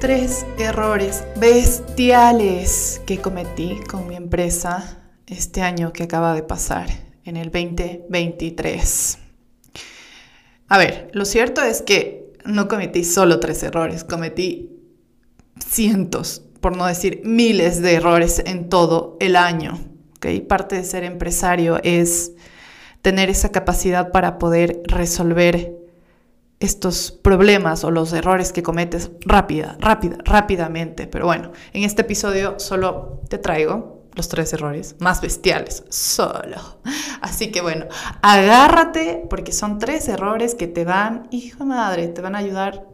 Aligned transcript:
tres 0.00 0.46
errores 0.58 1.24
bestiales 1.36 3.02
que 3.04 3.18
cometí 3.18 3.78
con 3.86 4.08
mi 4.08 4.16
empresa 4.16 4.98
este 5.26 5.60
año 5.60 5.92
que 5.92 6.04
acaba 6.04 6.34
de 6.34 6.42
pasar, 6.42 6.88
en 7.24 7.36
el 7.36 7.50
2023. 7.50 9.18
A 10.68 10.78
ver, 10.78 11.10
lo 11.12 11.26
cierto 11.26 11.62
es 11.62 11.82
que 11.82 12.32
no 12.46 12.66
cometí 12.66 13.04
solo 13.04 13.40
tres 13.40 13.62
errores, 13.62 14.02
cometí 14.02 14.70
cientos, 15.64 16.42
por 16.62 16.78
no 16.78 16.86
decir 16.86 17.20
miles 17.22 17.82
de 17.82 17.92
errores 17.92 18.42
en 18.46 18.70
todo 18.70 19.18
el 19.20 19.36
año. 19.36 19.78
¿okay? 20.16 20.40
Parte 20.40 20.76
de 20.76 20.84
ser 20.84 21.04
empresario 21.04 21.78
es 21.82 22.32
tener 23.02 23.28
esa 23.28 23.50
capacidad 23.50 24.12
para 24.12 24.38
poder 24.38 24.80
resolver 24.86 25.79
estos 26.60 27.10
problemas 27.10 27.84
o 27.84 27.90
los 27.90 28.12
errores 28.12 28.52
que 28.52 28.62
cometes 28.62 29.10
rápida, 29.22 29.76
rápida, 29.80 30.18
rápidamente. 30.24 31.06
Pero 31.06 31.24
bueno, 31.26 31.52
en 31.72 31.84
este 31.84 32.02
episodio 32.02 32.58
solo 32.58 33.22
te 33.28 33.38
traigo 33.38 34.00
los 34.14 34.28
tres 34.28 34.52
errores 34.52 34.96
más 34.98 35.22
bestiales, 35.22 35.84
solo. 35.88 36.80
Así 37.22 37.50
que 37.50 37.62
bueno, 37.62 37.86
agárrate 38.20 39.24
porque 39.30 39.52
son 39.52 39.78
tres 39.78 40.08
errores 40.08 40.54
que 40.54 40.66
te 40.66 40.84
van, 40.84 41.28
hijo 41.30 41.64
madre, 41.64 42.08
te 42.08 42.20
van 42.20 42.34
a 42.34 42.38
ayudar, 42.38 42.86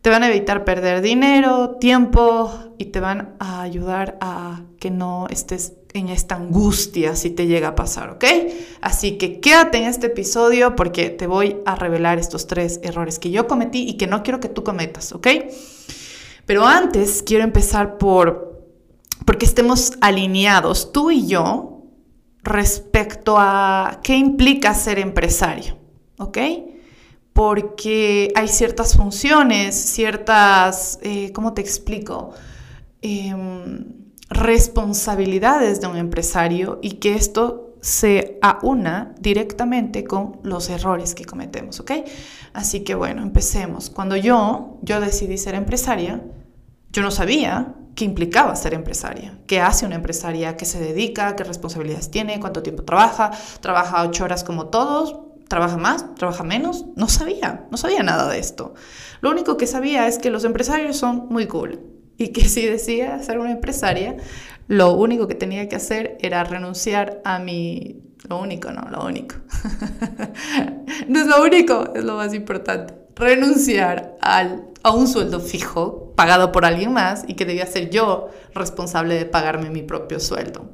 te 0.00 0.10
van 0.10 0.24
a 0.24 0.28
evitar 0.28 0.64
perder 0.64 1.02
dinero, 1.02 1.76
tiempo 1.76 2.52
y 2.78 2.86
te 2.86 2.98
van 2.98 3.36
a 3.38 3.62
ayudar 3.62 4.18
a 4.20 4.62
que 4.80 4.90
no 4.90 5.28
estés 5.30 5.74
en 5.94 6.08
esta 6.08 6.36
angustia 6.36 7.16
si 7.16 7.30
te 7.30 7.46
llega 7.46 7.68
a 7.68 7.74
pasar, 7.74 8.10
¿ok? 8.10 8.24
Así 8.80 9.18
que 9.18 9.40
quédate 9.40 9.78
en 9.78 9.84
este 9.84 10.06
episodio 10.06 10.74
porque 10.74 11.10
te 11.10 11.26
voy 11.26 11.58
a 11.66 11.74
revelar 11.74 12.18
estos 12.18 12.46
tres 12.46 12.80
errores 12.82 13.18
que 13.18 13.30
yo 13.30 13.46
cometí 13.46 13.88
y 13.88 13.94
que 13.94 14.06
no 14.06 14.22
quiero 14.22 14.40
que 14.40 14.48
tú 14.48 14.64
cometas, 14.64 15.12
¿ok? 15.12 15.26
Pero 16.46 16.66
antes 16.66 17.22
quiero 17.22 17.44
empezar 17.44 17.98
por, 17.98 18.66
porque 19.26 19.46
estemos 19.46 19.92
alineados 20.00 20.92
tú 20.92 21.10
y 21.10 21.26
yo 21.26 21.84
respecto 22.42 23.36
a 23.38 24.00
qué 24.02 24.16
implica 24.16 24.74
ser 24.74 24.98
empresario, 24.98 25.78
¿ok? 26.18 26.38
Porque 27.32 28.32
hay 28.34 28.48
ciertas 28.48 28.96
funciones, 28.96 29.74
ciertas, 29.74 30.98
eh, 31.02 31.32
¿cómo 31.32 31.54
te 31.54 31.60
explico? 31.60 32.32
Eh, 33.00 33.34
responsabilidades 34.32 35.80
de 35.80 35.86
un 35.86 35.96
empresario 35.96 36.78
y 36.82 36.92
que 36.92 37.14
esto 37.14 37.76
se 37.80 38.38
aúna 38.42 39.14
directamente 39.18 40.04
con 40.04 40.38
los 40.44 40.70
errores 40.70 41.14
que 41.14 41.24
cometemos, 41.24 41.80
¿ok? 41.80 41.92
Así 42.52 42.80
que 42.84 42.94
bueno, 42.94 43.22
empecemos. 43.22 43.90
Cuando 43.90 44.16
yo, 44.16 44.78
yo 44.82 45.00
decidí 45.00 45.36
ser 45.36 45.54
empresaria, 45.54 46.22
yo 46.90 47.02
no 47.02 47.10
sabía 47.10 47.74
qué 47.94 48.04
implicaba 48.04 48.54
ser 48.56 48.74
empresaria, 48.74 49.38
qué 49.46 49.60
hace 49.60 49.84
una 49.84 49.96
empresaria, 49.96 50.56
qué 50.56 50.64
se 50.64 50.78
dedica, 50.78 51.34
qué 51.36 51.44
responsabilidades 51.44 52.10
tiene, 52.10 52.40
cuánto 52.40 52.62
tiempo 52.62 52.84
trabaja, 52.84 53.32
trabaja 53.60 54.02
ocho 54.02 54.24
horas 54.24 54.44
como 54.44 54.66
todos, 54.66 55.18
trabaja 55.48 55.76
más, 55.76 56.14
trabaja 56.14 56.44
menos, 56.44 56.86
no 56.96 57.08
sabía, 57.08 57.66
no 57.70 57.76
sabía 57.76 58.02
nada 58.02 58.30
de 58.30 58.38
esto. 58.38 58.74
Lo 59.20 59.30
único 59.30 59.56
que 59.56 59.66
sabía 59.66 60.06
es 60.06 60.18
que 60.18 60.30
los 60.30 60.44
empresarios 60.44 60.96
son 60.96 61.26
muy 61.28 61.46
cool, 61.46 61.91
y 62.22 62.28
que 62.28 62.48
si 62.48 62.64
decía 62.66 63.20
ser 63.22 63.38
una 63.38 63.50
empresaria, 63.50 64.16
lo 64.68 64.94
único 64.94 65.26
que 65.26 65.34
tenía 65.34 65.68
que 65.68 65.76
hacer 65.76 66.16
era 66.20 66.44
renunciar 66.44 67.20
a 67.24 67.38
mi... 67.38 68.00
Lo 68.28 68.40
único, 68.40 68.70
no, 68.70 68.88
lo 68.88 69.04
único. 69.04 69.34
no 71.08 71.20
es 71.20 71.26
lo 71.26 71.42
único, 71.42 71.92
es 71.94 72.04
lo 72.04 72.16
más 72.16 72.32
importante. 72.32 72.94
Renunciar 73.16 74.16
al, 74.20 74.68
a 74.84 74.92
un 74.92 75.08
sueldo 75.08 75.40
fijo 75.40 76.12
pagado 76.14 76.52
por 76.52 76.64
alguien 76.64 76.92
más 76.92 77.24
y 77.26 77.34
que 77.34 77.44
debía 77.44 77.66
ser 77.66 77.90
yo 77.90 78.28
responsable 78.54 79.16
de 79.16 79.24
pagarme 79.24 79.70
mi 79.70 79.82
propio 79.82 80.20
sueldo. 80.20 80.70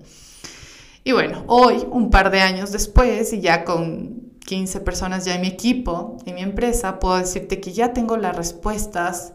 Y 1.04 1.12
bueno, 1.12 1.44
hoy, 1.47 1.87
un 1.91 2.10
par 2.10 2.31
de 2.31 2.42
años 2.42 2.70
después, 2.70 3.32
y 3.32 3.41
ya 3.41 3.64
con 3.64 4.34
15 4.44 4.81
personas 4.81 5.25
ya 5.25 5.34
en 5.37 5.41
mi 5.41 5.48
equipo, 5.48 6.19
en 6.26 6.34
mi 6.34 6.42
empresa, 6.42 6.98
puedo 7.00 7.16
decirte 7.16 7.60
que 7.60 7.72
ya 7.72 7.94
tengo 7.94 8.19
las 8.19 8.37
respuestas 8.37 9.32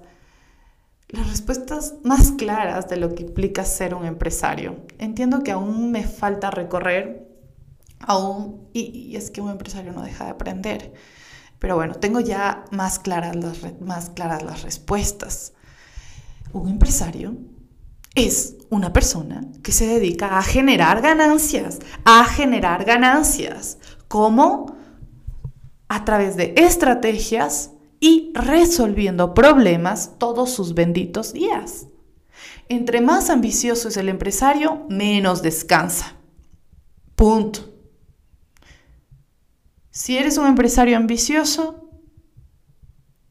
las 1.09 1.29
respuestas 1.29 1.95
más 2.03 2.31
claras 2.31 2.89
de 2.89 2.97
lo 2.97 3.13
que 3.13 3.23
implica 3.23 3.65
ser 3.65 3.93
un 3.93 4.05
empresario. 4.05 4.77
Entiendo 4.97 5.43
que 5.43 5.51
aún 5.51 5.91
me 5.91 6.03
falta 6.03 6.49
recorrer, 6.49 7.29
aún, 7.99 8.67
y, 8.73 9.15
es 9.15 9.29
que 9.29 9.41
un 9.41 9.51
empresario 9.51 9.93
no 9.93 10.01
deja 10.01 10.25
de 10.25 10.31
aprender. 10.31 10.93
Pero 11.59 11.75
bueno, 11.75 11.95
tengo 11.95 12.19
ya 12.19 12.65
más 12.71 12.99
claras 12.99 13.35
las, 13.35 13.79
más 13.79 14.09
claras 14.09 14.43
las 14.43 14.63
respuestas. 14.63 15.53
Un 16.51 16.67
empresario 16.67 17.37
es 18.15 18.57
una 18.69 18.91
persona 18.91 19.41
que 19.63 19.71
se 19.71 19.87
dedica 19.87 20.37
a 20.37 20.43
generar 20.43 21.01
ganancias, 21.01 21.79
a 22.05 22.25
generar 22.25 22.85
ganancias. 22.85 23.77
¿Cómo? 24.07 24.77
A 25.87 26.05
través 26.05 26.35
de 26.37 26.53
estrategias 26.57 27.72
y 28.03 28.33
resolviendo 28.33 29.33
problemas 29.33 30.15
todos 30.17 30.49
sus 30.51 30.73
benditos 30.73 31.31
días. 31.31 31.87
Entre 32.67 32.99
más 32.99 33.29
ambicioso 33.29 33.87
es 33.87 33.95
el 33.95 34.09
empresario, 34.09 34.85
menos 34.89 35.41
descansa. 35.41 36.17
Punto. 37.15 37.61
Si 39.89 40.17
eres 40.17 40.37
un 40.37 40.47
empresario 40.47 40.97
ambicioso, 40.97 41.91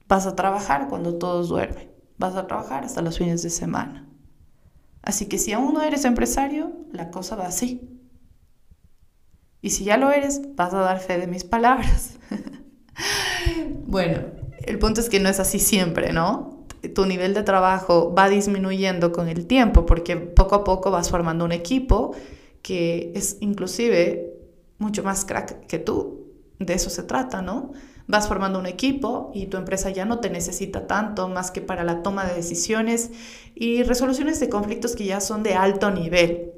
vas 0.08 0.24
a 0.24 0.36
trabajar 0.36 0.88
cuando 0.88 1.18
todos 1.18 1.50
duermen. 1.50 1.92
Vas 2.16 2.34
a 2.36 2.46
trabajar 2.46 2.82
hasta 2.82 3.02
los 3.02 3.18
fines 3.18 3.42
de 3.42 3.50
semana. 3.50 4.08
Así 5.02 5.26
que 5.26 5.36
si 5.36 5.52
aún 5.52 5.74
no 5.74 5.82
eres 5.82 6.06
empresario, 6.06 6.72
la 6.92 7.10
cosa 7.10 7.36
va 7.36 7.44
así. 7.44 8.00
Y 9.60 9.68
si 9.68 9.84
ya 9.84 9.98
lo 9.98 10.10
eres, 10.10 10.40
vas 10.56 10.72
a 10.72 10.78
dar 10.78 10.98
fe 10.98 11.18
de 11.18 11.26
mis 11.26 11.44
palabras. 11.44 12.16
bueno, 13.86 14.41
el 14.66 14.78
punto 14.78 15.00
es 15.00 15.08
que 15.08 15.20
no 15.20 15.28
es 15.28 15.40
así 15.40 15.58
siempre, 15.58 16.12
¿no? 16.12 16.64
Tu 16.94 17.06
nivel 17.06 17.34
de 17.34 17.42
trabajo 17.42 18.12
va 18.12 18.28
disminuyendo 18.28 19.12
con 19.12 19.28
el 19.28 19.46
tiempo 19.46 19.86
porque 19.86 20.16
poco 20.16 20.54
a 20.54 20.64
poco 20.64 20.90
vas 20.90 21.10
formando 21.10 21.44
un 21.44 21.52
equipo 21.52 22.14
que 22.62 23.12
es 23.14 23.38
inclusive 23.40 24.32
mucho 24.78 25.02
más 25.02 25.24
crack 25.24 25.66
que 25.66 25.78
tú. 25.78 26.26
De 26.58 26.74
eso 26.74 26.90
se 26.90 27.02
trata, 27.02 27.42
¿no? 27.42 27.72
Vas 28.06 28.28
formando 28.28 28.58
un 28.58 28.66
equipo 28.66 29.30
y 29.34 29.46
tu 29.46 29.56
empresa 29.56 29.90
ya 29.90 30.04
no 30.04 30.18
te 30.18 30.30
necesita 30.30 30.86
tanto 30.86 31.28
más 31.28 31.50
que 31.50 31.60
para 31.60 31.84
la 31.84 32.02
toma 32.02 32.24
de 32.24 32.34
decisiones 32.34 33.10
y 33.54 33.82
resoluciones 33.84 34.40
de 34.40 34.48
conflictos 34.48 34.96
que 34.96 35.04
ya 35.04 35.20
son 35.20 35.42
de 35.42 35.54
alto 35.54 35.90
nivel. 35.90 36.52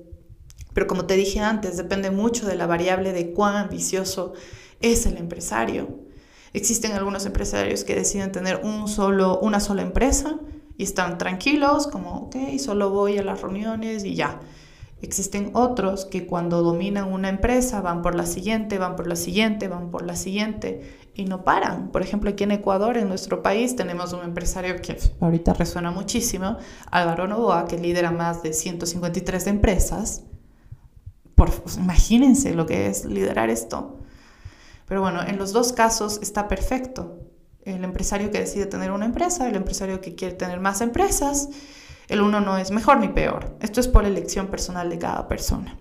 Pero 0.72 0.86
como 0.86 1.06
te 1.06 1.14
dije 1.14 1.40
antes, 1.40 1.76
depende 1.76 2.10
mucho 2.10 2.46
de 2.46 2.56
la 2.56 2.66
variable 2.66 3.12
de 3.12 3.32
cuán 3.32 3.56
ambicioso 3.56 4.32
es 4.80 5.06
el 5.06 5.16
empresario. 5.16 6.03
Existen 6.54 6.92
algunos 6.92 7.26
empresarios 7.26 7.82
que 7.82 7.96
deciden 7.96 8.30
tener 8.30 8.60
un 8.62 8.86
solo, 8.86 9.40
una 9.40 9.58
sola 9.58 9.82
empresa 9.82 10.36
y 10.78 10.84
están 10.84 11.18
tranquilos, 11.18 11.88
como, 11.88 12.26
ok, 12.26 12.36
solo 12.58 12.90
voy 12.90 13.18
a 13.18 13.24
las 13.24 13.42
reuniones 13.42 14.04
y 14.04 14.14
ya. 14.14 14.40
Existen 15.02 15.50
otros 15.54 16.04
que 16.04 16.26
cuando 16.26 16.62
dominan 16.62 17.12
una 17.12 17.28
empresa 17.28 17.80
van 17.80 18.02
por 18.02 18.14
la 18.14 18.24
siguiente, 18.24 18.78
van 18.78 18.94
por 18.94 19.08
la 19.08 19.16
siguiente, 19.16 19.66
van 19.66 19.90
por 19.90 20.06
la 20.06 20.14
siguiente 20.14 21.08
y 21.12 21.24
no 21.24 21.42
paran. 21.42 21.90
Por 21.90 22.02
ejemplo, 22.02 22.30
aquí 22.30 22.44
en 22.44 22.52
Ecuador, 22.52 22.98
en 22.98 23.08
nuestro 23.08 23.42
país, 23.42 23.74
tenemos 23.74 24.12
un 24.12 24.22
empresario 24.22 24.76
que 24.80 24.96
ahorita 25.20 25.54
resuena 25.54 25.90
muchísimo, 25.90 26.56
Álvaro 26.88 27.26
Novoa, 27.26 27.66
que 27.66 27.78
lidera 27.78 28.12
más 28.12 28.44
de 28.44 28.52
153 28.52 29.48
empresas. 29.48 30.22
Por, 31.34 31.50
imagínense 31.76 32.54
lo 32.54 32.64
que 32.64 32.86
es 32.86 33.04
liderar 33.04 33.50
esto. 33.50 34.03
Pero 34.86 35.00
bueno, 35.00 35.22
en 35.22 35.38
los 35.38 35.52
dos 35.52 35.72
casos 35.72 36.18
está 36.22 36.48
perfecto. 36.48 37.18
El 37.62 37.84
empresario 37.84 38.30
que 38.30 38.40
decide 38.40 38.66
tener 38.66 38.90
una 38.90 39.06
empresa, 39.06 39.48
el 39.48 39.56
empresario 39.56 40.00
que 40.00 40.14
quiere 40.14 40.34
tener 40.34 40.60
más 40.60 40.80
empresas, 40.80 41.48
el 42.08 42.20
uno 42.20 42.40
no 42.40 42.58
es 42.58 42.70
mejor 42.70 42.98
ni 42.98 43.08
peor. 43.08 43.56
Esto 43.60 43.80
es 43.80 43.88
por 43.88 44.04
elección 44.04 44.48
personal 44.48 44.90
de 44.90 44.98
cada 44.98 45.26
persona. 45.28 45.78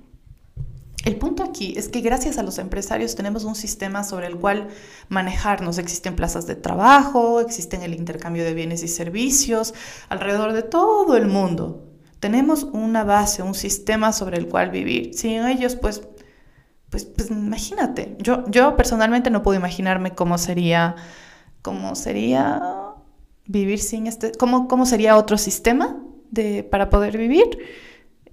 El 1.03 1.17
punto 1.17 1.43
aquí 1.43 1.73
es 1.75 1.89
que 1.89 1.99
gracias 1.99 2.37
a 2.37 2.43
los 2.43 2.57
empresarios 2.59 3.15
tenemos 3.15 3.43
un 3.43 3.55
sistema 3.55 4.05
sobre 4.05 4.27
el 4.27 4.37
cual 4.37 4.69
manejarnos. 5.09 5.77
Existen 5.77 6.15
plazas 6.15 6.47
de 6.47 6.55
trabajo, 6.55 7.41
existen 7.41 7.81
el 7.81 7.93
intercambio 7.93 8.45
de 8.45 8.53
bienes 8.53 8.83
y 8.83 8.87
servicios 8.87 9.73
alrededor 10.07 10.53
de 10.53 10.63
todo 10.63 11.17
el 11.17 11.27
mundo. 11.27 11.89
Tenemos 12.21 12.63
una 12.63 13.03
base, 13.03 13.43
un 13.43 13.53
sistema 13.53 14.13
sobre 14.13 14.37
el 14.37 14.47
cual 14.47 14.71
vivir. 14.71 15.13
Sin 15.13 15.45
ellos, 15.45 15.75
pues 15.75 16.03
pues, 16.93 17.05
pues, 17.05 17.31
imagínate, 17.31 18.15
yo, 18.19 18.43
yo 18.51 18.77
personalmente 18.77 19.31
no 19.31 19.41
puedo 19.41 19.57
imaginarme 19.57 20.11
cómo 20.11 20.37
sería, 20.37 20.95
cómo 21.63 21.95
sería 21.95 22.61
vivir 23.47 23.79
sin 23.79 24.05
este, 24.05 24.31
cómo, 24.33 24.67
cómo 24.67 24.85
sería 24.85 25.17
otro 25.17 25.39
sistema 25.39 25.97
de, 26.29 26.61
para 26.61 26.91
poder 26.91 27.17
vivir. 27.17 27.45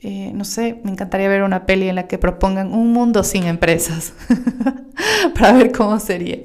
Eh, 0.02 0.32
no 0.34 0.44
sé, 0.44 0.78
me 0.84 0.90
encantaría 0.90 1.30
ver 1.30 1.42
una 1.42 1.64
peli 1.64 1.88
en 1.88 1.94
la 1.94 2.06
que 2.06 2.18
propongan 2.18 2.74
un 2.74 2.92
mundo 2.92 3.24
sin 3.24 3.44
empresas. 3.44 4.12
para 5.34 5.54
ver 5.54 5.72
cómo 5.72 5.98
sería. 5.98 6.40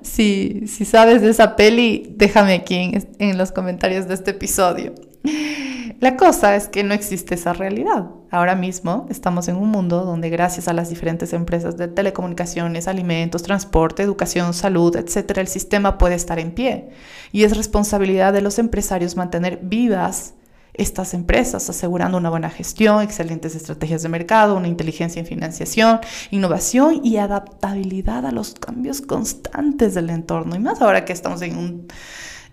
Si, 0.00 0.66
si 0.66 0.86
sabes 0.86 1.20
de 1.20 1.28
esa 1.28 1.56
peli, 1.56 2.14
déjame 2.16 2.54
aquí 2.54 2.76
en, 2.76 3.06
en 3.18 3.36
los 3.36 3.52
comentarios 3.52 4.08
de 4.08 4.14
este 4.14 4.30
episodio. 4.30 4.94
La 6.00 6.16
cosa 6.16 6.56
es 6.56 6.68
que 6.68 6.82
no 6.82 6.94
existe 6.94 7.34
esa 7.34 7.52
realidad. 7.52 8.10
Ahora 8.30 8.54
mismo 8.54 9.06
estamos 9.10 9.48
en 9.48 9.56
un 9.56 9.68
mundo 9.68 10.04
donde 10.04 10.30
gracias 10.30 10.68
a 10.68 10.72
las 10.72 10.88
diferentes 10.88 11.32
empresas 11.32 11.76
de 11.76 11.88
telecomunicaciones, 11.88 12.88
alimentos, 12.88 13.42
transporte, 13.42 14.02
educación, 14.02 14.54
salud, 14.54 14.96
etcétera, 14.96 15.42
el 15.42 15.48
sistema 15.48 15.98
puede 15.98 16.14
estar 16.14 16.38
en 16.38 16.52
pie. 16.52 16.90
Y 17.32 17.44
es 17.44 17.56
responsabilidad 17.56 18.32
de 18.32 18.40
los 18.40 18.58
empresarios 18.58 19.16
mantener 19.16 19.58
vivas 19.62 20.34
estas 20.72 21.12
empresas, 21.12 21.68
asegurando 21.68 22.16
una 22.16 22.30
buena 22.30 22.48
gestión, 22.48 23.02
excelentes 23.02 23.54
estrategias 23.54 24.02
de 24.02 24.08
mercado, 24.08 24.56
una 24.56 24.68
inteligencia 24.68 25.20
en 25.20 25.26
financiación, 25.26 26.00
innovación 26.30 27.04
y 27.04 27.18
adaptabilidad 27.18 28.24
a 28.24 28.32
los 28.32 28.54
cambios 28.54 29.02
constantes 29.02 29.94
del 29.94 30.08
entorno. 30.08 30.56
Y 30.56 30.60
más 30.60 30.80
ahora 30.80 31.04
que 31.04 31.12
estamos 31.12 31.42
en 31.42 31.58
un 31.58 31.88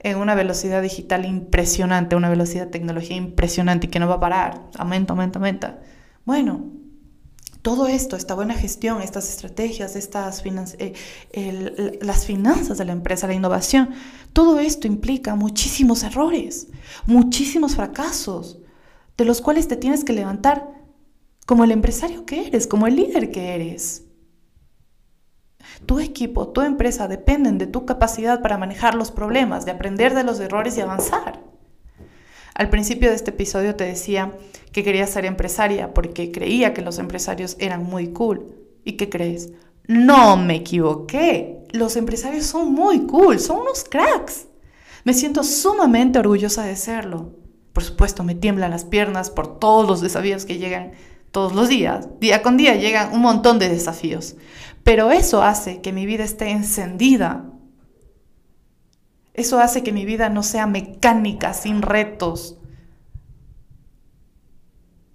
en 0.09 0.17
una 0.17 0.35
velocidad 0.35 0.81
digital 0.81 1.25
impresionante, 1.25 2.15
una 2.15 2.29
velocidad 2.29 2.65
de 2.65 2.71
tecnología 2.71 3.15
impresionante 3.15 3.87
y 3.87 3.89
que 3.89 3.99
no 3.99 4.07
va 4.07 4.15
a 4.15 4.19
parar, 4.19 4.63
aumenta, 4.77 5.13
aumenta, 5.13 5.39
aumenta. 5.39 5.79
Bueno, 6.25 6.71
todo 7.61 7.87
esto, 7.87 8.15
esta 8.15 8.33
buena 8.33 8.53
gestión, 8.53 9.01
estas 9.01 9.29
estrategias, 9.29 9.97
estas 9.97 10.41
eh, 10.45 11.99
las 12.01 12.25
finanzas 12.25 12.77
de 12.77 12.85
la 12.85 12.93
empresa, 12.93 13.27
la 13.27 13.33
innovación, 13.33 13.89
todo 14.31 14.59
esto 14.59 14.87
implica 14.87 15.35
muchísimos 15.35 16.03
errores, 16.03 16.67
muchísimos 17.05 17.75
fracasos, 17.75 18.59
de 19.17 19.25
los 19.25 19.41
cuales 19.41 19.67
te 19.67 19.75
tienes 19.75 20.05
que 20.05 20.13
levantar 20.13 20.69
como 21.45 21.65
el 21.65 21.71
empresario 21.71 22.25
que 22.25 22.47
eres, 22.47 22.67
como 22.67 22.87
el 22.87 22.95
líder 22.95 23.31
que 23.31 23.55
eres. 23.55 24.06
Tu 25.87 25.99
equipo, 25.99 26.49
tu 26.49 26.61
empresa 26.61 27.07
dependen 27.07 27.57
de 27.57 27.65
tu 27.65 27.85
capacidad 27.85 28.41
para 28.41 28.57
manejar 28.57 28.93
los 28.93 29.09
problemas, 29.09 29.65
de 29.65 29.71
aprender 29.71 30.13
de 30.13 30.25
los 30.25 30.39
errores 30.39 30.77
y 30.77 30.81
avanzar. 30.81 31.41
Al 32.53 32.69
principio 32.69 33.09
de 33.09 33.15
este 33.15 33.31
episodio 33.31 33.75
te 33.75 33.85
decía 33.85 34.33
que 34.73 34.83
quería 34.83 35.07
ser 35.07 35.23
empresaria 35.25 35.93
porque 35.93 36.31
creía 36.31 36.73
que 36.73 36.81
los 36.81 36.99
empresarios 36.99 37.55
eran 37.59 37.83
muy 37.83 38.09
cool. 38.09 38.47
¿Y 38.83 38.93
qué 38.93 39.09
crees? 39.09 39.53
No 39.87 40.35
me 40.35 40.57
equivoqué. 40.57 41.63
Los 41.71 41.95
empresarios 41.95 42.45
son 42.45 42.73
muy 42.73 43.07
cool, 43.07 43.39
son 43.39 43.61
unos 43.61 43.85
cracks. 43.85 44.47
Me 45.05 45.13
siento 45.13 45.41
sumamente 45.43 46.19
orgullosa 46.19 46.65
de 46.65 46.75
serlo. 46.75 47.31
Por 47.71 47.83
supuesto, 47.83 48.25
me 48.25 48.35
tiemblan 48.35 48.71
las 48.71 48.83
piernas 48.83 49.29
por 49.29 49.57
todos 49.57 49.87
los 49.87 50.01
desafíos 50.01 50.43
que 50.43 50.57
llegan 50.57 50.91
todos 51.31 51.53
los 51.53 51.69
días. 51.69 52.07
Día 52.19 52.41
con 52.41 52.57
día 52.57 52.75
llegan 52.75 53.13
un 53.13 53.21
montón 53.21 53.59
de 53.59 53.69
desafíos. 53.69 54.35
Pero 54.87 55.11
eso 55.11 55.43
hace 55.43 55.81
que 55.81 55.91
mi 55.91 56.05
vida 56.05 56.23
esté 56.23 56.49
encendida. 56.51 57.43
Eso 59.33 59.59
hace 59.59 59.83
que 59.83 59.91
mi 59.91 60.05
vida 60.05 60.29
no 60.29 60.43
sea 60.43 60.65
mecánica, 60.65 61.53
sin 61.53 61.81
retos. 61.81 62.57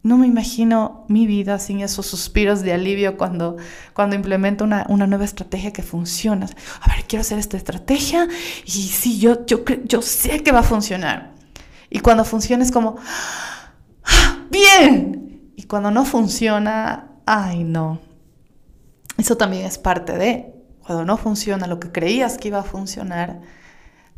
No 0.02 0.19
me 0.19 0.26
imagino 0.26 1.06
mi 1.08 1.26
vida 1.26 1.58
sin 1.58 1.80
esos 1.80 2.04
suspiros 2.04 2.60
de 2.60 2.74
alivio 2.74 3.16
cuando, 3.16 3.56
cuando 3.94 4.14
implemento 4.14 4.62
una, 4.62 4.84
nueva 4.84 5.24
estrategia 5.24 5.72
que 5.72 5.82
funciona. 5.82 6.50
A 6.82 6.94
ver, 6.94 7.06
quiero 7.06 7.22
hacer 7.22 7.38
esta 7.38 7.56
estrategia 7.56 8.28
y 8.66 8.70
sí, 8.70 9.18
yo, 9.18 9.46
yo, 9.46 9.64
yo 9.84 10.02
sé 10.02 10.42
que 10.42 10.52
va 10.52 10.58
a 10.58 10.64
funcionar. 10.64 11.32
Y 11.88 12.00
cuando 12.00 12.26
funciona 12.26 12.62
es 12.62 12.72
como, 12.72 12.96
¡Ah, 14.04 14.36
bien. 14.50 15.50
Y 15.56 15.62
cuando 15.62 15.90
no 15.90 16.04
funciona, 16.04 17.08
ay 17.25 17.64
no, 17.64 18.12
eso 19.19 19.37
también 19.37 19.67
es 19.67 19.79
parte 19.79 20.17
de, 20.17 20.53
cuando 20.85 21.05
no 21.05 21.17
funciona 21.17 21.67
lo 21.67 21.79
que 21.79 21.93
creías 21.93 22.38
que 22.38 22.49
iba 22.49 22.59
a 22.59 22.64
funcionar, 22.64 23.41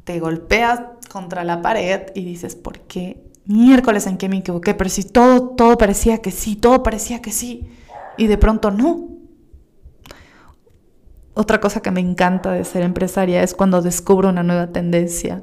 te 0.04 0.20
golpeas 0.20 0.80
contra 1.10 1.44
la 1.44 1.62
pared 1.62 2.02
y 2.14 2.24
dices, 2.24 2.54
¿por 2.56 2.80
qué 2.80 3.22
miércoles 3.46 4.06
en 4.06 4.16
qué 4.16 4.28
me 4.28 4.38
equivoqué? 4.38 4.74
Pero 4.74 4.90
si 4.90 5.04
todo, 5.04 5.50
todo 5.50 5.78
parecía 5.78 6.18
que 6.18 6.30
sí, 6.30 6.56
todo 6.56 6.82
parecía 6.82 7.20
que 7.20 7.32
sí, 7.32 7.68
y 8.16 8.26
de 8.26 8.38
pronto 8.38 8.70
no. 8.70 9.08
Otra 11.34 11.60
cosa 11.60 11.80
que 11.80 11.90
me 11.90 12.00
encanta 12.00 12.52
de 12.52 12.64
ser 12.64 12.82
empresaria 12.82 13.42
es 13.42 13.54
cuando 13.54 13.82
descubro 13.82 14.28
una 14.28 14.42
nueva 14.42 14.68
tendencia, 14.68 15.42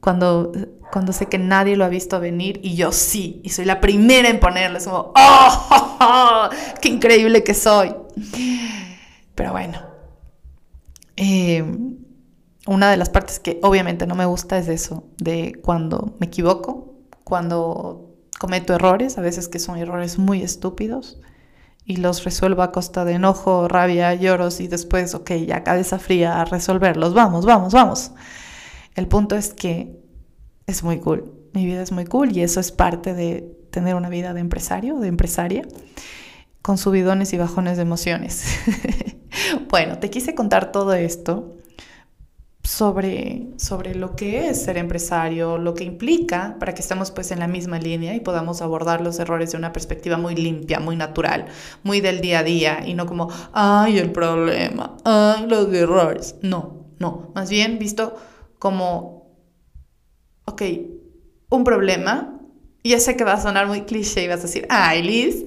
cuando, 0.00 0.50
cuando 0.90 1.12
sé 1.12 1.26
que 1.26 1.38
nadie 1.38 1.76
lo 1.76 1.84
ha 1.84 1.88
visto 1.88 2.18
venir 2.20 2.58
y 2.62 2.74
yo 2.74 2.90
sí, 2.90 3.40
y 3.44 3.50
soy 3.50 3.66
la 3.66 3.80
primera 3.80 4.30
en 4.30 4.40
ponerlo, 4.40 4.78
es 4.78 4.86
como, 4.86 5.12
¡oh! 5.14 6.48
¡Qué 6.80 6.88
increíble 6.88 7.44
que 7.44 7.54
soy! 7.54 7.94
Pero 9.40 9.52
bueno, 9.52 9.78
eh, 11.16 11.64
una 12.66 12.90
de 12.90 12.98
las 12.98 13.08
partes 13.08 13.40
que 13.40 13.58
obviamente 13.62 14.06
no 14.06 14.14
me 14.14 14.26
gusta 14.26 14.58
es 14.58 14.68
eso, 14.68 15.04
de 15.16 15.58
cuando 15.62 16.14
me 16.20 16.26
equivoco, 16.26 16.98
cuando 17.24 18.18
cometo 18.38 18.74
errores, 18.74 19.16
a 19.16 19.22
veces 19.22 19.48
que 19.48 19.58
son 19.58 19.78
errores 19.78 20.18
muy 20.18 20.42
estúpidos, 20.42 21.22
y 21.86 21.96
los 21.96 22.22
resuelvo 22.22 22.60
a 22.60 22.70
costa 22.70 23.06
de 23.06 23.14
enojo, 23.14 23.66
rabia, 23.66 24.12
lloros 24.12 24.60
y 24.60 24.68
después, 24.68 25.14
ok, 25.14 25.30
ya 25.46 25.64
cabeza 25.64 25.98
fría 25.98 26.42
a 26.42 26.44
resolverlos, 26.44 27.14
vamos, 27.14 27.46
vamos, 27.46 27.72
vamos. 27.72 28.12
El 28.94 29.08
punto 29.08 29.36
es 29.36 29.54
que 29.54 29.98
es 30.66 30.82
muy 30.82 31.00
cool, 31.00 31.32
mi 31.54 31.64
vida 31.64 31.80
es 31.80 31.92
muy 31.92 32.04
cool 32.04 32.36
y 32.36 32.42
eso 32.42 32.60
es 32.60 32.72
parte 32.72 33.14
de 33.14 33.56
tener 33.70 33.94
una 33.94 34.10
vida 34.10 34.34
de 34.34 34.40
empresario, 34.40 35.00
de 35.00 35.08
empresaria, 35.08 35.66
con 36.60 36.76
subidones 36.76 37.32
y 37.32 37.38
bajones 37.38 37.78
de 37.78 37.84
emociones. 37.84 38.44
bueno, 39.68 39.98
te 39.98 40.10
quise 40.10 40.34
contar 40.34 40.72
todo 40.72 40.94
esto 40.94 41.56
sobre, 42.62 43.48
sobre 43.56 43.94
lo 43.94 44.14
que 44.16 44.48
es 44.48 44.62
ser 44.62 44.76
empresario, 44.76 45.58
lo 45.58 45.74
que 45.74 45.84
implica 45.84 46.56
para 46.58 46.74
que 46.74 46.82
estemos 46.82 47.10
pues 47.10 47.30
en 47.30 47.38
la 47.38 47.48
misma 47.48 47.78
línea 47.78 48.14
y 48.14 48.20
podamos 48.20 48.60
abordar 48.60 49.00
los 49.00 49.18
errores 49.18 49.52
de 49.52 49.58
una 49.58 49.72
perspectiva 49.72 50.18
muy 50.18 50.34
limpia, 50.34 50.78
muy 50.78 50.96
natural, 50.96 51.46
muy 51.82 52.00
del 52.00 52.20
día 52.20 52.40
a 52.40 52.42
día 52.42 52.82
y 52.86 52.94
no 52.94 53.06
como, 53.06 53.28
ay, 53.52 53.98
el 53.98 54.12
problema, 54.12 54.96
ay, 55.04 55.46
los 55.46 55.72
errores. 55.72 56.36
No, 56.42 56.86
no, 56.98 57.32
más 57.34 57.50
bien 57.50 57.78
visto 57.78 58.14
como, 58.58 59.34
ok, 60.44 60.62
un 61.48 61.64
problema, 61.64 62.38
ya 62.84 63.00
sé 63.00 63.16
que 63.16 63.24
va 63.24 63.34
a 63.34 63.40
sonar 63.40 63.66
muy 63.66 63.82
cliché 63.82 64.24
y 64.24 64.28
vas 64.28 64.40
a 64.40 64.42
decir, 64.42 64.66
ay, 64.68 65.02
Liz, 65.02 65.44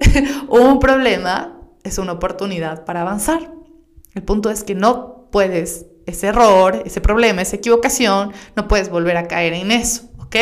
un 0.48 0.78
problema 0.78 1.55
es 1.86 1.98
una 1.98 2.12
oportunidad 2.12 2.84
para 2.84 3.02
avanzar. 3.02 3.52
El 4.14 4.22
punto 4.22 4.50
es 4.50 4.64
que 4.64 4.74
no 4.74 5.28
puedes, 5.30 5.86
ese 6.06 6.28
error, 6.28 6.82
ese 6.84 7.00
problema, 7.00 7.42
esa 7.42 7.56
equivocación, 7.56 8.32
no 8.56 8.68
puedes 8.68 8.90
volver 8.90 9.16
a 9.16 9.28
caer 9.28 9.52
en 9.54 9.70
eso, 9.70 10.10
¿ok? 10.18 10.36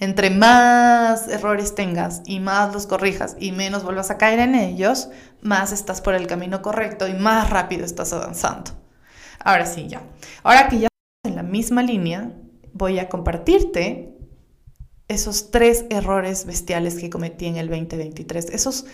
Entre 0.00 0.30
más 0.30 1.28
errores 1.28 1.74
tengas 1.74 2.22
y 2.24 2.40
más 2.40 2.72
los 2.72 2.86
corrijas 2.86 3.36
y 3.38 3.52
menos 3.52 3.84
vuelvas 3.84 4.10
a 4.10 4.16
caer 4.16 4.38
en 4.38 4.54
ellos, 4.54 5.10
más 5.42 5.72
estás 5.72 6.00
por 6.00 6.14
el 6.14 6.26
camino 6.26 6.62
correcto 6.62 7.06
y 7.06 7.12
más 7.12 7.50
rápido 7.50 7.84
estás 7.84 8.12
avanzando. 8.12 8.72
Ahora 9.38 9.66
sí, 9.66 9.88
ya. 9.88 10.02
Ahora 10.42 10.68
que 10.68 10.78
ya 10.78 10.88
estás 10.88 11.30
en 11.30 11.36
la 11.36 11.42
misma 11.42 11.82
línea, 11.82 12.32
voy 12.72 12.98
a 12.98 13.08
compartirte 13.08 14.16
esos 15.08 15.50
tres 15.50 15.84
errores 15.90 16.46
bestiales 16.46 16.94
que 16.94 17.10
cometí 17.10 17.46
en 17.46 17.56
el 17.56 17.68
2023. 17.68 18.46
Esos 18.50 18.86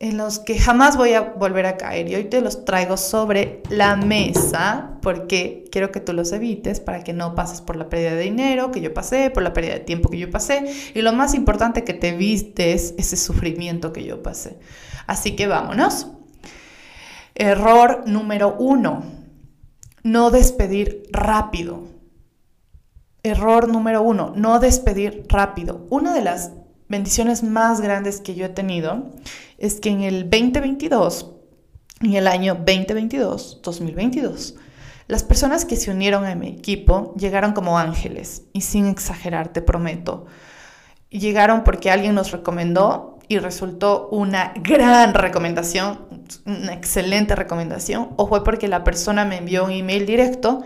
en 0.00 0.16
los 0.16 0.38
que 0.38 0.58
jamás 0.58 0.96
voy 0.96 1.12
a 1.14 1.20
volver 1.20 1.66
a 1.66 1.76
caer. 1.76 2.08
Y 2.08 2.14
hoy 2.14 2.24
te 2.24 2.40
los 2.40 2.64
traigo 2.64 2.96
sobre 2.96 3.62
la 3.70 3.96
mesa 3.96 4.98
porque 5.02 5.64
quiero 5.70 5.92
que 5.92 6.00
tú 6.00 6.12
los 6.12 6.32
evites 6.32 6.80
para 6.80 7.04
que 7.04 7.12
no 7.12 7.34
pases 7.34 7.60
por 7.60 7.76
la 7.76 7.88
pérdida 7.88 8.14
de 8.14 8.22
dinero 8.22 8.70
que 8.70 8.80
yo 8.80 8.92
pasé, 8.92 9.30
por 9.30 9.42
la 9.42 9.52
pérdida 9.52 9.74
de 9.74 9.80
tiempo 9.80 10.08
que 10.08 10.18
yo 10.18 10.30
pasé 10.30 10.64
y 10.94 11.02
lo 11.02 11.12
más 11.12 11.34
importante 11.34 11.84
que 11.84 11.94
te 11.94 12.12
vistes 12.12 12.94
ese 12.98 13.16
sufrimiento 13.16 13.92
que 13.92 14.04
yo 14.04 14.22
pasé. 14.22 14.58
Así 15.06 15.36
que 15.36 15.46
vámonos. 15.46 16.08
Error 17.34 18.04
número 18.06 18.54
uno, 18.58 19.04
no 20.02 20.30
despedir 20.30 21.02
rápido. 21.10 21.88
Error 23.22 23.68
número 23.68 24.02
uno, 24.02 24.32
no 24.36 24.60
despedir 24.60 25.24
rápido. 25.28 25.86
Una 25.90 26.14
de 26.14 26.22
las 26.22 26.52
bendiciones 26.88 27.42
más 27.42 27.80
grandes 27.80 28.20
que 28.20 28.34
yo 28.34 28.46
he 28.46 28.50
tenido 28.50 29.10
es 29.58 29.80
que 29.80 29.90
en 29.90 30.02
el 30.02 30.30
2022, 30.30 31.32
en 32.00 32.14
el 32.14 32.26
año 32.26 32.54
2022, 32.54 33.60
2022, 33.62 34.56
las 35.06 35.22
personas 35.22 35.64
que 35.64 35.76
se 35.76 35.90
unieron 35.90 36.24
a 36.24 36.34
mi 36.34 36.48
equipo 36.48 37.14
llegaron 37.16 37.52
como 37.52 37.78
ángeles 37.78 38.44
y 38.52 38.62
sin 38.62 38.86
exagerar, 38.86 39.52
te 39.52 39.60
prometo. 39.60 40.26
Llegaron 41.10 41.62
porque 41.62 41.90
alguien 41.90 42.14
nos 42.14 42.32
recomendó 42.32 43.18
y 43.28 43.38
resultó 43.38 44.08
una 44.10 44.52
gran 44.56 45.14
recomendación, 45.14 46.00
una 46.46 46.72
excelente 46.72 47.36
recomendación, 47.36 48.10
o 48.16 48.26
fue 48.26 48.44
porque 48.44 48.68
la 48.68 48.84
persona 48.84 49.24
me 49.24 49.38
envió 49.38 49.64
un 49.64 49.70
email 49.72 50.06
directo 50.06 50.62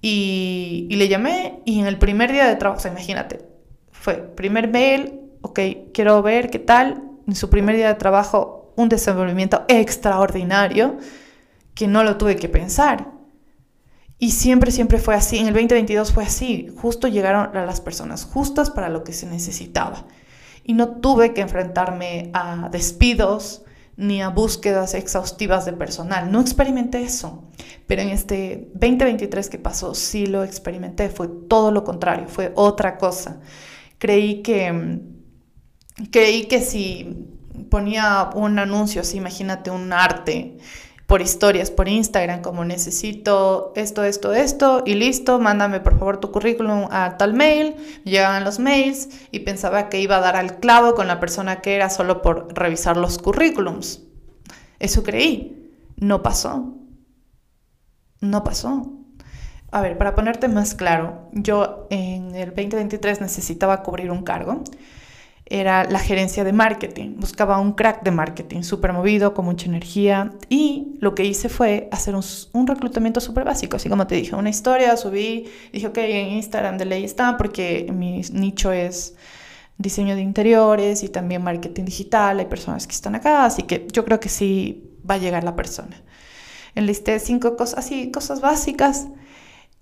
y, 0.00 0.88
le 0.90 1.08
llamé 1.08 1.60
y 1.64 1.80
en 1.80 1.86
el 1.86 1.98
primer 1.98 2.32
día 2.32 2.46
de 2.46 2.56
trabajo, 2.56 2.86
imagínate, 2.88 3.40
fue 3.90 4.14
primer 4.14 4.68
mail, 4.68 5.17
ok, 5.42 5.60
quiero 5.92 6.22
ver 6.22 6.50
qué 6.50 6.58
tal, 6.58 7.02
en 7.26 7.34
su 7.34 7.50
primer 7.50 7.76
día 7.76 7.88
de 7.88 7.94
trabajo, 7.94 8.72
un 8.76 8.88
desenvolvimiento 8.88 9.64
extraordinario 9.68 10.98
que 11.74 11.86
no 11.86 12.04
lo 12.04 12.16
tuve 12.16 12.36
que 12.36 12.48
pensar. 12.48 13.18
Y 14.18 14.32
siempre, 14.32 14.72
siempre 14.72 14.98
fue 14.98 15.14
así. 15.14 15.38
En 15.38 15.46
el 15.46 15.54
2022 15.54 16.12
fue 16.12 16.24
así. 16.24 16.68
Justo 16.76 17.06
llegaron 17.06 17.56
a 17.56 17.64
las 17.64 17.80
personas 17.80 18.24
justas 18.24 18.70
para 18.70 18.88
lo 18.88 19.04
que 19.04 19.12
se 19.12 19.26
necesitaba. 19.26 20.06
Y 20.64 20.72
no 20.72 20.88
tuve 21.00 21.34
que 21.34 21.40
enfrentarme 21.40 22.30
a 22.34 22.68
despidos 22.70 23.62
ni 23.96 24.22
a 24.22 24.28
búsquedas 24.28 24.94
exhaustivas 24.94 25.66
de 25.66 25.72
personal. 25.72 26.32
No 26.32 26.40
experimenté 26.40 27.02
eso. 27.02 27.44
Pero 27.86 28.02
en 28.02 28.08
este 28.08 28.70
2023 28.74 29.48
que 29.48 29.58
pasó, 29.58 29.94
sí 29.94 30.26
lo 30.26 30.42
experimenté. 30.42 31.08
Fue 31.10 31.28
todo 31.28 31.70
lo 31.70 31.84
contrario. 31.84 32.26
Fue 32.28 32.52
otra 32.56 32.98
cosa. 32.98 33.40
Creí 33.98 34.42
que, 34.42 35.00
creí 36.10 36.44
que 36.46 36.60
si 36.60 37.26
ponía 37.70 38.30
un 38.34 38.58
anuncio, 38.58 39.02
así, 39.02 39.16
imagínate 39.16 39.70
un 39.70 39.92
arte 39.92 40.58
por 41.06 41.22
historias, 41.22 41.70
por 41.70 41.88
Instagram, 41.88 42.42
como 42.42 42.66
necesito 42.66 43.72
esto, 43.76 44.04
esto, 44.04 44.34
esto, 44.34 44.82
y 44.84 44.94
listo, 44.94 45.38
mándame 45.38 45.80
por 45.80 45.98
favor 45.98 46.18
tu 46.18 46.30
currículum 46.30 46.86
a 46.90 47.16
tal 47.16 47.32
mail, 47.32 47.76
llegaban 48.04 48.44
los 48.44 48.58
mails 48.58 49.08
y 49.30 49.40
pensaba 49.40 49.88
que 49.88 50.00
iba 50.00 50.18
a 50.18 50.20
dar 50.20 50.36
al 50.36 50.60
clavo 50.60 50.94
con 50.94 51.08
la 51.08 51.18
persona 51.18 51.62
que 51.62 51.74
era 51.74 51.88
solo 51.88 52.20
por 52.20 52.54
revisar 52.54 52.98
los 52.98 53.18
currículums. 53.18 54.02
Eso 54.78 55.02
creí. 55.02 55.72
No 55.96 56.22
pasó. 56.22 56.74
No 58.20 58.44
pasó. 58.44 58.92
A 59.70 59.80
ver, 59.80 59.96
para 59.96 60.14
ponerte 60.14 60.48
más 60.48 60.74
claro, 60.74 61.28
yo 61.32 61.86
en 61.90 62.34
el 62.34 62.50
2023 62.50 63.22
necesitaba 63.22 63.82
cubrir 63.82 64.10
un 64.10 64.22
cargo 64.22 64.62
era 65.50 65.84
la 65.84 65.98
gerencia 65.98 66.44
de 66.44 66.52
marketing. 66.52 67.14
Buscaba 67.16 67.58
un 67.58 67.72
crack 67.72 68.02
de 68.02 68.10
marketing, 68.10 68.62
súper 68.62 68.92
movido, 68.92 69.32
con 69.32 69.46
mucha 69.46 69.66
energía. 69.66 70.32
Y 70.48 70.96
lo 71.00 71.14
que 71.14 71.24
hice 71.24 71.48
fue 71.48 71.88
hacer 71.90 72.14
un, 72.14 72.66
reclutamiento 72.66 73.20
súper 73.20 73.44
básico, 73.44 73.76
así 73.76 73.88
como 73.88 74.06
te 74.06 74.14
dije, 74.14 74.34
una 74.36 74.50
historia, 74.50 74.96
subí, 74.96 75.48
dije, 75.72 75.86
ok, 75.86 75.98
en 75.98 76.28
Instagram 76.34 76.76
de 76.76 76.84
ley 76.84 77.04
está, 77.04 77.36
porque 77.38 77.90
mi 77.92 78.20
nicho 78.32 78.72
es 78.72 79.16
diseño 79.78 80.16
de 80.16 80.20
interiores 80.20 81.02
y 81.02 81.08
también 81.08 81.42
marketing 81.42 81.84
digital. 81.84 82.40
Hay 82.40 82.46
personas 82.46 82.86
que 82.86 82.92
están 82.92 83.14
acá, 83.14 83.46
así 83.46 83.62
que 83.62 83.86
yo 83.90 84.04
creo 84.04 84.20
que 84.20 84.28
sí 84.28 84.90
va 85.08 85.14
a 85.14 85.18
llegar 85.18 85.44
la 85.44 85.56
persona. 85.56 86.02
Enlisté 86.74 87.18
cinco 87.20 87.56
cosas, 87.56 87.78
así, 87.78 88.10
cosas 88.10 88.42
básicas. 88.42 89.08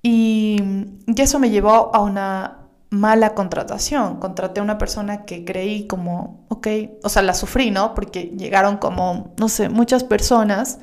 Y, 0.00 0.62
y 1.06 1.20
eso 1.20 1.40
me 1.40 1.50
llevó 1.50 1.92
a 1.92 2.00
una 2.00 2.65
mala 2.90 3.34
contratación. 3.34 4.18
Contraté 4.20 4.60
a 4.60 4.62
una 4.62 4.78
persona 4.78 5.24
que 5.24 5.44
creí 5.44 5.86
como, 5.86 6.44
ok, 6.48 6.68
o 7.02 7.08
sea, 7.08 7.22
la 7.22 7.34
sufrí, 7.34 7.70
¿no? 7.70 7.94
Porque 7.94 8.32
llegaron 8.36 8.76
como, 8.78 9.34
no 9.38 9.48
sé, 9.48 9.68
muchas 9.68 10.04
personas, 10.04 10.78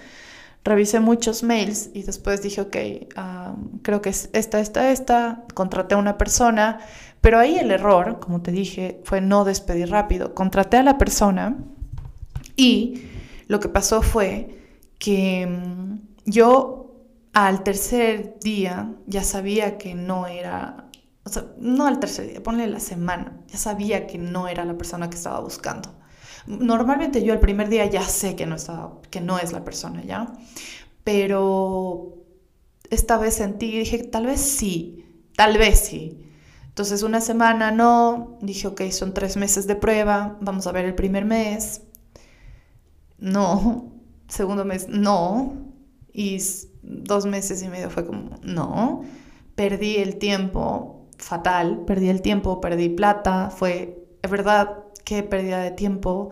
revisé 0.64 1.00
muchos 1.00 1.44
mails 1.44 1.90
y 1.94 2.04
después 2.04 2.42
dije, 2.42 2.62
ok, 2.62 2.78
creo 3.82 4.02
que 4.02 4.10
es 4.10 4.30
esta, 4.34 4.60
esta, 4.60 4.92
esta, 4.92 5.44
contraté 5.54 5.96
a 5.96 5.98
una 5.98 6.18
persona, 6.18 6.80
pero 7.22 7.40
ahí 7.40 7.58
el 7.58 7.72
error, 7.72 8.20
como 8.20 8.42
te 8.42 8.52
dije, 8.52 9.02
fue 9.04 9.22
no 9.22 9.46
despedir 9.46 9.90
rápido. 9.90 10.34
Contraté 10.34 10.78
a 10.78 10.84
la 10.84 10.98
persona 10.98 11.58
y 12.56 13.04
lo 13.48 13.60
que 13.60 13.70
pasó 13.70 14.02
fue 14.02 14.60
que 15.00 15.48
mm, 15.48 16.00
yo 16.26 16.84
al 17.34 17.64
tercer 17.64 18.36
día 18.42 18.92
ya 19.08 19.24
sabía 19.24 19.78
que 19.78 19.96
no 19.96 20.28
era 20.28 20.86
o 21.26 21.30
sea, 21.30 21.46
no 21.58 21.88
al 21.88 22.00
tercer 22.00 22.30
día, 22.30 22.44
ponle 22.44 22.68
la 22.68 22.80
semana, 22.80 23.40
ya 23.48 23.58
sabía 23.58 24.08
que 24.08 24.18
no 24.18 24.48
era 24.48 24.66
la 24.66 24.78
persona 24.78 25.10
que 25.10 25.16
estaba 25.16 25.40
buscando. 25.40 25.94
Normalmente 26.46 27.24
yo 27.24 27.34
el 27.34 27.40
primer 27.40 27.70
día 27.70 27.86
ya 27.86 28.04
sé 28.04 28.36
que 28.36 28.46
no, 28.46 28.58
que 29.10 29.22
no 29.22 29.40
es 29.40 29.54
la 29.54 29.64
persona, 29.64 30.04
¿ya? 30.04 30.34
Pero 31.04 32.18
esta 32.90 33.18
vez 33.18 33.36
sentí 33.36 33.80
dije, 33.80 34.04
tal 34.04 34.26
vez 34.26 34.42
sí, 34.42 35.06
tal 35.36 35.58
vez 35.58 35.80
sí. 35.80 36.20
Entonces 36.68 37.04
una 37.04 37.22
semana 37.22 37.72
no, 37.72 38.38
dije, 38.42 38.68
ok, 38.68 38.82
son 38.92 39.14
tres 39.14 39.38
meses 39.38 39.68
de 39.68 39.76
prueba, 39.76 40.38
vamos 40.42 40.68
a 40.68 40.72
ver 40.74 40.86
el 40.86 40.96
primer 40.96 41.24
mes. 41.24 41.84
No, 43.18 43.94
segundo 44.28 44.66
mes, 44.66 44.90
no. 44.90 45.54
Y 46.12 46.42
dos 46.82 47.26
meses 47.26 47.64
y 47.64 47.70
medio 47.70 47.90
fue 47.90 48.06
como, 48.06 48.38
no. 48.44 49.04
Perdí 49.56 49.98
el 49.98 50.18
tiempo 50.18 50.93
fatal, 51.24 51.84
perdí 51.86 52.10
el 52.10 52.22
tiempo, 52.22 52.62
perdí 52.62 52.90
plata, 52.90 53.50
fue, 53.50 54.06
es 54.22 54.30
verdad, 54.30 54.84
qué 55.04 55.24
pérdida 55.24 55.62
de 55.62 55.72
tiempo. 55.72 56.32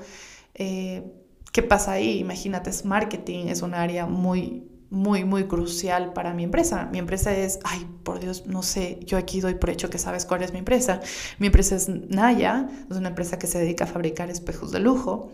Eh, 0.54 1.04
¿Qué 1.52 1.64
pasa 1.64 1.94
ahí? 1.94 2.20
Imagínate, 2.20 2.70
es 2.70 2.86
marketing, 2.86 3.48
es 3.48 3.62
un 3.62 3.74
área 3.74 4.06
muy, 4.06 4.64
muy, 4.90 5.26
muy 5.26 5.46
crucial 5.46 6.14
para 6.14 6.34
mi 6.34 6.44
empresa. 6.44 6.88
Mi 6.92 7.00
empresa 7.00 7.36
es, 7.36 7.60
ay, 7.64 7.88
por 8.04 8.20
Dios, 8.20 8.46
no 8.48 8.64
sé, 8.64 9.00
yo 9.06 9.18
aquí 9.18 9.42
doy 9.42 9.56
por 9.56 9.70
hecho 9.70 9.90
que 9.90 9.98
sabes 9.98 10.26
cuál 10.26 10.44
es 10.44 10.54
mi 10.54 10.60
empresa. 10.60 11.02
Mi 11.40 11.48
empresa 11.48 11.76
es 11.76 11.90
Naya, 11.90 12.70
es 12.90 12.96
una 12.96 13.10
empresa 13.10 13.38
que 13.38 13.48
se 13.48 13.60
dedica 13.60 13.84
a 13.84 13.88
fabricar 13.88 14.30
espejos 14.30 14.72
de 14.72 14.80
lujo 14.80 15.32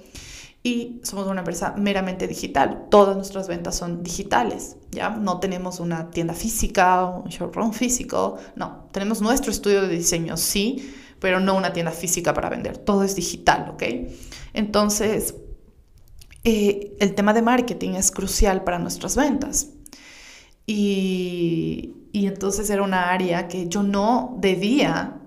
y 0.67 0.99
somos 1.01 1.27
una 1.27 1.39
empresa 1.39 1.73
meramente 1.77 2.27
digital. 2.27 2.87
Todas 2.91 3.15
nuestras 3.15 3.47
ventas 3.47 3.77
son 3.77 4.03
digitales, 4.03 4.75
¿ya? 4.91 5.11
No 5.11 5.39
tenemos 5.39 5.79
una 5.79 6.11
tienda 6.11 6.33
física, 6.33 7.05
un 7.05 7.29
showroom 7.29 7.71
físico, 7.71 8.37
no. 8.57 8.89
Tenemos 8.91 9.21
nuestro 9.21 9.49
estudio 9.49 9.83
de 9.83 9.87
diseño, 9.87 10.35
sí, 10.35 10.93
pero 11.19 11.39
no 11.39 11.55
una 11.55 11.71
tienda 11.71 11.93
física 11.93 12.33
para 12.33 12.49
vender. 12.49 12.77
Todo 12.77 13.03
es 13.03 13.15
digital, 13.15 13.69
¿ok? 13.75 13.83
Entonces, 14.53 15.35
eh, 16.43 16.97
el 16.99 17.15
tema 17.15 17.33
de 17.33 17.43
marketing 17.43 17.91
es 17.91 18.11
crucial 18.11 18.65
para 18.65 18.77
nuestras 18.77 19.15
ventas. 19.15 19.69
Y, 20.65 21.93
y 22.11 22.27
entonces 22.27 22.69
era 22.69 22.83
una 22.83 23.13
área 23.13 23.47
que 23.47 23.69
yo 23.69 23.83
no 23.83 24.35
debía 24.41 25.21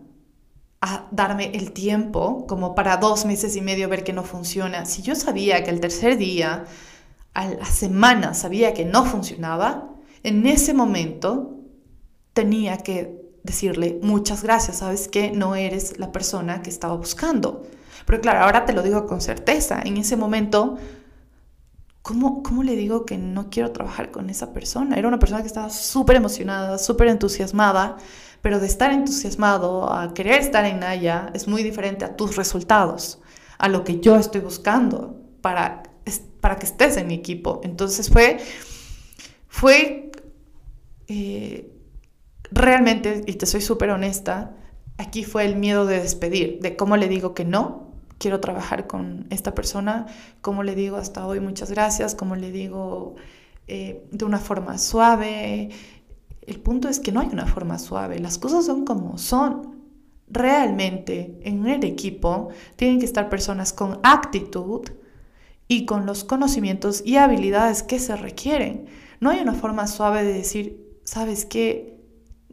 a 0.80 1.08
darme 1.10 1.50
el 1.54 1.72
tiempo 1.72 2.46
como 2.46 2.74
para 2.74 2.96
dos 2.96 3.26
meses 3.26 3.54
y 3.56 3.60
medio 3.60 3.88
ver 3.88 4.02
que 4.02 4.12
no 4.12 4.24
funciona. 4.24 4.86
Si 4.86 5.02
yo 5.02 5.14
sabía 5.14 5.62
que 5.62 5.70
el 5.70 5.80
tercer 5.80 6.16
día, 6.16 6.64
a 7.34 7.48
la 7.48 7.66
semana, 7.66 8.34
sabía 8.34 8.72
que 8.72 8.84
no 8.84 9.04
funcionaba, 9.04 9.90
en 10.22 10.46
ese 10.46 10.74
momento 10.74 11.58
tenía 12.32 12.78
que 12.78 13.20
decirle 13.42 13.98
muchas 14.02 14.42
gracias, 14.42 14.78
sabes 14.78 15.08
que 15.08 15.30
no 15.30 15.54
eres 15.54 15.98
la 15.98 16.12
persona 16.12 16.62
que 16.62 16.70
estaba 16.70 16.94
buscando. 16.94 17.66
Pero 18.06 18.20
claro, 18.20 18.40
ahora 18.40 18.64
te 18.64 18.72
lo 18.72 18.82
digo 18.82 19.06
con 19.06 19.20
certeza, 19.20 19.80
en 19.84 19.96
ese 19.98 20.16
momento, 20.16 20.78
¿cómo, 22.02 22.42
cómo 22.42 22.62
le 22.62 22.76
digo 22.76 23.04
que 23.04 23.18
no 23.18 23.50
quiero 23.50 23.70
trabajar 23.72 24.10
con 24.10 24.30
esa 24.30 24.52
persona? 24.52 24.96
Era 24.96 25.08
una 25.08 25.18
persona 25.18 25.42
que 25.42 25.46
estaba 25.46 25.70
súper 25.70 26.16
emocionada, 26.16 26.78
súper 26.78 27.08
entusiasmada, 27.08 27.98
pero 28.42 28.60
de 28.60 28.66
estar 28.66 28.92
entusiasmado 28.92 29.92
a 29.92 30.14
querer 30.14 30.40
estar 30.40 30.64
en 30.64 30.80
Naya 30.80 31.30
es 31.34 31.48
muy 31.48 31.62
diferente 31.62 32.04
a 32.04 32.16
tus 32.16 32.36
resultados, 32.36 33.20
a 33.58 33.68
lo 33.68 33.84
que 33.84 34.00
yo 34.00 34.16
estoy 34.16 34.40
buscando 34.40 35.20
para, 35.40 35.82
para 36.40 36.56
que 36.56 36.66
estés 36.66 36.96
en 36.96 37.06
mi 37.08 37.14
equipo. 37.14 37.60
Entonces 37.64 38.08
fue, 38.08 38.38
fue 39.48 40.10
eh, 41.08 41.70
realmente, 42.50 43.22
y 43.26 43.34
te 43.34 43.46
soy 43.46 43.60
súper 43.60 43.90
honesta, 43.90 44.56
aquí 44.98 45.24
fue 45.24 45.44
el 45.44 45.56
miedo 45.56 45.86
de 45.86 46.00
despedir, 46.00 46.60
de 46.60 46.76
cómo 46.76 46.96
le 46.96 47.08
digo 47.08 47.34
que 47.34 47.44
no, 47.44 47.90
quiero 48.18 48.40
trabajar 48.40 48.86
con 48.86 49.26
esta 49.30 49.54
persona, 49.54 50.06
cómo 50.40 50.62
le 50.62 50.74
digo 50.74 50.96
hasta 50.96 51.26
hoy 51.26 51.40
muchas 51.40 51.70
gracias, 51.70 52.14
cómo 52.14 52.36
le 52.36 52.52
digo 52.52 53.16
eh, 53.66 54.04
de 54.10 54.24
una 54.24 54.38
forma 54.38 54.78
suave, 54.78 55.70
el 56.42 56.60
punto 56.60 56.88
es 56.88 57.00
que 57.00 57.12
no 57.12 57.20
hay 57.20 57.28
una 57.28 57.46
forma 57.46 57.78
suave, 57.78 58.18
las 58.18 58.38
cosas 58.38 58.66
son 58.66 58.84
como 58.84 59.18
son. 59.18 59.80
Realmente 60.28 61.40
en 61.42 61.66
el 61.66 61.84
equipo 61.84 62.50
tienen 62.76 63.00
que 63.00 63.04
estar 63.04 63.28
personas 63.28 63.72
con 63.72 63.98
actitud 64.02 64.82
y 65.66 65.86
con 65.86 66.06
los 66.06 66.24
conocimientos 66.24 67.02
y 67.04 67.16
habilidades 67.16 67.82
que 67.82 67.98
se 67.98 68.16
requieren. 68.16 68.86
No 69.20 69.30
hay 69.30 69.40
una 69.40 69.54
forma 69.54 69.86
suave 69.86 70.24
de 70.24 70.32
decir, 70.32 70.98
¿sabes 71.04 71.44
qué? 71.44 72.00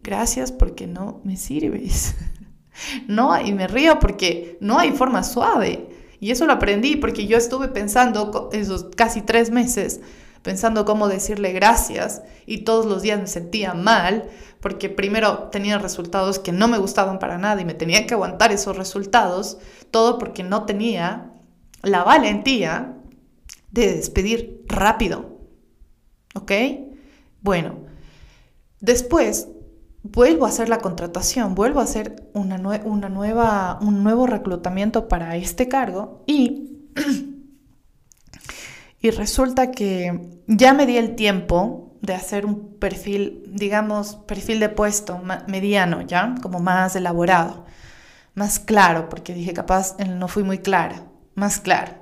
Gracias 0.03 0.51
porque 0.51 0.88
no 0.88 1.22
me 1.24 1.38
sirves. 1.38 2.15
no, 3.08 3.39
y 3.39 3.53
me 3.53 3.67
río 3.67 4.00
porque 4.00 4.58
no 4.60 4.79
hay 4.79 4.91
forma 4.91 5.24
suave. 5.24 5.89
Y 6.20 6.32
eso 6.32 6.46
lo 6.46 6.53
aprendí 6.53 6.96
porque 6.96 7.27
yo 7.27 7.38
estuve 7.38 7.67
pensando 7.67 8.50
esos 8.51 8.86
casi 8.96 9.22
tres 9.22 9.51
meses 9.51 10.01
pensando 10.41 10.86
cómo 10.86 11.08
decirle 11.08 11.53
gracias 11.53 12.22
y 12.46 12.60
todos 12.60 12.86
los 12.86 13.01
días 13.01 13.20
me 13.20 13.27
sentía 13.27 13.74
mal 13.74 14.29
porque 14.62 14.89
primero 14.89 15.50
tenía 15.50 15.77
resultados 15.77 16.39
que 16.39 16.51
no 16.51 16.67
me 16.67 16.77
gustaban 16.77 17.20
para 17.20 17.38
nada 17.38 17.62
y 17.62 17.65
me 17.65 17.74
tenía 17.74 18.06
que 18.08 18.13
aguantar 18.13 18.51
esos 18.51 18.77
resultados, 18.77 19.58
todo 19.91 20.17
porque 20.17 20.44
no 20.44 20.65
tenía 20.65 21.34
la 21.84 22.03
valentía 22.03 22.98
de 23.72 23.94
despedir 23.94 24.63
rápido. 24.67 25.38
¿Ok? 26.36 26.51
Bueno, 27.41 27.75
después 28.79 29.48
vuelvo 30.03 30.46
a 30.46 30.50
hacer 30.50 30.70
la 30.70 30.79
contratación, 30.79 31.56
vuelvo 31.56 31.79
a 31.79 31.84
hacer 31.84 32.29
una, 32.34 32.58
una 32.84 33.10
nueva, 33.10 33.79
un 33.82 34.03
nuevo 34.03 34.27
reclutamiento 34.27 35.08
para 35.08 35.36
este 35.36 35.67
cargo 35.67 36.24
y 36.25 36.89
Y 39.07 39.11
resulta 39.11 39.71
que 39.71 40.41
ya 40.47 40.73
me 40.73 40.85
di 40.85 40.97
el 40.97 41.15
tiempo 41.15 41.93
de 42.01 42.13
hacer 42.13 42.45
un 42.45 42.77
perfil, 42.77 43.41
digamos, 43.47 44.17
perfil 44.27 44.59
de 44.59 44.67
puesto 44.67 45.21
mediano, 45.47 46.01
¿ya? 46.01 46.35
Como 46.41 46.59
más 46.59 46.93
elaborado, 46.97 47.65
más 48.35 48.59
claro, 48.59 49.07
porque 49.07 49.33
dije, 49.33 49.53
capaz 49.53 49.95
no 49.97 50.27
fui 50.27 50.43
muy 50.43 50.57
clara, 50.57 51.05
más 51.35 51.61
claro. 51.61 51.93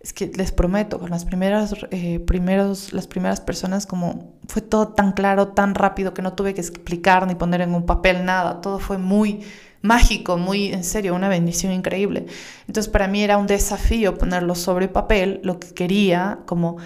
Es 0.00 0.14
que 0.14 0.32
les 0.34 0.50
prometo, 0.50 0.98
con 0.98 1.10
las 1.10 1.26
primeras, 1.26 1.74
eh, 1.90 2.20
primeros, 2.20 2.92
las 2.94 3.06
primeras 3.06 3.40
personas 3.40 3.86
como 3.86 4.34
fue 4.48 4.62
todo 4.62 4.88
tan 4.88 5.12
claro, 5.12 5.48
tan 5.48 5.74
rápido 5.74 6.14
que 6.14 6.22
no 6.22 6.32
tuve 6.32 6.54
que 6.54 6.62
explicar 6.62 7.26
ni 7.26 7.34
poner 7.34 7.60
en 7.60 7.74
un 7.74 7.84
papel 7.84 8.24
nada, 8.24 8.62
todo 8.62 8.78
fue 8.78 8.96
muy 8.96 9.42
mágico, 9.82 10.38
muy 10.38 10.72
en 10.72 10.84
serio, 10.84 11.14
una 11.14 11.28
bendición 11.28 11.72
increíble. 11.72 12.26
Entonces 12.66 12.90
para 12.90 13.08
mí 13.08 13.22
era 13.22 13.36
un 13.36 13.46
desafío 13.46 14.16
ponerlo 14.16 14.54
sobre 14.54 14.88
papel, 14.88 15.40
lo 15.44 15.58
que 15.60 15.68
quería, 15.74 16.40
como 16.46 16.78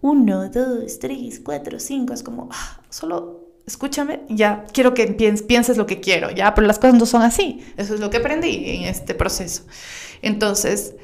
uno, 0.00 0.48
dos, 0.48 0.98
tres, 0.98 1.40
cuatro, 1.44 1.78
cinco, 1.80 2.14
es 2.14 2.22
como, 2.22 2.48
ah, 2.52 2.80
solo 2.88 3.48
escúchame, 3.66 4.22
ya 4.30 4.64
quiero 4.72 4.94
que 4.94 5.06
pienses 5.06 5.76
lo 5.76 5.86
que 5.86 6.00
quiero, 6.00 6.30
ya, 6.30 6.54
pero 6.54 6.66
las 6.66 6.78
cosas 6.78 6.94
no 6.94 7.04
son 7.04 7.22
así. 7.22 7.62
Eso 7.76 7.94
es 7.94 8.00
lo 8.00 8.08
que 8.08 8.16
aprendí 8.16 8.64
en 8.70 8.84
este 8.84 9.14
proceso. 9.14 9.64
Entonces 10.22 10.94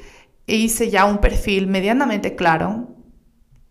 hice 0.47 0.89
ya 0.89 1.05
un 1.05 1.17
perfil 1.17 1.67
medianamente 1.67 2.35
claro 2.35 2.95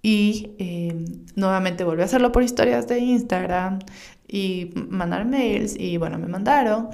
y 0.03 0.55
eh, 0.59 0.95
nuevamente 1.35 1.85
volví 1.85 2.03
a 2.03 2.05
hacerlo 2.05 2.33
por 2.33 2.43
historias 2.43 2.89
de 2.89 2.99
Instagram 2.99 3.79
y 4.29 4.71
mandar 4.89 5.25
mails 5.25 5.77
y 5.79 5.97
bueno, 5.97 6.19
me 6.19 6.27
mandaron 6.27 6.89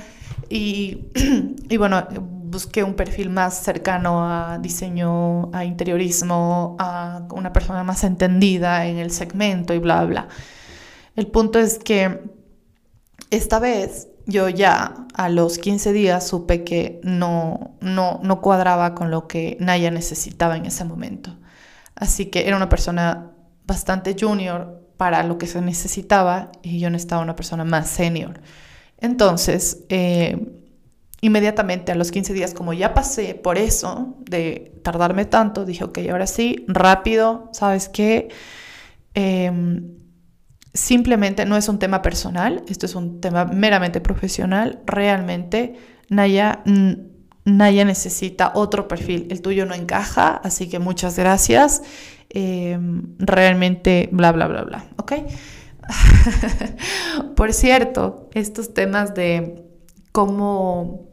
y, 0.48 1.06
y 1.68 1.76
bueno, 1.76 2.06
busqué 2.50 2.82
un 2.82 2.94
perfil 2.94 3.30
más 3.30 3.62
cercano 3.62 4.24
a 4.24 4.58
diseño, 4.58 5.50
a 5.54 5.64
interiorismo, 5.64 6.76
a 6.78 7.26
una 7.32 7.52
persona 7.52 7.84
más 7.84 8.04
entendida 8.04 8.86
en 8.86 8.98
el 8.98 9.10
segmento 9.10 9.72
y 9.72 9.78
bla, 9.78 10.04
bla. 10.04 10.28
El 11.16 11.28
punto 11.28 11.58
es 11.58 11.78
que 11.78 12.20
esta 13.30 13.58
vez 13.58 14.08
yo 14.26 14.48
ya 14.48 15.06
a 15.14 15.28
los 15.28 15.58
15 15.58 15.92
días 15.92 16.26
supe 16.26 16.64
que 16.64 17.00
no, 17.02 17.76
no, 17.80 18.20
no 18.22 18.40
cuadraba 18.40 18.94
con 18.94 19.10
lo 19.10 19.26
que 19.26 19.56
Naya 19.60 19.90
necesitaba 19.90 20.56
en 20.56 20.66
ese 20.66 20.84
momento. 20.84 21.36
Así 21.94 22.26
que 22.26 22.46
era 22.46 22.56
una 22.56 22.68
persona 22.68 23.30
bastante 23.66 24.16
junior 24.18 24.80
para 24.96 25.22
lo 25.22 25.38
que 25.38 25.46
se 25.46 25.60
necesitaba 25.60 26.50
y 26.62 26.78
yo 26.78 26.90
necesitaba 26.90 27.22
una 27.22 27.36
persona 27.36 27.64
más 27.64 27.88
senior. 27.88 28.40
Entonces, 28.98 29.84
eh, 29.88 30.60
inmediatamente 31.20 31.92
a 31.92 31.94
los 31.94 32.10
15 32.10 32.32
días, 32.32 32.54
como 32.54 32.72
ya 32.72 32.94
pasé 32.94 33.34
por 33.34 33.58
eso 33.58 34.14
de 34.18 34.72
tardarme 34.82 35.24
tanto, 35.24 35.64
dije, 35.64 35.84
ok, 35.84 35.98
ahora 36.10 36.26
sí, 36.26 36.64
rápido, 36.68 37.50
¿sabes 37.52 37.88
qué? 37.88 38.28
Em, 39.14 39.99
simplemente 40.72 41.44
no 41.46 41.56
es 41.56 41.68
un 41.68 41.78
tema 41.78 42.02
personal, 42.02 42.62
esto 42.68 42.86
es 42.86 42.94
un 42.94 43.20
tema 43.20 43.44
meramente 43.44 44.00
profesional. 44.00 44.80
Realmente 44.86 45.76
Naya, 46.08 46.62
Naya 47.44 47.84
necesita 47.84 48.52
otro 48.54 48.88
perfil, 48.88 49.26
el 49.30 49.42
tuyo 49.42 49.66
no 49.66 49.74
encaja, 49.74 50.36
así 50.44 50.68
que 50.68 50.78
muchas 50.78 51.18
gracias. 51.18 51.82
Em, 52.28 53.16
realmente, 53.18 54.08
bla, 54.12 54.30
bla, 54.30 54.46
bla, 54.46 54.62
bla, 54.62 54.84
¿ok? 54.96 55.12
Por 57.36 57.52
cierto, 57.52 58.30
estos 58.34 58.72
temas 58.72 59.14
de 59.14 59.64
cómo, 60.12 61.08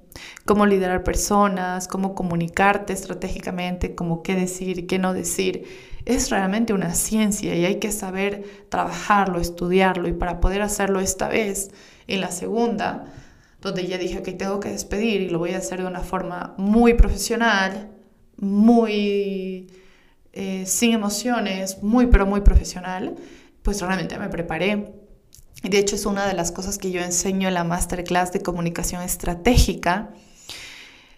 cómo 0.46 0.68
liderar 0.68 1.04
personas, 1.04 1.88
cómo 1.88 2.14
comunicarte 2.14 2.94
estratégicamente, 2.94 3.96
cómo 3.96 4.22
qué 4.22 4.36
decir, 4.36 4.86
qué 4.86 5.00
no 5.00 5.14
decir, 5.14 5.66
es 6.08 6.30
realmente 6.30 6.72
una 6.72 6.96
ciencia 6.96 7.54
y 7.54 7.66
hay 7.66 7.80
que 7.80 7.92
saber 7.92 8.66
trabajarlo, 8.70 9.42
estudiarlo 9.42 10.08
y 10.08 10.14
para 10.14 10.40
poder 10.40 10.62
hacerlo 10.62 11.02
esta 11.02 11.28
vez, 11.28 11.70
en 12.08 12.22
la 12.22 12.32
segunda, 12.32 13.14
donde 13.62 13.86
ya 13.86 13.98
dije 13.98 14.22
que 14.24 14.32
tengo 14.32 14.62
que 14.62 14.70
despedir 14.70 15.22
y 15.22 15.30
lo 15.30 15.40
voy 15.40 15.52
a 15.52 15.58
hacer 15.58 15.82
de 15.82 15.86
una 15.86 16.00
forma 16.00 16.56
muy 16.58 16.94
profesional, 16.94 17.92
muy 18.38 19.68
eh, 20.32 20.66
sin 20.66 20.94
emociones, 20.94 21.84
muy 21.84 22.08
pero 22.08 22.26
muy 22.26 22.40
profesional, 22.40 23.16
pues 23.62 23.82
realmente 23.82 24.18
me 24.18 24.30
preparé. 24.30 24.94
De 25.62 25.78
hecho 25.78 25.96
es 25.98 26.06
una 26.06 26.26
de 26.26 26.36
las 26.36 26.54
cosas 26.54 26.78
que 26.78 26.92
yo 26.92 27.02
enseño 27.02 27.50
en 27.50 27.54
la 27.54 27.66
masterclass 27.66 28.32
de 28.32 28.40
comunicación 28.40 29.02
estratégica 29.02 30.14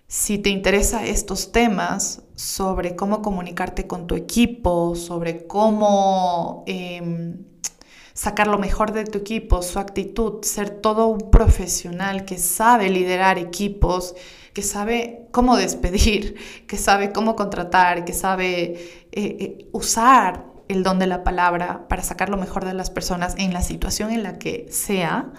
si 0.10 0.40
te 0.40 0.50
interesa 0.50 1.06
estos 1.06 1.52
temas 1.52 2.24
sobre 2.34 2.96
cómo 2.96 3.22
comunicarte 3.22 3.86
con 3.86 4.08
tu 4.08 4.16
equipo, 4.16 4.96
sobre 4.96 5.46
cómo 5.46 6.64
em, 6.66 7.44
sacar 8.14 8.48
lo 8.48 8.58
mejor 8.58 8.92
de 8.92 9.04
tu 9.04 9.20
equipo, 9.20 9.62
su 9.62 9.78
actitud, 9.78 10.42
ser 10.42 10.72
todo 10.72 11.06
un 11.06 11.30
profesional 11.30 12.26
que 12.26 12.40
sabe 12.40 12.90
liderar 12.90 13.38
equipos, 13.38 14.16
que 14.52 14.64
sabe 14.64 15.28
cómo 15.30 15.56
despedir, 15.58 16.36
que 16.68 16.78
sabe 16.78 17.12
cómo 17.12 17.36
contratar, 17.36 18.04
que 18.04 18.14
sabe 18.14 18.56
eh, 18.64 19.08
eh, 19.12 19.70
usar 19.74 20.48
el 20.70 20.82
don 20.82 20.98
de 20.98 21.06
la 21.06 21.24
palabra 21.24 21.88
para 21.88 22.02
sacar 22.02 22.30
lo 22.30 22.38
mejor 22.38 22.66
de 22.66 22.74
las 22.74 22.90
personas 22.90 23.36
en 23.38 23.54
la 23.54 23.62
situación 23.62 24.10
en 24.10 24.24
la 24.24 24.40
que 24.40 24.66
sea 24.72 25.32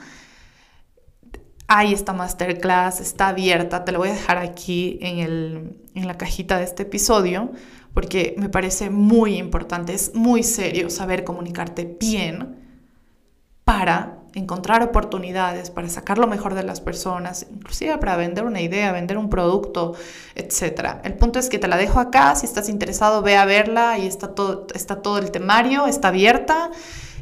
hay 1.72 1.94
esta 1.94 2.12
masterclass, 2.12 3.00
está 3.00 3.28
abierta, 3.28 3.84
te 3.84 3.92
lo 3.92 4.00
voy 4.00 4.08
a 4.08 4.14
dejar 4.14 4.38
aquí 4.38 4.98
en, 5.00 5.78
la 5.94 6.18
cajita 6.18 6.58
de 6.58 6.64
este 6.64 6.82
episodio, 6.82 7.52
porque 7.94 8.34
me 8.38 8.48
parece 8.48 8.90
muy 8.90 9.36
importante, 9.36 9.94
es 9.94 10.12
muy 10.16 10.42
serio 10.42 10.90
saber 10.90 11.22
comunicarte 11.22 11.96
bien 12.00 12.58
para 13.62 14.18
encontrar 14.34 14.82
oportunidades, 14.82 15.70
para 15.70 15.88
sacar 15.88 16.18
lo 16.18 16.26
mejor 16.26 16.54
de 16.54 16.64
las 16.64 16.80
personas, 16.80 17.46
inclusive 17.48 17.98
para 17.98 18.16
vender 18.16 18.46
una 18.46 18.60
idea, 18.60 18.90
vender 18.90 19.16
un 19.16 19.30
producto, 19.30 19.94
etc. 20.34 20.96
El 21.04 21.14
punto 21.14 21.38
es 21.38 21.48
que 21.48 21.60
te 21.60 21.68
la 21.68 21.76
dejo 21.76 22.00
acá, 22.00 22.34
si 22.34 22.46
estás 22.46 22.68
interesado 22.68 23.22
ve 23.22 23.36
a 23.36 23.44
verla, 23.44 23.92
ahí 23.92 24.08
está 24.08 24.34
todo, 24.34 24.66
está 24.74 25.02
todo 25.02 25.18
el 25.18 25.30
temario, 25.30 25.86
está 25.86 26.08
abierta, 26.08 26.72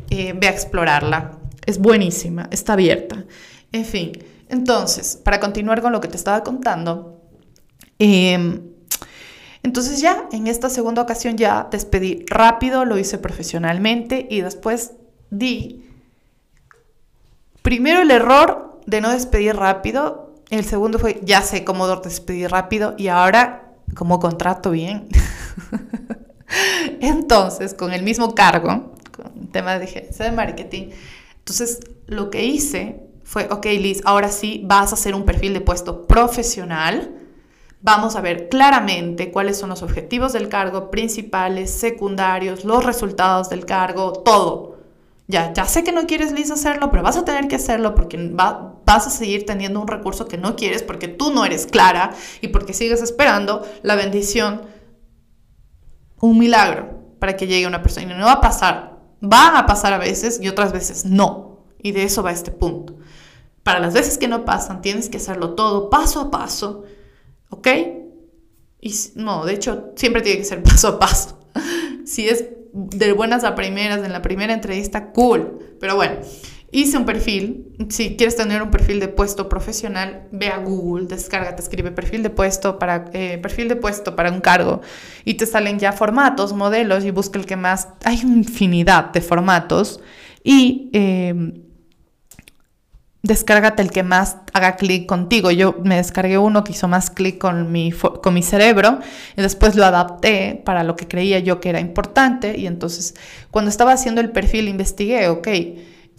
eh, 0.08 0.32
ve 0.34 0.48
a 0.48 0.52
explorarla. 0.52 1.32
Es 1.66 1.78
buenísima, 1.78 2.48
está 2.50 2.72
abierta. 2.72 3.26
En 3.72 3.84
fin, 3.84 4.12
entonces, 4.48 5.18
para 5.22 5.40
continuar 5.40 5.82
con 5.82 5.92
lo 5.92 6.00
que 6.00 6.08
te 6.08 6.16
estaba 6.16 6.42
contando, 6.42 7.20
em, 7.98 8.62
entonces 9.62 10.00
ya 10.00 10.28
en 10.32 10.46
esta 10.46 10.70
segunda 10.70 11.02
ocasión 11.02 11.36
ya 11.36 11.68
despedí 11.70 12.24
rápido, 12.28 12.84
lo 12.84 12.98
hice 12.98 13.18
profesionalmente 13.18 14.26
y 14.30 14.40
después 14.40 14.92
di 15.30 15.84
primero 17.62 18.00
el 18.00 18.10
error 18.10 18.80
de 18.86 19.00
no 19.00 19.10
despedir 19.10 19.56
rápido, 19.56 20.34
el 20.48 20.64
segundo 20.64 20.98
fue 20.98 21.20
ya 21.22 21.42
sé 21.42 21.64
cómo 21.64 21.86
despedir 21.96 22.50
rápido 22.50 22.94
y 22.96 23.08
ahora 23.08 23.74
cómo 23.94 24.20
contrato 24.20 24.70
bien. 24.70 25.08
entonces, 27.00 27.74
con 27.74 27.92
el 27.92 28.02
mismo 28.02 28.34
cargo, 28.34 28.94
con 29.14 29.48
tema 29.48 29.78
de 29.78 29.86
gerencia 29.86 30.24
de 30.24 30.32
marketing, 30.32 30.90
entonces 31.38 31.80
lo 32.06 32.30
que 32.30 32.44
hice 32.44 33.07
fue, 33.28 33.46
ok 33.50 33.66
Liz, 33.66 34.00
ahora 34.06 34.30
sí 34.30 34.62
vas 34.64 34.90
a 34.90 34.94
hacer 34.94 35.14
un 35.14 35.26
perfil 35.26 35.52
de 35.52 35.60
puesto 35.60 36.06
profesional. 36.06 37.14
Vamos 37.82 38.16
a 38.16 38.22
ver 38.22 38.48
claramente 38.48 39.30
cuáles 39.30 39.58
son 39.58 39.68
los 39.68 39.82
objetivos 39.82 40.32
del 40.32 40.48
cargo, 40.48 40.90
principales, 40.90 41.70
secundarios, 41.70 42.64
los 42.64 42.82
resultados 42.82 43.50
del 43.50 43.66
cargo, 43.66 44.14
todo. 44.14 44.78
Ya, 45.26 45.52
ya 45.52 45.66
sé 45.66 45.84
que 45.84 45.92
no 45.92 46.06
quieres, 46.06 46.32
Liz, 46.32 46.50
hacerlo, 46.50 46.90
pero 46.90 47.02
vas 47.02 47.18
a 47.18 47.26
tener 47.26 47.48
que 47.48 47.56
hacerlo 47.56 47.94
porque 47.94 48.16
vas 48.32 49.06
a 49.06 49.10
seguir 49.10 49.44
teniendo 49.44 49.78
un 49.78 49.88
recurso 49.88 50.26
que 50.26 50.38
no 50.38 50.56
quieres 50.56 50.82
porque 50.82 51.08
tú 51.08 51.30
no 51.30 51.44
eres 51.44 51.66
clara 51.66 52.14
y 52.40 52.48
porque 52.48 52.72
sigues 52.72 53.02
esperando 53.02 53.62
la 53.82 53.94
bendición, 53.94 54.62
un 56.18 56.38
milagro 56.38 56.98
para 57.18 57.36
que 57.36 57.46
llegue 57.46 57.66
una 57.66 57.82
persona. 57.82 58.10
Y 58.10 58.18
no 58.18 58.24
va 58.24 58.32
a 58.32 58.40
pasar. 58.40 59.00
Va 59.22 59.58
a 59.58 59.66
pasar 59.66 59.92
a 59.92 59.98
veces 59.98 60.40
y 60.40 60.48
otras 60.48 60.72
veces 60.72 61.04
no. 61.04 61.66
Y 61.82 61.92
de 61.92 62.04
eso 62.04 62.22
va 62.22 62.32
este 62.32 62.52
punto. 62.52 62.97
Para 63.68 63.80
las 63.80 63.92
veces 63.92 64.16
que 64.16 64.28
no 64.28 64.46
pasan, 64.46 64.80
tienes 64.80 65.10
que 65.10 65.18
hacerlo 65.18 65.50
todo 65.50 65.90
paso 65.90 66.22
a 66.22 66.30
paso, 66.30 66.84
¿ok? 67.50 67.68
Y 68.80 68.94
no, 69.16 69.44
de 69.44 69.52
hecho, 69.52 69.92
siempre 69.94 70.22
tiene 70.22 70.38
que 70.38 70.46
ser 70.46 70.62
paso 70.62 70.88
a 70.88 70.98
paso. 70.98 71.38
si 72.06 72.30
es 72.30 72.46
de 72.72 73.12
buenas 73.12 73.44
a 73.44 73.54
primeras, 73.54 74.02
en 74.02 74.10
la 74.14 74.22
primera 74.22 74.54
entrevista, 74.54 75.12
cool. 75.12 75.58
Pero 75.78 75.96
bueno, 75.96 76.14
hice 76.70 76.96
un 76.96 77.04
perfil. 77.04 77.76
Si 77.90 78.16
quieres 78.16 78.36
tener 78.36 78.62
un 78.62 78.70
perfil 78.70 79.00
de 79.00 79.08
puesto 79.08 79.50
profesional, 79.50 80.28
ve 80.32 80.48
a 80.48 80.56
Google, 80.56 81.06
descárgate, 81.06 81.60
escribe 81.60 81.90
perfil 81.90 82.22
de 82.22 82.30
puesto 82.30 82.78
para, 82.78 83.10
eh, 83.12 83.36
perfil 83.36 83.68
de 83.68 83.76
puesto 83.76 84.16
para 84.16 84.32
un 84.32 84.40
cargo 84.40 84.80
y 85.26 85.34
te 85.34 85.44
salen 85.44 85.78
ya 85.78 85.92
formatos, 85.92 86.54
modelos 86.54 87.04
y 87.04 87.10
busca 87.10 87.38
el 87.38 87.44
que 87.44 87.56
más. 87.56 87.88
Hay 88.04 88.18
infinidad 88.22 89.12
de 89.12 89.20
formatos 89.20 90.00
y. 90.42 90.88
Eh, 90.94 91.64
descárgate 93.22 93.82
el 93.82 93.90
que 93.90 94.02
más 94.02 94.36
haga 94.52 94.76
clic 94.76 95.06
contigo. 95.06 95.50
Yo 95.50 95.76
me 95.82 95.96
descargué 95.96 96.38
uno 96.38 96.64
que 96.64 96.72
hizo 96.72 96.88
más 96.88 97.10
clic 97.10 97.38
con 97.38 97.72
mi, 97.72 97.92
con 97.92 98.34
mi 98.34 98.42
cerebro 98.42 99.00
y 99.36 99.42
después 99.42 99.74
lo 99.74 99.84
adapté 99.84 100.60
para 100.64 100.84
lo 100.84 100.96
que 100.96 101.08
creía 101.08 101.38
yo 101.40 101.60
que 101.60 101.70
era 101.70 101.80
importante 101.80 102.56
y 102.56 102.66
entonces 102.66 103.14
cuando 103.50 103.70
estaba 103.70 103.92
haciendo 103.92 104.20
el 104.20 104.30
perfil 104.30 104.68
investigué, 104.68 105.28
ok, 105.28 105.48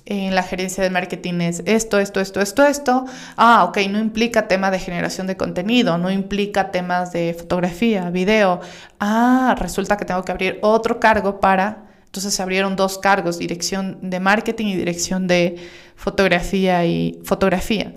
en 0.05 0.33
la 0.33 0.41
gerencia 0.41 0.83
de 0.83 0.89
marketing 0.89 1.35
es 1.41 1.61
esto, 1.65 1.99
esto, 1.99 2.19
esto, 2.19 2.41
esto, 2.41 2.65
esto. 2.65 3.05
Ah, 3.37 3.63
ok, 3.65 3.77
no 3.89 3.99
implica 3.99 4.47
tema 4.47 4.71
de 4.71 4.79
generación 4.79 5.27
de 5.27 5.37
contenido, 5.37 5.99
no 5.99 6.09
implica 6.09 6.71
temas 6.71 7.11
de 7.11 7.35
fotografía, 7.37 8.09
video. 8.09 8.59
Ah, 8.99 9.55
resulta 9.59 9.97
que 9.97 10.05
tengo 10.05 10.23
que 10.25 10.31
abrir 10.31 10.57
otro 10.63 10.99
cargo 10.99 11.39
para 11.39 11.88
entonces 12.09 12.33
se 12.33 12.41
abrieron 12.41 12.75
dos 12.75 12.97
cargos, 12.97 13.37
dirección 13.37 13.99
de 14.01 14.19
marketing 14.19 14.65
y 14.65 14.75
dirección 14.75 15.27
de 15.27 15.57
fotografía 15.95 16.83
y 16.83 17.19
fotografía, 17.23 17.93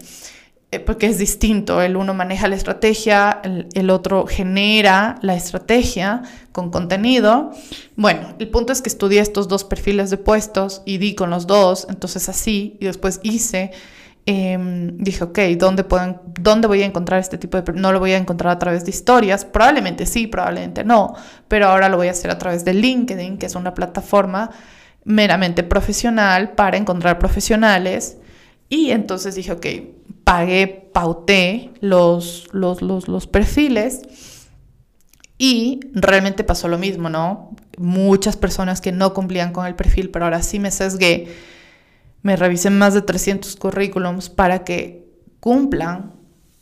eh, 0.70 0.80
porque 0.80 1.06
es 1.06 1.16
distinto, 1.16 1.80
el 1.80 1.96
uno 1.96 2.12
maneja 2.12 2.46
la 2.46 2.56
estrategia, 2.56 3.40
el, 3.72 3.88
otro 3.88 4.26
genera 4.26 5.16
la 5.22 5.34
estrategia 5.34 6.20
con 6.52 6.70
contenido. 6.70 7.52
Bueno, 7.96 8.34
el 8.38 8.48
punto 8.48 8.74
es 8.74 8.82
que 8.82 8.90
estudié 8.90 9.22
estos 9.22 9.48
dos 9.48 9.64
perfiles 9.64 10.10
de 10.10 10.18
puestos 10.18 10.82
y 10.84 10.98
di 10.98 11.14
con 11.14 11.30
los 11.30 11.46
dos, 11.46 11.86
entonces 11.88 12.28
así, 12.28 12.76
y 12.80 12.84
después 12.84 13.18
hice 13.22 13.70
Em, 14.24 14.98
dije, 14.98 15.24
ok, 15.24 15.38
¿dónde, 15.58 15.82
pueden, 15.82 16.20
¿dónde 16.40 16.68
voy 16.68 16.82
a 16.82 16.86
encontrar 16.86 17.18
este 17.18 17.38
tipo 17.38 17.60
de... 17.60 17.72
No 17.72 17.92
lo 17.92 17.98
voy 17.98 18.12
a 18.12 18.16
encontrar 18.16 18.52
a 18.52 18.58
través 18.58 18.84
de 18.84 18.90
historias, 18.90 19.44
probablemente 19.44 20.06
sí, 20.06 20.28
probablemente 20.28 20.84
no, 20.84 21.14
pero 21.48 21.66
ahora 21.66 21.88
lo 21.88 21.96
voy 21.96 22.06
a 22.06 22.12
hacer 22.12 22.30
a 22.30 22.38
través 22.38 22.64
de 22.64 22.72
LinkedIn, 22.72 23.38
que 23.38 23.46
es 23.46 23.56
una 23.56 23.74
plataforma 23.74 24.50
meramente 25.04 25.64
profesional 25.64 26.52
para 26.52 26.76
encontrar 26.76 27.18
profesionales. 27.18 28.18
Y 28.68 28.92
entonces 28.92 29.34
dije, 29.34 29.52
ok, 29.52 29.66
pagué, 30.22 30.68
pauté 30.92 31.72
los, 31.80 32.48
los, 32.52 32.80
los, 32.80 33.08
los 33.08 33.26
perfiles 33.26 34.02
y 35.36 35.80
realmente 35.94 36.44
pasó 36.44 36.68
lo 36.68 36.78
mismo, 36.78 37.10
¿no? 37.10 37.50
Muchas 37.76 38.36
personas 38.36 38.80
que 38.80 38.92
no 38.92 39.12
cumplían 39.14 39.52
con 39.52 39.66
el 39.66 39.74
perfil, 39.74 40.10
pero 40.10 40.26
ahora 40.26 40.42
sí 40.42 40.60
me 40.60 40.70
sesgué 40.70 41.26
me 42.22 42.36
revisé 42.36 42.70
más 42.70 42.94
de 42.94 43.02
300 43.02 43.56
currículums 43.56 44.30
para 44.30 44.64
que 44.64 45.06
cumplan 45.40 46.12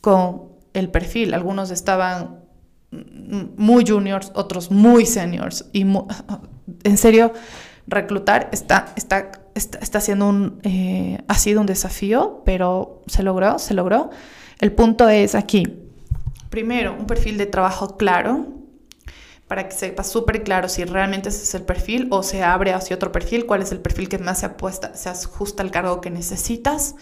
con 0.01 0.49
el 0.73 0.91
perfil. 0.91 1.35
Algunos 1.35 1.71
estaban 1.71 2.41
muy 2.91 3.85
juniors, 3.87 4.33
otros 4.35 4.71
muy 4.71 5.07
seniors. 5.07 5.67
Y 5.73 5.83
en 6.85 6.97
serio, 6.97 7.33
reclutar 7.87 8.49
está, 8.53 8.93
está, 8.97 9.33
está, 9.55 10.01
siendo 10.01 10.29
un, 10.29 10.61
eh, 10.63 11.19
ha 11.29 11.35
sido 11.35 11.61
un 11.61 11.67
desafío, 11.67 12.43
pero 12.45 13.03
se 13.07 13.23
logró, 13.23 13.59
se 13.59 13.75
logró. 13.75 14.11
El 14.61 14.73
punto 14.73 15.09
es 15.09 15.35
aquí, 15.35 15.67
primero, 16.51 16.95
un 16.99 17.07
perfil 17.07 17.39
de 17.39 17.47
trabajo 17.47 17.97
claro, 17.97 18.47
para 19.51 19.69
que 19.69 19.75
sepas 19.75 20.09
súper 20.09 20.45
claro 20.45 20.69
si 20.69 20.85
realmente 20.85 21.29
ese 21.29 21.43
es 21.43 21.57
el 21.57 21.63
perfil 21.63 22.07
o 22.13 22.23
se 22.23 22.45
abre 22.45 22.73
hacia 22.73 22.95
otro 22.95 23.11
perfil, 23.11 23.47
cuál 23.47 23.63
es 23.63 23.73
el 23.73 23.81
perfil 23.81 24.09
que 24.09 24.17
más 24.17 24.39
se, 24.39 24.47
apuesta, 24.47 24.95
se 24.95 25.09
ajusta 25.09 25.65
al 25.65 25.73
cargo 25.73 26.01
que 26.01 26.09
necesitas. 26.09 26.95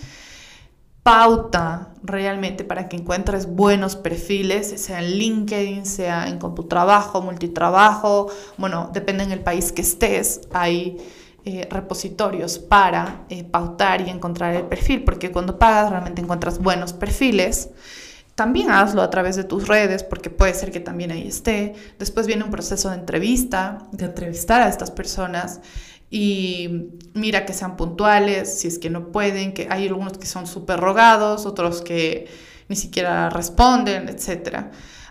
Pauta 1.02 1.92
realmente 2.02 2.64
para 2.64 2.88
que 2.88 2.96
encuentres 2.96 3.54
buenos 3.54 3.96
perfiles, 3.96 4.80
sea 4.80 5.00
en 5.00 5.11
LinkedIn, 5.18 5.84
sea 5.84 6.26
en 6.26 6.38
CompuTrabajo, 6.38 7.20
Multitrabajo, 7.20 8.30
bueno, 8.56 8.88
depende 8.94 9.24
en 9.24 9.32
el 9.32 9.40
país 9.40 9.70
que 9.70 9.82
estés, 9.82 10.40
hay 10.50 10.96
eh, 11.44 11.68
repositorios 11.70 12.58
para 12.58 13.26
eh, 13.28 13.44
pautar 13.44 14.00
y 14.00 14.08
encontrar 14.08 14.54
el 14.54 14.62
perfil, 14.62 15.04
porque 15.04 15.30
cuando 15.30 15.58
pagas 15.58 15.90
realmente 15.90 16.22
encuentras 16.22 16.61
buenos 16.61 16.94
perfiles 16.94 17.68
también 18.38 18.70
hazlo 18.70 19.03
a 19.03 19.11
través 19.11 19.35
de 19.35 19.42
tus 19.42 19.66
redes, 19.66 20.05
porque 20.05 20.31
puede 20.31 20.55
ser 20.55 20.70
que 20.70 20.79
también 20.79 21.11
ahí 21.11 21.27
esté. 21.27 21.74
Después 21.98 22.29
viene 22.29 22.44
un 22.44 22.53
proceso 22.53 22.88
de 22.88 22.94
entrevista, 22.94 23.88
de 23.90 24.05
entrevistar 24.05 24.62
a 24.62 24.68
estas 24.68 24.92
personas 24.92 25.61
y 26.09 26.92
mira 27.14 27.44
que 27.44 27.53
sean 27.53 27.77
puntuales, 27.77 28.61
si 28.61 28.68
es 28.68 28.79
que 28.79 28.90
no 28.90 29.11
pueden, 29.11 29.53
que 29.55 29.66
hay 29.68 29.88
algunos 29.88 30.18
que 30.18 30.27
son 30.27 30.46
súper 30.46 30.79
rogados, 30.79 31.46
otros 31.46 31.83
que 31.83 32.29
ni 32.68 32.77
siquiera 32.77 33.29
responden, 33.29 34.09
etc. 34.09 34.66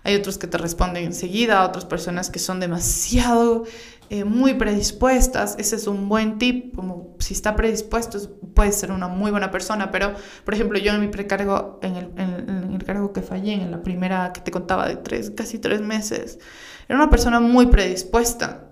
Hay 0.06 0.16
otros 0.16 0.38
que 0.38 0.48
te 0.48 0.58
responden 0.58 1.04
enseguida, 1.04 1.66
otras 1.66 1.84
personas 1.84 2.30
que 2.30 2.40
son 2.40 2.62
demasiado 2.62 3.66
eh, 4.10 4.24
muy 4.24 4.54
predispuestas, 4.54 5.56
ese 5.60 5.76
es 5.76 5.86
un 5.86 6.08
buen 6.08 6.38
tip, 6.38 6.74
como 6.76 7.16
si 7.20 7.34
está 7.34 7.56
predispuesto 7.56 8.18
puede 8.54 8.72
ser 8.72 8.92
una 8.92 9.10
muy 9.10 9.32
buena 9.32 9.52
persona, 9.52 9.92
pero 9.92 10.14
por 10.46 10.54
ejemplo 10.54 10.80
yo 10.80 10.94
en 10.94 11.02
mi 11.02 11.08
precargo, 11.10 11.80
en 11.82 11.96
el, 11.96 12.12
en 12.18 12.74
el 12.74 12.84
cargo 12.86 13.12
que 13.12 13.22
fallé, 13.22 13.54
en 13.54 13.70
la 13.70 13.84
primera 13.84 14.32
que 14.32 14.40
te 14.40 14.50
contaba 14.50 14.88
de 14.88 14.96
tres, 14.96 15.32
casi 15.32 15.60
tres 15.60 15.82
meses, 15.82 16.40
era 16.88 16.98
una 16.98 17.10
persona 17.10 17.42
muy 17.42 17.68
predispuesta, 17.68 18.70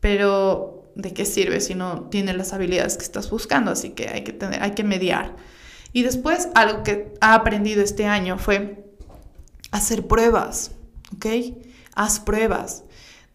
pero 0.00 0.92
¿de 0.94 1.14
qué 1.14 1.24
sirve 1.24 1.60
si 1.60 1.74
no 1.74 2.08
tiene 2.10 2.34
las 2.34 2.52
habilidades 2.52 2.98
que 2.98 3.04
estás 3.04 3.30
buscando? 3.30 3.70
Así 3.70 3.90
que 3.90 4.08
hay 4.08 4.24
que, 4.24 4.32
tener, 4.32 4.62
hay 4.62 4.72
que 4.72 4.84
mediar. 4.84 5.36
Y 5.92 6.02
después 6.02 6.50
algo 6.54 6.82
que 6.82 7.14
ha 7.22 7.34
aprendido 7.34 7.82
este 7.82 8.04
año 8.04 8.36
fue 8.36 8.84
hacer 9.70 10.06
pruebas, 10.06 10.72
¿ok? 11.16 11.26
Haz 11.94 12.20
pruebas 12.20 12.84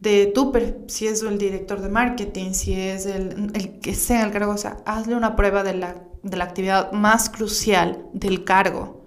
de 0.04 0.26
tu, 0.28 0.52
si 0.88 1.08
es 1.08 1.24
el 1.24 1.38
director 1.38 1.82
de 1.82 1.88
marketing, 1.88 2.52
si 2.52 2.74
es 2.74 3.06
el, 3.06 3.52
el 3.56 3.80
que 3.80 3.96
sea 3.96 4.26
el 4.26 4.32
cargo, 4.32 4.52
o 4.52 4.58
sea, 4.58 4.78
hazle 4.86 5.16
una 5.16 5.38
prueba 5.38 5.64
de 5.64 5.76
la, 5.76 5.96
de 6.24 6.36
la 6.38 6.44
actividad 6.44 6.92
más 6.92 7.30
crucial 7.30 8.06
del 8.14 8.44
cargo. 8.44 9.02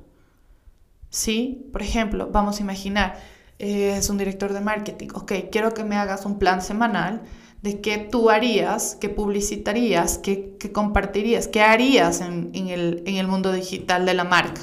¿Sí? 1.11 1.69
Por 1.71 1.83
ejemplo, 1.83 2.31
vamos 2.33 2.59
a 2.59 2.63
imaginar, 2.63 3.19
eh, 3.59 3.95
es 3.99 4.09
un 4.09 4.17
director 4.17 4.55
de 4.55 4.61
marketing, 4.61 5.09
ok, 5.15 5.33
quiero 5.53 5.75
que 5.75 5.85
me 5.85 5.97
hagas 5.97 6.25
un 6.25 6.39
plan 6.39 6.63
semanal 6.63 7.23
de 7.61 7.81
qué 7.83 7.99
tú 7.99 8.31
harías, 8.31 8.97
qué 8.99 9.11
publicitarías, 9.11 10.17
qué, 10.19 10.57
qué 10.59 10.73
compartirías, 10.73 11.47
qué 11.47 11.61
harías 11.61 12.23
en, 12.23 12.51
en, 12.55 12.69
el, 12.69 13.03
en 13.07 13.17
el 13.17 13.29
mundo 13.29 13.53
digital 13.53 14.07
de 14.07 14.15
la 14.15 14.25
marca. 14.25 14.63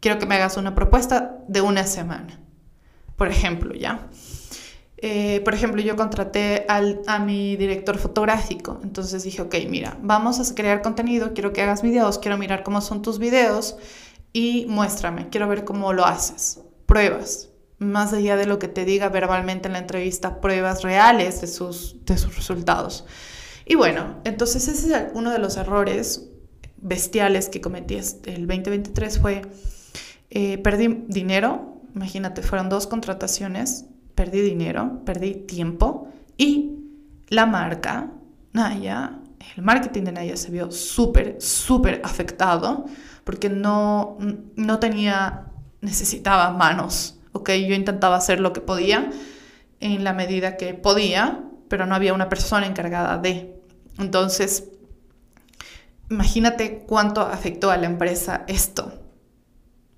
Quiero 0.00 0.18
que 0.18 0.26
me 0.26 0.34
hagas 0.34 0.56
una 0.56 0.74
propuesta 0.74 1.38
de 1.46 1.60
una 1.60 1.84
semana, 1.84 2.40
por 3.16 3.28
ejemplo, 3.28 3.74
¿ya? 3.74 4.08
Eh, 5.00 5.40
por 5.44 5.54
ejemplo, 5.54 5.80
yo 5.80 5.94
contraté 5.94 6.64
al, 6.68 7.02
a 7.06 7.20
mi 7.20 7.56
director 7.56 7.98
fotográfico, 7.98 8.80
entonces 8.82 9.22
dije, 9.22 9.40
ok, 9.42 9.54
mira, 9.68 9.96
vamos 10.02 10.40
a 10.40 10.54
crear 10.56 10.82
contenido, 10.82 11.34
quiero 11.34 11.52
que 11.52 11.62
hagas 11.62 11.82
videos, 11.82 12.18
quiero 12.18 12.36
mirar 12.36 12.64
cómo 12.64 12.80
son 12.80 13.00
tus 13.00 13.20
videos 13.20 13.76
y 14.32 14.66
muéstrame, 14.68 15.28
quiero 15.28 15.46
ver 15.46 15.64
cómo 15.64 15.92
lo 15.92 16.04
haces, 16.04 16.60
pruebas, 16.86 17.50
más 17.78 18.12
allá 18.12 18.36
de 18.36 18.46
lo 18.46 18.58
que 18.58 18.66
te 18.66 18.84
diga 18.84 19.08
verbalmente 19.08 19.68
en 19.68 19.74
la 19.74 19.78
entrevista, 19.78 20.40
pruebas 20.40 20.82
reales 20.82 21.40
de 21.40 21.46
sus, 21.46 22.04
de 22.04 22.18
sus 22.18 22.34
resultados. 22.34 23.04
Y 23.64 23.76
bueno, 23.76 24.16
entonces 24.24 24.66
ese 24.66 24.96
es 24.96 25.04
uno 25.14 25.30
de 25.30 25.38
los 25.38 25.56
errores 25.56 26.28
bestiales 26.76 27.48
que 27.48 27.60
cometí 27.60 27.94
el 28.24 28.48
2023 28.48 29.20
fue, 29.20 29.42
eh, 30.30 30.58
perdí 30.58 31.04
dinero, 31.06 31.82
imagínate, 31.94 32.42
fueron 32.42 32.68
dos 32.68 32.88
contrataciones 32.88 33.84
perdí 34.18 34.40
dinero, 34.40 35.04
perdí 35.04 35.34
tiempo 35.46 36.08
y 36.36 36.72
la 37.28 37.46
marca, 37.46 38.10
Naya, 38.52 39.20
el 39.56 39.62
marketing 39.62 40.02
de 40.02 40.10
Naya 40.10 40.36
se 40.36 40.50
vio 40.50 40.72
súper, 40.72 41.40
súper 41.40 42.00
afectado 42.02 42.86
porque 43.22 43.48
no, 43.48 44.18
no 44.56 44.80
tenía, 44.80 45.44
necesitaba 45.82 46.50
manos, 46.50 47.20
¿ok? 47.30 47.50
Yo 47.50 47.76
intentaba 47.76 48.16
hacer 48.16 48.40
lo 48.40 48.52
que 48.52 48.60
podía 48.60 49.08
en 49.78 50.02
la 50.02 50.14
medida 50.14 50.56
que 50.56 50.74
podía, 50.74 51.44
pero 51.68 51.86
no 51.86 51.94
había 51.94 52.12
una 52.12 52.28
persona 52.28 52.66
encargada 52.66 53.18
de. 53.18 53.62
Entonces, 54.00 54.64
imagínate 56.10 56.84
cuánto 56.88 57.20
afectó 57.20 57.70
a 57.70 57.76
la 57.76 57.86
empresa 57.86 58.42
esto 58.48 58.97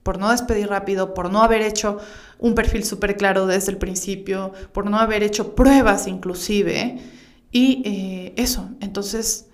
por 0.02 0.18
no 0.18 0.30
despedir 0.30 0.68
rápido, 0.68 1.14
por 1.14 1.30
no 1.30 1.42
haber 1.42 1.62
hecho 1.62 1.98
un 2.38 2.54
perfil 2.54 2.84
súper 2.84 3.16
claro 3.16 3.46
desde 3.46 3.72
el 3.72 3.78
principio, 3.78 4.52
por 4.72 4.88
no 4.88 4.98
haber 4.98 5.22
hecho 5.22 5.54
pruebas 5.54 6.06
inclusive. 6.06 6.98
Y 7.52 7.82
eh, 7.84 8.34
eso, 8.36 8.70
entonces, 8.80 9.46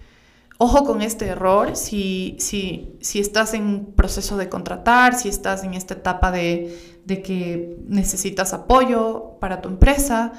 ojo 0.58 0.84
con 0.84 1.02
este 1.02 1.26
error 1.26 1.76
si, 1.76 2.36
si, 2.38 2.96
si 3.00 3.20
estás 3.20 3.54
en 3.54 3.86
proceso 3.86 4.36
de 4.36 4.48
contratar, 4.48 5.14
si 5.18 5.28
estás 5.28 5.64
en 5.64 5.74
esta 5.74 5.94
etapa 5.94 6.30
de, 6.30 6.96
de 7.04 7.22
que 7.22 7.76
necesitas 7.88 8.52
apoyo 8.52 9.36
para 9.40 9.60
tu 9.60 9.68
empresa. 9.68 10.32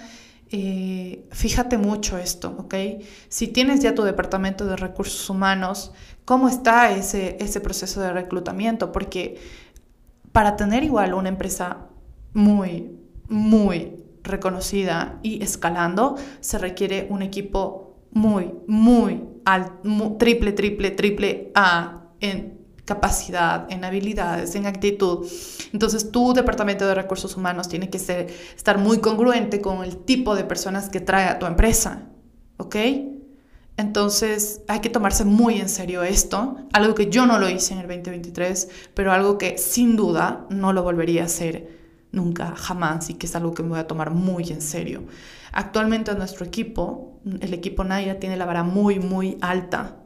Eh, 0.49 1.27
fíjate 1.31 1.77
mucho 1.77 2.17
esto, 2.17 2.55
¿ok? 2.57 2.73
Si 3.27 3.47
tienes 3.49 3.81
ya 3.81 3.93
tu 3.93 4.03
departamento 4.03 4.65
de 4.65 4.77
recursos 4.77 5.29
humanos, 5.29 5.91
¿cómo 6.23 6.47
está 6.47 6.91
ese, 6.91 7.35
ese 7.41 7.59
proceso 7.59 7.99
de 7.99 8.13
reclutamiento? 8.13 8.93
Porque 8.93 9.39
para 10.31 10.55
tener 10.55 10.83
igual 10.83 11.13
una 11.13 11.29
empresa 11.29 11.87
muy, 12.33 12.91
muy 13.29 13.95
reconocida 14.23 15.19
y 15.23 15.41
escalando, 15.41 16.15
se 16.39 16.57
requiere 16.57 17.07
un 17.09 17.21
equipo 17.21 17.97
muy, 18.11 18.53
muy 18.67 19.23
alto, 19.45 20.17
triple, 20.19 20.51
triple, 20.51 20.91
triple 20.91 21.51
A 21.55 22.03
en 22.19 22.57
capacidad, 22.85 23.67
en 23.69 23.83
habilidades, 23.83 24.55
en 24.55 24.65
actitud. 24.65 25.27
Entonces 25.73 26.11
tu 26.11 26.33
departamento 26.33 26.87
de 26.87 26.95
recursos 26.95 27.35
humanos 27.35 27.67
tiene 27.67 27.89
que 27.89 27.99
ser, 27.99 28.27
estar 28.55 28.77
muy 28.77 28.99
congruente 28.99 29.59
con 29.59 29.83
el 29.83 29.97
tipo 29.97 30.35
de 30.35 30.45
personas 30.45 30.89
que 30.89 31.01
trae 31.01 31.25
a 31.25 31.37
tu 31.37 31.45
empresa, 31.45 32.07
¿ok? 32.57 32.75
Entonces 33.77 34.61
hay 34.67 34.79
que 34.79 34.89
tomarse 34.89 35.23
muy 35.23 35.61
en 35.61 35.69
serio 35.69 36.01
esto, 36.01 36.57
algo 36.73 36.95
que 36.95 37.09
yo 37.11 37.27
no 37.27 37.37
lo 37.37 37.47
hice 37.47 37.73
en 37.73 37.79
el 37.81 37.87
2023, 37.87 38.69
pero 38.95 39.11
algo 39.11 39.37
que 39.37 39.59
sin 39.59 39.95
duda 39.95 40.47
no 40.49 40.73
lo 40.73 40.81
volvería 40.81 41.21
a 41.21 41.25
hacer 41.25 41.77
nunca, 42.11 42.55
jamás, 42.55 43.11
y 43.11 43.13
que 43.13 43.27
es 43.27 43.35
algo 43.35 43.53
que 43.53 43.61
me 43.61 43.69
voy 43.69 43.79
a 43.79 43.87
tomar 43.87 44.09
muy 44.09 44.49
en 44.49 44.61
serio. 44.61 45.03
Actualmente 45.51 46.13
nuestro 46.15 46.43
equipo, 46.43 47.19
el 47.39 47.53
equipo 47.53 47.83
Naya, 47.83 48.19
tiene 48.19 48.35
la 48.35 48.45
vara 48.45 48.63
muy, 48.63 48.99
muy 48.99 49.37
alta, 49.41 49.97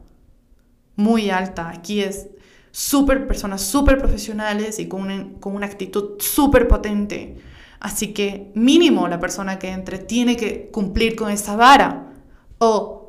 muy 0.98 1.30
alta. 1.30 1.70
Aquí 1.70 2.02
es 2.02 2.28
súper 2.72 3.26
personas 3.26 3.62
súper 3.62 3.98
profesionales 3.98 4.80
y 4.80 4.88
con 4.88 5.02
una, 5.02 5.28
con 5.40 5.56
una 5.56 5.66
actitud 5.66 6.20
súper 6.20 6.68
potente. 6.68 7.38
Así 7.80 8.14
que 8.14 8.52
mínimo 8.54 9.08
la 9.08 9.20
persona 9.20 9.58
que 9.58 9.70
entre 9.70 9.98
tiene 9.98 10.36
que 10.36 10.70
cumplir 10.72 11.16
con 11.16 11.32
esa 11.32 11.56
vara 11.56 12.14
o 12.60 13.01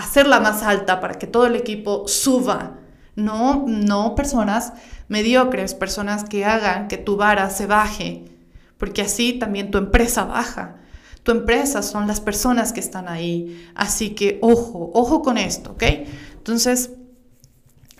hacerla 0.00 0.40
más 0.40 0.62
alta 0.62 1.00
para 1.00 1.18
que 1.18 1.26
todo 1.26 1.46
el 1.46 1.56
equipo 1.56 2.08
suba. 2.08 2.78
No, 3.16 3.64
no 3.66 4.14
personas 4.14 4.72
mediocres, 5.08 5.74
personas 5.74 6.24
que 6.24 6.44
hagan 6.44 6.88
que 6.88 6.96
tu 6.96 7.16
vara 7.16 7.50
se 7.50 7.66
baje, 7.66 8.24
porque 8.78 9.02
así 9.02 9.34
también 9.34 9.70
tu 9.70 9.78
empresa 9.78 10.24
baja. 10.24 10.76
Tu 11.22 11.32
empresa 11.32 11.82
son 11.82 12.06
las 12.06 12.20
personas 12.20 12.72
que 12.72 12.80
están 12.80 13.08
ahí. 13.08 13.68
Así 13.74 14.10
que 14.10 14.38
ojo, 14.40 14.90
ojo 14.94 15.20
con 15.20 15.36
esto, 15.36 15.72
¿ok? 15.72 15.82
Entonces, 16.38 16.90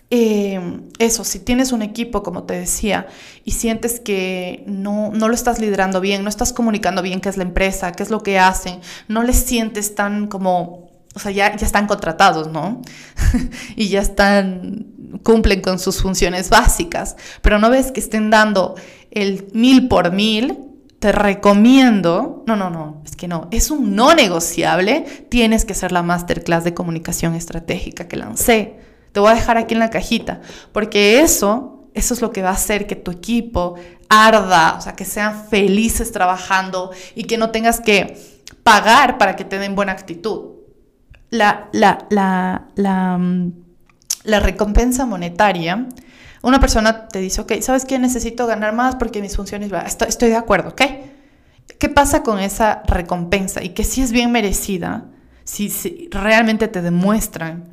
eh, 0.09 0.59
eso, 0.97 1.23
si 1.23 1.39
tienes 1.39 1.71
un 1.71 1.83
equipo, 1.83 2.23
como 2.23 2.43
te 2.43 2.55
decía, 2.55 3.07
y 3.45 3.51
sientes 3.51 3.99
que 3.99 4.63
no, 4.65 5.11
no 5.13 5.27
lo 5.27 5.35
estás 5.35 5.59
liderando 5.59 6.01
bien, 6.01 6.23
no 6.23 6.29
estás 6.29 6.51
comunicando 6.51 7.03
bien 7.03 7.21
qué 7.21 7.29
es 7.29 7.37
la 7.37 7.43
empresa, 7.43 7.91
qué 7.91 8.01
es 8.01 8.09
lo 8.09 8.23
que 8.23 8.39
hacen, 8.39 8.79
no 9.07 9.21
les 9.21 9.37
sientes 9.37 9.93
tan 9.93 10.27
como 10.27 10.80
o 11.13 11.19
sea, 11.19 11.31
ya, 11.31 11.55
ya 11.55 11.65
están 11.65 11.87
contratados, 11.87 12.51
¿no? 12.51 12.81
y 13.75 13.89
ya 13.89 14.01
están, 14.01 14.87
cumplen 15.23 15.61
con 15.61 15.77
sus 15.79 16.01
funciones 16.01 16.49
básicas, 16.49 17.15
pero 17.41 17.59
no 17.59 17.69
ves 17.69 17.91
que 17.91 17.99
estén 17.99 18.29
dando 18.29 18.75
el 19.11 19.47
mil 19.53 19.87
por 19.87 20.11
mil, 20.11 20.57
te 20.99 21.11
recomiendo, 21.11 22.43
no, 22.47 22.55
no, 22.55 22.69
no, 22.69 23.01
es 23.05 23.15
que 23.15 23.27
no, 23.27 23.47
es 23.51 23.71
un 23.71 23.95
no 23.95 24.13
negociable, 24.13 25.25
tienes 25.29 25.65
que 25.65 25.73
hacer 25.73 25.91
la 25.91 26.03
masterclass 26.03 26.63
de 26.63 26.73
comunicación 26.73 27.35
estratégica 27.35 28.07
que 28.07 28.17
lancé. 28.17 28.79
Te 29.11 29.19
voy 29.19 29.31
a 29.31 29.35
dejar 29.35 29.57
aquí 29.57 29.73
en 29.73 29.79
la 29.79 29.89
cajita, 29.89 30.41
porque 30.71 31.19
eso, 31.19 31.89
eso 31.93 32.13
es 32.13 32.21
lo 32.21 32.31
que 32.31 32.41
va 32.41 32.49
a 32.49 32.53
hacer 32.53 32.87
que 32.87 32.95
tu 32.95 33.11
equipo 33.11 33.75
arda, 34.07 34.75
o 34.77 34.81
sea, 34.81 34.93
que 34.93 35.03
sean 35.03 35.47
felices 35.49 36.11
trabajando 36.11 36.91
y 37.15 37.23
que 37.23 37.37
no 37.37 37.49
tengas 37.49 37.81
que 37.81 38.17
pagar 38.63 39.17
para 39.17 39.35
que 39.35 39.43
te 39.43 39.57
den 39.57 39.75
buena 39.75 39.91
actitud 39.91 40.60
la, 41.31 41.69
la, 41.71 42.67
la, 42.75 43.17
mm, 43.17 43.51
la 44.25 44.39
recompensa 44.39 45.05
monetaria, 45.05 45.87
una 46.43 46.59
persona 46.59 47.07
te 47.07 47.19
dice, 47.19 47.41
ok, 47.41 47.53
¿sabes 47.61 47.85
qué? 47.85 47.97
Necesito 47.97 48.45
ganar 48.45 48.73
más 48.73 48.95
porque 48.95 49.21
mis 49.21 49.35
funciones... 49.35 49.71
Estoy, 49.85 50.09
estoy 50.09 50.29
de 50.29 50.35
acuerdo, 50.35 50.69
¿ok? 50.69 50.81
¿Qué 51.79 51.89
pasa 51.89 52.21
con 52.21 52.39
esa 52.39 52.83
recompensa? 52.85 53.63
Y 53.63 53.69
que 53.69 53.83
si 53.83 54.01
es 54.01 54.11
bien 54.11 54.31
merecida, 54.31 55.05
si, 55.43 55.69
si 55.69 56.09
realmente 56.11 56.67
te 56.67 56.81
demuestran 56.81 57.69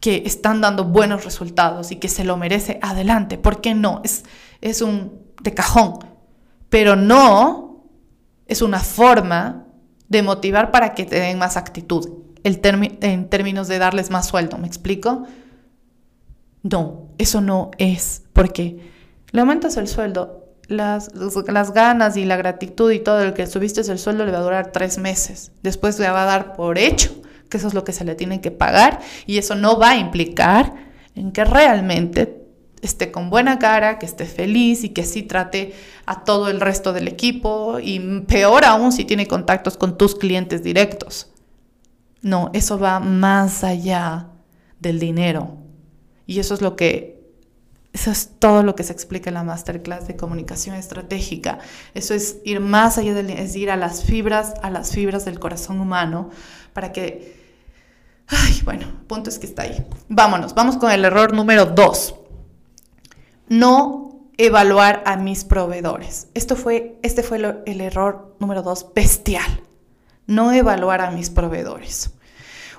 que 0.00 0.22
están 0.24 0.60
dando 0.60 0.84
buenos 0.84 1.24
resultados 1.24 1.90
y 1.90 1.96
que 1.96 2.08
se 2.08 2.24
lo 2.24 2.36
merece, 2.36 2.78
adelante. 2.82 3.36
¿Por 3.36 3.60
qué 3.60 3.74
no? 3.74 4.00
Es, 4.04 4.24
es 4.60 4.80
un 4.80 5.20
de 5.42 5.54
cajón. 5.54 5.98
Pero 6.68 6.94
no 6.94 7.84
es 8.46 8.62
una 8.62 8.80
forma 8.80 9.67
de 10.08 10.22
motivar 10.22 10.70
para 10.70 10.94
que 10.94 11.04
te 11.04 11.20
den 11.20 11.38
más 11.38 11.56
actitud, 11.56 12.08
el 12.44 12.60
en 13.00 13.28
términos 13.28 13.68
de 13.68 13.78
darles 13.78 14.10
más 14.10 14.26
sueldo, 14.28 14.58
¿me 14.58 14.66
explico? 14.66 15.26
No, 16.62 17.08
eso 17.18 17.40
no 17.40 17.70
es, 17.78 18.22
porque 18.32 18.90
le 19.32 19.40
aumentas 19.40 19.76
el 19.76 19.88
sueldo, 19.88 20.46
las, 20.66 21.10
las 21.14 21.72
ganas 21.72 22.16
y 22.16 22.24
la 22.24 22.36
gratitud 22.36 22.90
y 22.90 23.00
todo 23.00 23.22
el 23.22 23.34
que 23.34 23.46
subiste 23.46 23.80
el 23.80 23.98
sueldo 23.98 24.24
le 24.24 24.32
va 24.32 24.38
a 24.38 24.42
durar 24.42 24.72
tres 24.72 24.98
meses, 24.98 25.52
después 25.62 25.98
le 25.98 26.10
va 26.10 26.22
a 26.22 26.26
dar 26.26 26.54
por 26.54 26.78
hecho 26.78 27.14
que 27.48 27.56
eso 27.56 27.68
es 27.68 27.74
lo 27.74 27.84
que 27.84 27.92
se 27.92 28.04
le 28.04 28.14
tiene 28.14 28.40
que 28.40 28.50
pagar 28.50 29.00
y 29.26 29.38
eso 29.38 29.54
no 29.54 29.78
va 29.78 29.90
a 29.90 29.96
implicar 29.96 30.74
en 31.14 31.32
que 31.32 31.44
realmente 31.44 32.37
esté 32.82 33.10
con 33.10 33.30
buena 33.30 33.58
cara, 33.58 33.98
que 33.98 34.06
esté 34.06 34.24
feliz 34.24 34.84
y 34.84 34.90
que 34.90 35.04
sí 35.04 35.22
trate 35.22 35.74
a 36.06 36.24
todo 36.24 36.48
el 36.48 36.60
resto 36.60 36.92
del 36.92 37.08
equipo 37.08 37.78
y 37.80 38.20
peor 38.20 38.64
aún 38.64 38.92
si 38.92 39.04
tiene 39.04 39.26
contactos 39.26 39.76
con 39.76 39.98
tus 39.98 40.14
clientes 40.14 40.62
directos. 40.62 41.30
No, 42.22 42.50
eso 42.52 42.78
va 42.78 43.00
más 43.00 43.64
allá 43.64 44.28
del 44.80 44.98
dinero. 44.98 45.56
Y 46.26 46.40
eso 46.40 46.54
es 46.54 46.60
lo 46.60 46.76
que 46.76 47.18
eso 47.92 48.10
es 48.10 48.30
todo 48.38 48.62
lo 48.62 48.76
que 48.76 48.84
se 48.84 48.92
explica 48.92 49.30
en 49.30 49.34
la 49.34 49.42
masterclass 49.42 50.06
de 50.06 50.16
comunicación 50.16 50.76
estratégica. 50.76 51.58
Eso 51.94 52.14
es 52.14 52.36
ir 52.44 52.60
más 52.60 52.98
allá 52.98 53.14
del 53.14 53.30
es 53.30 53.56
ir 53.56 53.70
a 53.70 53.76
las 53.76 54.04
fibras, 54.04 54.54
a 54.62 54.70
las 54.70 54.92
fibras 54.92 55.24
del 55.24 55.40
corazón 55.40 55.80
humano 55.80 56.30
para 56.72 56.92
que 56.92 57.38
Ay, 58.30 58.60
bueno, 58.62 58.86
punto 59.06 59.30
es 59.30 59.38
que 59.38 59.46
está 59.46 59.62
ahí. 59.62 59.86
Vámonos, 60.08 60.54
vamos 60.54 60.76
con 60.76 60.90
el 60.90 61.04
error 61.04 61.32
número 61.32 61.64
dos 61.64 62.14
no 63.48 64.28
evaluar 64.36 65.02
a 65.04 65.16
mis 65.16 65.44
proveedores. 65.44 66.28
Esto 66.34 66.56
fue, 66.56 66.98
este 67.02 67.22
fue 67.22 67.38
el 67.66 67.80
error 67.80 68.36
número 68.38 68.62
dos, 68.62 68.86
bestial. 68.94 69.62
No 70.26 70.52
evaluar 70.52 71.00
a 71.00 71.10
mis 71.10 71.30
proveedores. 71.30 72.10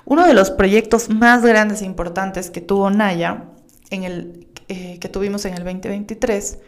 Uno 0.04 0.26
de 0.26 0.34
los 0.34 0.50
proyectos 0.50 1.10
más 1.10 1.42
grandes 1.42 1.82
e 1.82 1.84
importantes 1.84 2.50
que 2.50 2.60
tuvo 2.60 2.90
Naya, 2.90 3.44
en 3.90 4.04
el, 4.04 4.48
eh, 4.68 4.98
que 4.98 5.08
tuvimos 5.08 5.44
en 5.44 5.54
el 5.54 5.64
2023, 5.64 6.58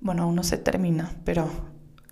bueno, 0.00 0.24
aún 0.24 0.34
no 0.34 0.42
se 0.42 0.56
termina, 0.56 1.12
pero 1.24 1.50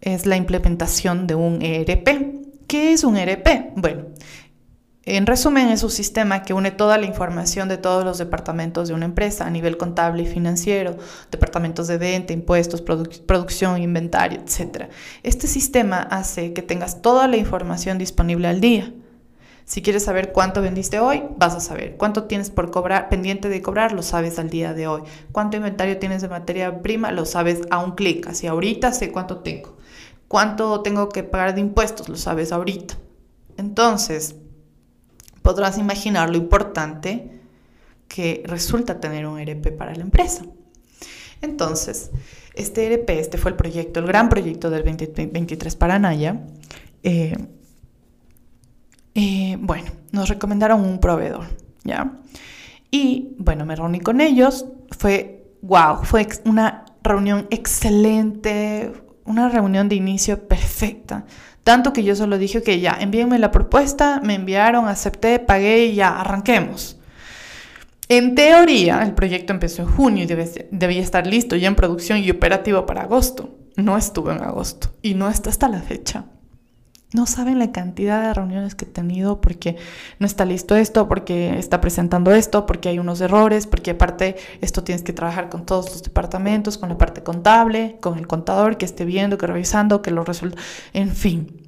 es 0.01 0.27
la 0.27 0.37
implementación 0.37 1.27
de 1.27 1.35
un 1.35 1.63
ERP. 1.63 2.67
¿Qué 2.67 2.93
es 2.93 3.05
un 3.05 3.17
ERP? 3.17 3.73
Bueno, 3.77 4.07
en 5.05 5.27
resumen, 5.27 5.69
es 5.69 5.83
un 5.83 5.91
sistema 5.91 6.43
que 6.43 6.55
une 6.55 6.71
toda 6.71 6.97
la 6.97 7.07
información 7.07 7.69
de 7.69 7.77
todos 7.77 8.05
los 8.05 8.19
departamentos 8.19 8.87
de 8.87 8.95
una 8.95 9.07
empresa 9.07 9.45
a 9.45 9.51
nivel 9.51 9.77
contable 9.77 10.23
y 10.23 10.27
financiero, 10.27 10.97
departamentos 11.31 11.89
de 11.89 11.99
venta, 11.99 12.33
impuestos, 12.33 12.83
producción, 12.83 13.83
inventario, 13.83 14.41
etc. 14.41 14.91
Este 15.25 15.49
sistema 15.49 15.99
hace 15.99 16.53
que 16.53 16.63
tengas 16.63 17.03
toda 17.03 17.27
la 17.27 17.37
información 17.37 17.99
disponible 17.99 18.47
al 18.47 18.61
día. 18.61 18.93
Si 19.65 19.83
quieres 19.83 20.05
saber 20.05 20.33
cuánto 20.33 20.63
vendiste 20.63 21.01
hoy, 21.01 21.25
vas 21.37 21.55
a 21.55 21.61
saber. 21.61 21.97
Cuánto 21.97 22.25
tienes 22.25 22.51
por 22.51 22.71
cobrar, 22.71 23.09
pendiente 23.09 23.49
de 23.49 23.63
cobrar, 23.63 23.93
lo 23.93 24.03
sabes 24.03 24.39
al 24.39 24.51
día 24.51 24.75
de 24.75 24.87
hoy. 24.87 25.03
Cuánto 25.33 25.57
inventario 25.57 25.99
tienes 25.99 26.23
de 26.23 26.29
materia 26.29 26.83
prima, 26.83 27.11
lo 27.11 27.27
sabes 27.27 27.63
a 27.71 27.79
un 27.79 27.93
clic. 27.93 28.27
Así 28.29 28.47
ahorita 28.47 28.93
sé 28.93 29.11
cuánto 29.11 29.39
tengo. 29.39 29.77
Cuánto 30.29 30.81
tengo 30.83 31.09
que 31.09 31.25
pagar 31.25 31.55
de 31.55 31.61
impuestos, 31.61 32.09
lo 32.09 32.17
sabes 32.17 32.53
ahorita. 32.53 32.95
Entonces, 33.57 34.37
podrás 35.43 35.79
imaginar 35.79 36.31
lo 36.31 36.37
importante 36.37 37.31
que 38.09 38.43
resulta 38.47 39.01
tener 39.01 39.27
un 39.27 39.39
ERP 39.39 39.77
para 39.77 39.95
la 39.95 40.03
empresa. 40.03 40.45
Entonces, 41.41 42.11
este 42.55 42.87
ERP, 42.87 43.11
este 43.11 43.39
fue 43.39 43.51
el 43.51 43.57
proyecto, 43.57 44.01
el 44.01 44.07
gran 44.07 44.29
proyecto 44.29 44.71
del 44.71 44.85
2023 44.85 45.77
para 45.77 45.99
Naya. 45.99 46.41
Eh, 47.03 47.37
eh, 49.15 49.57
bueno, 49.61 49.91
nos 50.13 50.29
recomendaron 50.29 50.81
un 50.81 50.99
proveedor, 51.01 51.47
¿ya? 51.85 52.19
Y 52.91 53.35
bueno, 53.39 53.67
me 53.67 53.75
reuní 53.75 54.01
con 54.01 54.21
ellos, 54.21 54.67
fue, 54.91 55.51
wow, 55.63 56.05
fue 56.05 56.29
una 56.45 56.85
reunión 57.03 57.47
excelente, 57.51 58.93
una 59.25 59.49
reunión 59.49 59.89
de 59.89 59.97
inicio 59.97 60.47
perfecta. 60.47 61.25
Tanto 61.65 61.93
que 61.93 62.03
yo 62.03 62.17
solo 62.17 62.39
dije 62.39 62.63
que 62.63 62.81
ya, 62.81 62.97
envíenme 63.01 63.39
la 63.39 63.53
propuesta, 63.53 64.21
me 64.23 64.35
enviaron, 64.35 64.89
acepté, 64.89 65.39
pagué 65.39 65.87
y 65.87 65.95
ya, 65.95 66.21
arranquemos. 66.21 66.99
En 68.09 68.35
teoría, 68.35 69.03
el 69.03 69.15
proyecto 69.15 69.53
empezó 69.53 69.83
en 69.83 69.89
junio 69.89 70.25
y 70.25 70.27
debía 70.71 71.01
estar 71.01 71.27
listo 71.27 71.57
ya 71.57 71.69
en 71.69 71.77
producción 71.77 72.19
y 72.19 72.31
operativo 72.31 72.85
para 72.85 73.03
agosto. 73.03 73.57
No 73.77 73.97
estuvo 73.97 74.31
en 74.31 74.43
agosto 74.43 74.91
y 75.01 75.15
no 75.15 75.31
está 75.31 75.51
hasta 75.51 75.69
la 75.69 75.81
fecha. 75.81 76.27
No 77.13 77.27
saben 77.27 77.59
la 77.59 77.73
cantidad 77.73 78.23
de 78.23 78.35
reuniones 78.35 78.75
que 78.75 78.87
he 78.87 78.89
tenido 78.89 79.41
porque 79.41 79.77
no 80.19 80.27
está 80.27 80.45
listo 80.45 80.77
esto, 80.77 81.09
porque 81.09 81.59
está 81.59 81.81
presentando 81.81 82.33
esto, 82.33 82.65
porque 82.65 82.89
hay 82.89 82.99
unos 82.99 83.21
errores, 83.21 83.67
porque 83.67 83.91
aparte 83.91 84.37
esto 84.61 84.83
tienes 84.83 85.03
que 85.03 85.13
trabajar 85.13 85.51
con 85.51 85.67
todos 85.67 85.91
los 85.91 86.03
departamentos, 86.03 86.79
con 86.79 86.89
la 86.89 86.97
parte 86.97 87.23
contable, 87.23 87.99
con 88.01 88.19
el 88.19 88.27
contador 88.27 88.79
que 88.79 88.87
esté 88.87 89.05
viendo, 89.05 89.37
que 89.37 89.47
revisando, 89.47 90.01
que 90.01 90.11
lo 90.11 90.25
resuelva, 90.25 90.57
en 90.95 91.11
fin. 91.11 91.61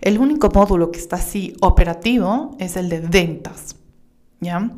El 0.00 0.18
único 0.18 0.50
módulo 0.50 0.92
que 0.92 1.00
está 1.00 1.16
así 1.16 1.54
operativo 1.60 2.56
es 2.60 2.76
el 2.76 2.88
de 2.88 3.00
ventas, 3.00 3.76
¿ya? 4.40 4.70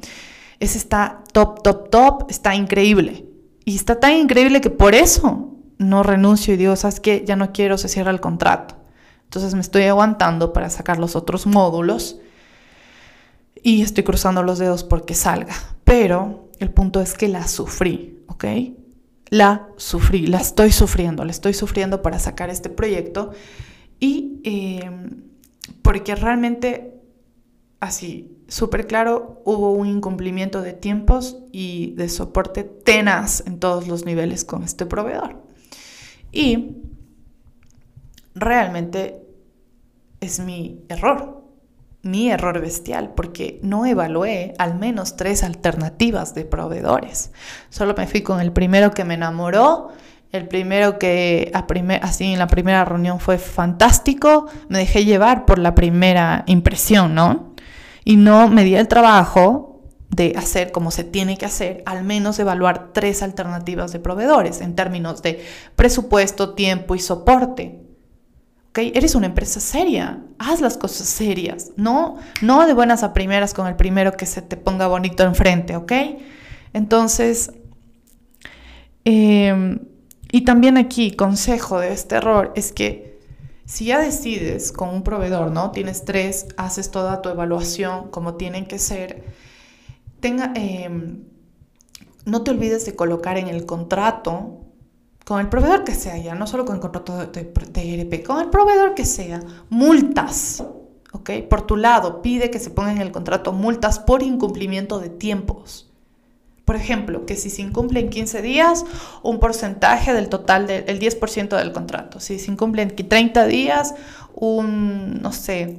ese 0.61 0.79
está 0.79 1.23
top, 1.33 1.63
top, 1.63 1.91
top, 1.91 2.31
está 2.31 2.55
increíble. 2.55 3.25
Y 3.65 3.77
está 3.77 4.01
tan 4.01 4.15
increíble 4.15 4.61
que 4.61 4.71
por 4.71 4.95
eso 4.95 5.55
no 5.79 6.03
renuncio 6.03 6.55
y 6.55 6.57
digo, 6.57 6.75
¿sabes 6.77 7.01
qué? 7.01 7.25
Ya 7.27 7.37
no 7.37 7.53
quiero, 7.53 7.79
se 7.79 7.89
cierra 7.89 8.11
el 8.11 8.21
contrato. 8.21 8.75
Entonces 9.29 9.53
me 9.53 9.61
estoy 9.61 9.83
aguantando 9.83 10.55
para 10.55 10.71
sacar 10.71 10.99
los 10.99 11.15
otros 11.15 11.47
módulos 11.47 12.19
y 13.63 13.83
estoy 13.83 14.03
cruzando 14.03 14.43
los 14.43 14.59
dedos 14.59 14.85
porque 14.85 15.15
salga. 15.15 15.55
Pero 15.85 16.49
el 16.59 16.71
punto 16.71 17.03
es 17.03 17.13
que 17.13 17.29
la 17.29 17.47
sufrí, 17.47 18.23
¿ok? 18.27 18.47
La 19.29 19.69
sufrí, 19.77 20.27
la 20.29 20.39
estoy 20.39 20.73
sufriendo, 20.73 21.27
la 21.27 21.31
estoy 21.31 21.53
sufriendo 21.53 22.01
para 22.01 22.19
sacar 22.19 22.49
este 22.49 22.71
proyecto 22.71 23.33
y 24.01 24.41
em, 24.45 25.25
porque 25.83 26.15
realmente, 26.15 26.95
así, 27.81 28.35
súper 28.49 28.87
claro, 28.87 29.43
hubo 29.45 29.73
un 29.73 29.89
incumplimiento 29.89 30.63
de 30.63 30.73
tiempos 30.73 31.37
y 31.53 31.93
de 31.97 32.09
soporte 32.09 32.65
tenaz 32.65 33.43
en 33.47 33.59
todos 33.61 33.89
los 33.89 34.07
niveles 34.07 34.47
con 34.47 34.63
este 34.63 34.87
proveedor. 34.87 35.37
Y 36.33 36.77
realmente 38.41 39.23
es 40.21 40.41
mi 40.41 40.85
error, 40.89 41.45
mi 42.03 42.31
error 42.31 42.61
bestial, 42.61 43.15
porque 43.15 43.61
no 43.63 43.87
evalué 43.87 44.55
al 44.59 44.79
menos 44.79 45.17
tres 45.17 45.43
alternativas 45.43 46.35
de 46.35 46.45
proveedores. 46.45 47.33
Solo 47.71 47.95
me 47.97 48.07
fui 48.07 48.23
con 48.23 48.41
el 48.41 48.53
primero 48.53 48.93
que 48.93 49.05
me 49.05 49.15
enamoró, 49.15 49.89
el 50.31 50.47
primero 50.47 50.99
que 50.99 51.51
así 52.03 52.33
en 52.33 52.39
la 52.39 52.49
primera 52.49 52.85
reunión 52.85 53.19
fue 53.19 53.39
fantástico, 53.39 54.47
me 54.69 54.79
dejé 54.79 55.05
llevar 55.05 55.47
por 55.47 55.59
la 55.59 55.75
primera 55.75 56.45
impresión, 56.47 57.15
¿no? 57.15 57.55
Y 58.05 58.17
no 58.17 58.49
me 58.49 58.65
di 58.65 58.75
el 58.75 58.89
trabajo 58.89 59.83
de 60.11 60.35
hacer 60.37 60.73
como 60.73 60.91
se 60.91 61.05
tiene 61.05 61.37
que 61.37 61.47
hacer, 61.47 61.83
al 61.87 62.05
menos 62.05 62.39
evaluar 62.39 62.93
tres 62.93 63.23
alternativas 63.23 63.93
de 63.93 64.01
proveedores 64.01 64.61
en 64.61 64.75
términos 64.75 65.23
de 65.23 65.45
presupuesto, 65.77 66.55
tiempo 66.55 66.95
y 66.95 66.99
soporte. 66.99 67.88
Eres 68.79 69.15
una 69.15 69.27
empresa 69.27 69.61
seria, 69.61 70.23
haz 70.39 70.61
las 70.61 70.77
cosas 70.77 71.09
serias, 71.09 71.73
no, 71.77 72.17
no 72.43 72.67
de 72.67 72.75
buenas 72.75 73.03
a 73.03 73.13
primeras 73.13 73.55
con 73.55 73.67
el 73.67 73.77
primero 73.77 74.13
que 74.13 74.27
se 74.27 74.43
te 74.43 74.57
ponga 74.57 74.87
bonito 74.87 75.25
enfrente, 75.25 75.77
¿ok? 75.77 75.93
Entonces, 76.73 77.53
em, 79.05 79.81
y 80.31 80.43
también 80.43 80.77
aquí, 80.77 81.13
consejo 81.13 81.81
de 81.81 81.93
este 81.93 82.17
error 82.17 82.53
es 82.55 82.73
que 82.73 83.19
si 83.65 83.87
ya 83.87 83.99
decides 83.99 84.73
con 84.73 84.91
un 84.91 85.03
proveedor, 85.03 85.51
¿no? 85.51 85.73
Tienes 85.73 86.05
tres, 86.05 86.47
haces 86.57 86.91
toda 86.91 87.21
tu 87.21 87.29
evaluación 87.29 88.11
como 88.11 88.35
tienen 88.35 88.67
que 88.67 88.79
ser, 88.79 89.25
tenga, 90.21 90.53
em, 90.55 91.25
no 92.25 92.43
te 92.43 92.51
olvides 92.51 92.87
de 92.87 92.95
colocar 92.95 93.39
en 93.39 93.49
el 93.49 93.67
contrato 93.67 94.68
con 95.29 95.41
el 95.41 95.51
proveedor 95.51 95.85
que 95.85 95.95
sea, 95.95 96.17
ya 96.17 96.35
no 96.35 96.47
solo 96.47 96.65
con 96.65 96.77
el 96.77 96.81
contrato 96.81 97.19
de, 97.19 97.53
de, 97.71 98.01
ERP, 98.01 98.25
con 98.25 98.41
el 98.41 98.49
proveedor 98.49 98.95
que 98.95 99.05
sea, 99.05 99.43
multas, 99.69 100.65
¿ok? 101.13 101.31
Por 101.51 101.67
tu 101.67 101.77
lado, 101.77 102.23
pide 102.23 102.49
que 102.49 102.59
se 102.59 102.71
pongan 102.71 102.97
en 102.97 103.03
el 103.03 103.13
contrato 103.13 103.53
multas 103.53 103.99
por 103.99 104.23
incumplimiento 104.23 104.99
de 104.99 105.11
tiempos. 105.11 105.93
Por 106.65 106.77
ejemplo, 106.77 107.27
que 107.27 107.37
si 107.37 107.51
se 107.51 107.61
incumple 107.61 108.01
en 108.01 108.09
15 108.09 108.41
días, 108.41 108.87
un 109.23 109.39
porcentaje 109.39 110.15
del 110.15 110.31
total 110.31 110.67
del 110.67 110.99
10% 110.99 111.59
del 111.59 111.73
contrato. 111.73 112.21
Si 112.21 112.39
se 112.39 112.51
incumple 112.51 112.81
en 112.81 112.97
30 112.97 113.45
días, 113.49 113.97
un, 114.35 115.21
no 115.21 115.35
sé, 115.35 115.77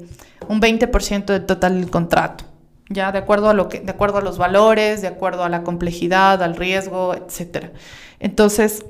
un 0.48 0.62
20% 0.62 1.26
del 1.26 1.48
total 1.48 1.82
del 1.82 1.90
contrato. 1.90 2.44
Ya, 2.88 3.12
de 3.12 3.18
acuerdo 3.18 3.50
a 3.50 3.56
lo 3.56 3.68
que, 3.68 3.80
de 3.80 3.90
acuerdo 3.90 4.20
a 4.20 4.22
los 4.22 4.38
valores, 4.38 5.02
de 5.02 5.08
acuerdo 5.08 5.44
a 5.44 5.50
la 5.50 5.64
complejidad, 5.64 6.44
al 6.44 6.56
riesgo, 6.56 7.16
etc. 7.16 7.72
Entonces, 8.20 8.86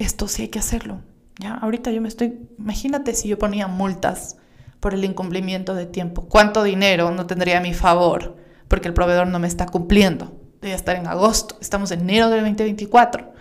esto 0.00 0.28
sí 0.28 0.42
hay 0.42 0.48
que 0.48 0.58
hacerlo. 0.58 1.00
¿ya? 1.38 1.54
Ahorita 1.54 1.90
yo 1.90 2.00
me 2.00 2.08
estoy, 2.08 2.38
imagínate 2.58 3.14
si 3.14 3.28
yo 3.28 3.38
ponía 3.38 3.68
multas 3.68 4.36
por 4.80 4.94
el 4.94 5.04
incumplimiento 5.04 5.74
de 5.74 5.86
tiempo. 5.86 6.22
¿Cuánto 6.22 6.62
dinero 6.62 7.10
no 7.10 7.26
tendría 7.26 7.58
a 7.58 7.60
mi 7.62 7.74
favor? 7.74 8.36
Porque 8.66 8.88
el 8.88 8.94
proveedor 8.94 9.26
no 9.26 9.38
me 9.38 9.46
está 9.46 9.66
cumpliendo. 9.66 10.32
Debe 10.60 10.74
estar 10.74 10.96
en 10.96 11.06
agosto. 11.06 11.56
Estamos 11.60 11.90
en 11.90 12.00
enero 12.00 12.30
del 12.30 12.40
2024. 12.40 13.32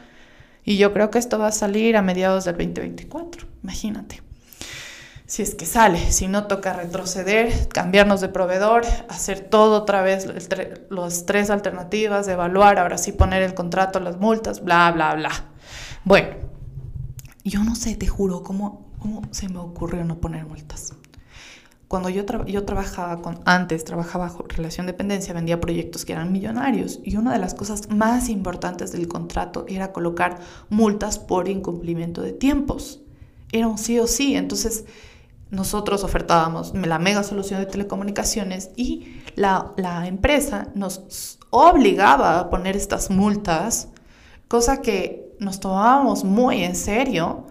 Y 0.65 0.78
yo 0.78 0.93
creo 0.93 1.10
que 1.10 1.19
esto 1.19 1.39
va 1.39 1.48
a 1.48 1.52
salir 1.52 1.95
a 1.95 2.02
mediados 2.02 2.45
del 2.45 2.56
2024. 2.56 3.48
Imagínate. 3.63 4.22
Si 5.26 5.43
es 5.43 5.54
que 5.54 5.67
sale, 5.67 6.12
si 6.12 6.28
no 6.28 6.48
toca 6.48 6.74
retroceder, 6.74 7.67
cambiarnos 7.69 8.19
de 8.19 8.30
proveedor, 8.30 8.84
hacer 9.10 9.41
todo 9.41 9.78
otra 9.78 10.02
vez, 10.02 10.28
las 10.89 11.26
tres 11.28 11.52
alternativas, 11.52 12.28
evaluar, 12.28 12.80
ahora 12.80 12.98
sí 12.98 13.12
poner 13.12 13.43
el 13.43 13.54
contrato, 13.54 14.00
las 14.00 14.17
multas, 14.17 14.63
bla, 14.63 14.91
bla, 14.91 15.13
bla. 15.13 15.32
Bueno, 16.04 16.48
yo 17.43 17.63
no 17.63 17.75
sé, 17.75 17.95
te 17.95 18.08
juro, 18.08 18.43
cómo, 18.43 18.91
cómo 18.99 19.21
se 19.32 19.49
me 19.49 19.60
ocurrió 19.60 20.04
no 20.04 20.19
poner 20.19 20.45
multas. 20.45 20.93
Cuando 21.88 22.10
yo, 22.10 22.23
yo 22.45 22.65
trabajaba 22.65 23.21
con, 23.21 23.39
antes, 23.45 23.84
trabajaba 23.84 24.25
bajo 24.25 24.45
relación 24.47 24.86
de 24.86 24.91
dependencia, 24.91 25.34
vendía 25.34 25.60
proyectos 25.60 26.06
que 26.06 26.13
eran 26.13 26.32
millonarios 26.32 26.99
y 27.04 27.17
una 27.17 27.34
de 27.34 27.39
las 27.39 27.56
cosas 27.56 27.89
más 27.89 28.30
importantes 28.30 28.91
del 28.91 29.08
contrato 29.08 29.65
era 29.67 29.91
colocar 29.91 30.39
multas 30.69 31.17
por 31.17 31.49
incumplimiento 31.49 32.21
de 32.21 32.32
tiempos. 32.32 33.02
Era 33.52 33.67
un 33.67 33.80
sí 33.80 33.97
o 33.99 34.06
sí. 34.06 34.36
Entonces, 34.36 34.86
nosotros 35.49 36.04
ofertábamos 36.04 36.75
la 36.75 36.99
mega 36.99 37.23
solución 37.23 37.60
de 37.60 37.65
telecomunicaciones 37.65 38.69
y 38.75 39.21
la, 39.36 39.71
la 39.78 40.06
empresa 40.06 40.67
nos 40.75 41.39
obligaba 41.49 42.39
a 42.39 42.49
poner 42.52 42.75
estas 42.75 43.10
multas, 43.10 43.88
cosa 44.47 44.82
que 44.84 45.28
nos 45.39 45.60
tomábamos 45.60 46.23
muy 46.23 46.63
en 46.63 46.75
serio 46.75 47.47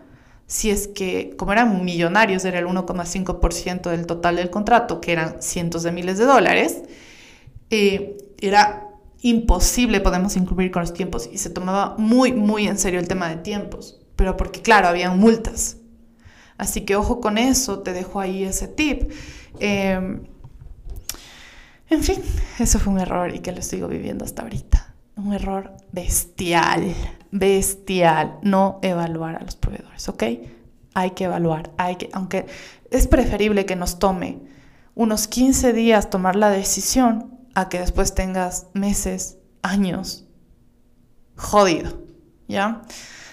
si 0.46 0.70
es 0.70 0.88
que, 0.88 1.34
como 1.36 1.52
eran 1.52 1.84
millonarios, 1.84 2.44
era 2.46 2.58
el 2.58 2.66
1,5% 2.66 3.90
del 3.90 4.06
total 4.06 4.36
del 4.36 4.48
contrato, 4.48 5.00
que 5.00 5.12
eran 5.12 5.42
cientos 5.42 5.82
de 5.82 5.92
miles 5.92 6.16
de 6.16 6.24
dólares, 6.24 6.82
eh, 7.68 8.16
era 8.40 8.88
imposible 9.20 10.00
podemos 10.00 10.36
incluir 10.36 10.70
con 10.70 10.80
los 10.80 10.94
tiempos 10.94 11.28
y 11.30 11.38
se 11.38 11.50
tomaba 11.50 11.96
muy, 11.98 12.32
muy 12.32 12.66
en 12.66 12.78
serio 12.78 13.00
el 13.00 13.08
tema 13.08 13.28
de 13.28 13.36
tiempos, 13.36 14.00
pero 14.16 14.36
porque 14.36 14.62
claro, 14.62 14.88
había 14.88 15.10
multas. 15.10 15.76
Así 16.56 16.82
que 16.82 16.96
ojo 16.96 17.20
con 17.20 17.38
eso, 17.38 17.80
te 17.80 17.92
dejo 17.92 18.20
ahí 18.20 18.44
ese 18.44 18.68
tip. 18.68 19.10
Em, 19.60 20.22
en 21.90 22.02
fin, 22.02 22.22
eso 22.58 22.78
fue 22.78 22.92
un 22.92 23.00
error 23.00 23.34
y 23.34 23.40
que 23.40 23.52
lo 23.52 23.62
sigo 23.62 23.88
viviendo 23.88 24.24
hasta 24.24 24.42
ahorita. 24.42 24.94
Un 25.18 25.34
error 25.34 25.76
bestial 25.92 26.94
bestial 27.30 28.38
no 28.42 28.78
evaluar 28.82 29.36
a 29.36 29.44
los 29.44 29.56
proveedores, 29.56 30.08
¿ok? 30.08 30.22
Hay 30.94 31.10
que 31.10 31.24
evaluar, 31.24 31.70
hay 31.76 31.96
que, 31.96 32.08
aunque 32.12 32.46
es 32.90 33.06
preferible 33.06 33.66
que 33.66 33.76
nos 33.76 33.98
tome 33.98 34.38
unos 34.94 35.28
15 35.28 35.72
días 35.72 36.10
tomar 36.10 36.36
la 36.36 36.50
decisión 36.50 37.38
a 37.54 37.68
que 37.68 37.78
después 37.78 38.14
tengas 38.14 38.66
meses, 38.72 39.36
años, 39.62 40.24
jodido, 41.36 42.02
¿ya? 42.48 42.82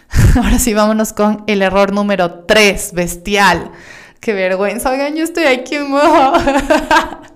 Ahora 0.36 0.60
sí, 0.60 0.74
vámonos 0.74 1.13
con 1.13 1.43
el 1.48 1.62
error 1.62 1.93
número 1.93 2.45
3, 2.45 2.93
bestial. 2.93 3.71
Qué 4.19 4.34
vergüenza, 4.34 4.91
oigan, 4.91 5.15
yo 5.15 5.24
estoy 5.24 5.45
aquí 5.45 5.76
en 5.76 5.91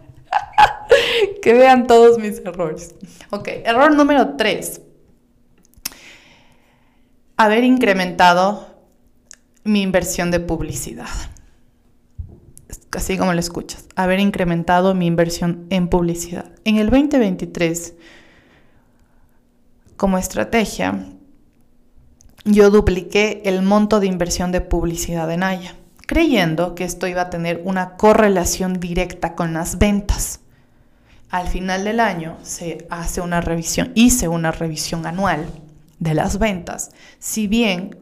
que 1.42 1.54
vean 1.54 1.88
todos 1.88 2.18
mis 2.18 2.40
errores. 2.40 2.96
Ok, 3.30 3.48
error 3.66 3.96
número 3.96 4.36
3 4.36 4.82
haber 7.40 7.64
incrementado 7.64 8.68
mi 9.64 9.82
inversión 9.82 10.30
de 10.30 10.42
publicidad. 10.42 11.08
Así 12.92 13.18
como 13.18 13.32
lo 13.32 13.40
escuchas, 13.40 13.88
haber 13.96 14.20
incrementado 14.20 14.94
mi 14.94 15.06
inversión 15.06 15.66
en 15.70 15.88
publicidad. 15.88 16.52
En 16.66 16.76
el 16.76 16.90
2023, 16.90 17.94
como 19.96 20.18
estrategia, 20.18 21.06
yo 22.44 22.72
dupliqué 22.72 23.42
el 23.46 23.62
monto 23.62 24.02
de 24.02 24.08
inversión 24.08 24.52
de 24.52 24.60
publicidad 24.60 25.32
en 25.32 25.44
Haya, 25.44 25.76
creyendo 26.08 26.76
que 26.76 26.84
esto 26.84 27.08
iba 27.08 27.22
a 27.22 27.30
tener 27.30 27.62
una 27.64 27.96
correlación 27.96 28.82
directa 28.82 29.34
con 29.34 29.54
las 29.54 29.78
ventas. 29.78 30.39
Al 31.30 31.48
final 31.48 31.84
del 31.84 32.00
año 32.00 32.38
se 32.42 32.88
hace 32.90 33.22
una 33.22 33.42
revisión, 33.42 33.92
hice 33.96 34.28
una 34.28 34.52
revisión 34.52 35.06
anual 35.06 35.46
de 36.00 36.14
las 36.14 36.40
ventas, 36.40 36.92
si 37.20 37.48
bien 37.48 38.00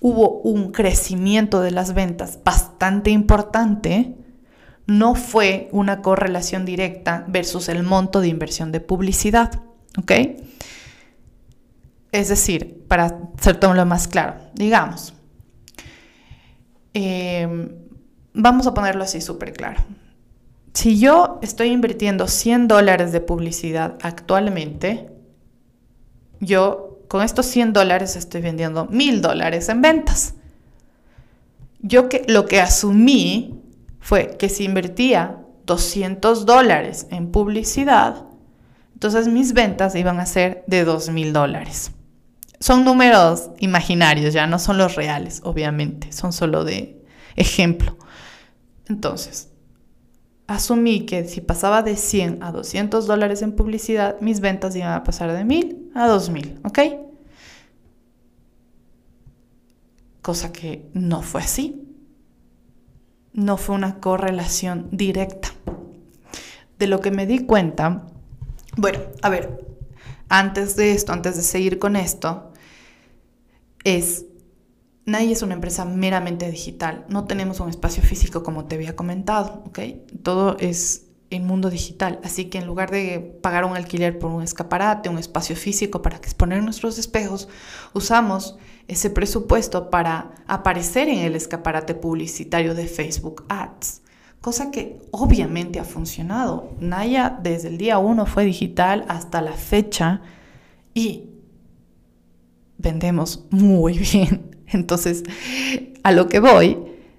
hubo 0.00 0.40
un 0.40 0.72
crecimiento 0.72 1.60
de 1.60 1.72
las 1.72 1.92
ventas 1.92 2.38
bastante 2.42 3.10
importante, 3.10 4.16
no 4.86 5.14
fue 5.14 5.68
una 5.72 6.00
correlación 6.00 6.64
directa 6.64 7.24
versus 7.28 7.68
el 7.68 7.82
monto 7.82 8.20
de 8.20 8.28
inversión 8.28 8.72
de 8.72 8.80
publicidad. 8.80 9.62
¿Ok? 9.98 10.12
Es 12.12 12.28
decir, 12.28 12.84
para 12.88 13.20
ser 13.40 13.60
todo 13.60 13.74
lo 13.74 13.86
más 13.86 14.08
claro, 14.08 14.36
digamos, 14.54 15.14
em, 16.92 17.68
vamos 18.32 18.66
a 18.66 18.74
ponerlo 18.74 19.04
así 19.04 19.20
súper 19.20 19.52
claro. 19.52 19.80
Si 20.72 20.98
yo 20.98 21.38
estoy 21.42 21.68
invirtiendo 21.68 22.28
100 22.28 22.68
dólares 22.68 23.12
de 23.12 23.20
publicidad 23.20 23.98
actualmente, 24.02 25.10
yo 26.40 27.00
con 27.08 27.22
estos 27.22 27.46
100 27.46 27.72
dólares 27.72 28.16
estoy 28.16 28.40
vendiendo 28.40 28.86
1000 28.86 29.20
dólares 29.20 29.68
en 29.68 29.82
ventas. 29.82 30.34
Yo 31.80 32.08
que, 32.08 32.24
lo 32.28 32.46
que 32.46 32.60
asumí 32.60 33.60
fue 33.98 34.36
que 34.38 34.48
si 34.48 34.64
invertía 34.64 35.38
200 35.66 36.46
dólares 36.46 37.06
en 37.10 37.32
publicidad, 37.32 38.26
entonces 38.92 39.28
mis 39.28 39.54
ventas 39.54 39.94
iban 39.96 40.20
a 40.20 40.26
ser 40.26 40.62
de 40.66 40.84
2000 40.84 41.32
dólares. 41.32 41.92
Son 42.60 42.84
números 42.84 43.50
imaginarios, 43.58 44.34
ya 44.34 44.46
no 44.46 44.58
son 44.58 44.78
los 44.78 44.94
reales, 44.94 45.40
obviamente, 45.44 46.12
son 46.12 46.32
solo 46.32 46.64
de 46.64 47.02
ejemplo. 47.34 47.96
Entonces, 48.86 49.49
asumí 50.50 51.06
que 51.06 51.28
si 51.28 51.40
pasaba 51.40 51.82
de 51.82 51.94
100 51.94 52.42
a 52.42 52.50
200 52.50 53.06
dólares 53.06 53.40
en 53.42 53.52
publicidad, 53.52 54.20
mis 54.20 54.40
ventas 54.40 54.74
iban 54.74 54.92
a 54.92 55.04
pasar 55.04 55.32
de 55.32 55.44
1000 55.44 55.92
a 55.94 56.08
2000, 56.08 56.60
¿ok? 56.64 56.78
Cosa 60.22 60.50
que 60.50 60.90
no 60.92 61.22
fue 61.22 61.42
así. 61.42 61.86
No 63.32 63.58
fue 63.58 63.76
una 63.76 64.00
correlación 64.00 64.88
directa. 64.90 65.50
De 66.80 66.88
lo 66.88 67.00
que 67.00 67.12
me 67.12 67.26
di 67.26 67.46
cuenta, 67.46 68.06
bueno, 68.76 68.98
a 69.22 69.28
ver, 69.28 69.64
antes 70.28 70.74
de 70.74 70.90
esto, 70.90 71.12
antes 71.12 71.36
de 71.36 71.42
seguir 71.42 71.78
con 71.78 71.94
esto, 71.94 72.52
es 73.84 74.26
Nadie 75.10 75.32
es 75.32 75.42
una 75.42 75.54
empresa 75.54 75.84
meramente 75.84 76.48
digital. 76.48 77.04
No 77.08 77.24
tenemos 77.24 77.58
un 77.58 77.68
espacio 77.68 78.00
físico 78.00 78.44
como 78.44 78.66
te 78.66 78.76
había 78.76 78.94
comentado, 78.94 79.64
¿ok? 79.66 79.80
Todo 80.22 80.56
es 80.60 81.08
el 81.30 81.42
mundo 81.42 81.68
digital. 81.68 82.20
Así 82.22 82.44
que 82.44 82.58
en 82.58 82.66
lugar 82.68 82.92
de 82.92 83.18
pagar 83.42 83.64
un 83.64 83.74
alquiler 83.74 84.20
por 84.20 84.30
un 84.30 84.40
escaparate, 84.40 85.08
un 85.08 85.18
espacio 85.18 85.56
físico 85.56 86.00
para 86.00 86.16
exponer 86.16 86.62
nuestros 86.62 86.96
espejos, 86.96 87.48
usamos 87.92 88.56
ese 88.86 89.10
presupuesto 89.10 89.90
para 89.90 90.30
aparecer 90.46 91.08
en 91.08 91.18
el 91.18 91.34
escaparate 91.34 91.96
publicitario 91.96 92.76
de 92.76 92.86
Facebook 92.86 93.44
Ads. 93.48 94.02
Cosa 94.40 94.70
que 94.70 95.00
obviamente 95.10 95.80
ha 95.80 95.84
funcionado. 95.84 96.70
Naya 96.78 97.36
desde 97.42 97.66
el 97.66 97.78
día 97.78 97.98
1 97.98 98.26
fue 98.26 98.44
digital 98.44 99.06
hasta 99.08 99.42
la 99.42 99.54
fecha 99.54 100.22
y 100.94 101.30
vendemos 102.78 103.46
muy 103.50 103.98
bien. 104.12 104.49
Entonces, 104.72 105.24
a 106.02 106.12
lo 106.12 106.28
que 106.28 106.40
voy 106.40 106.78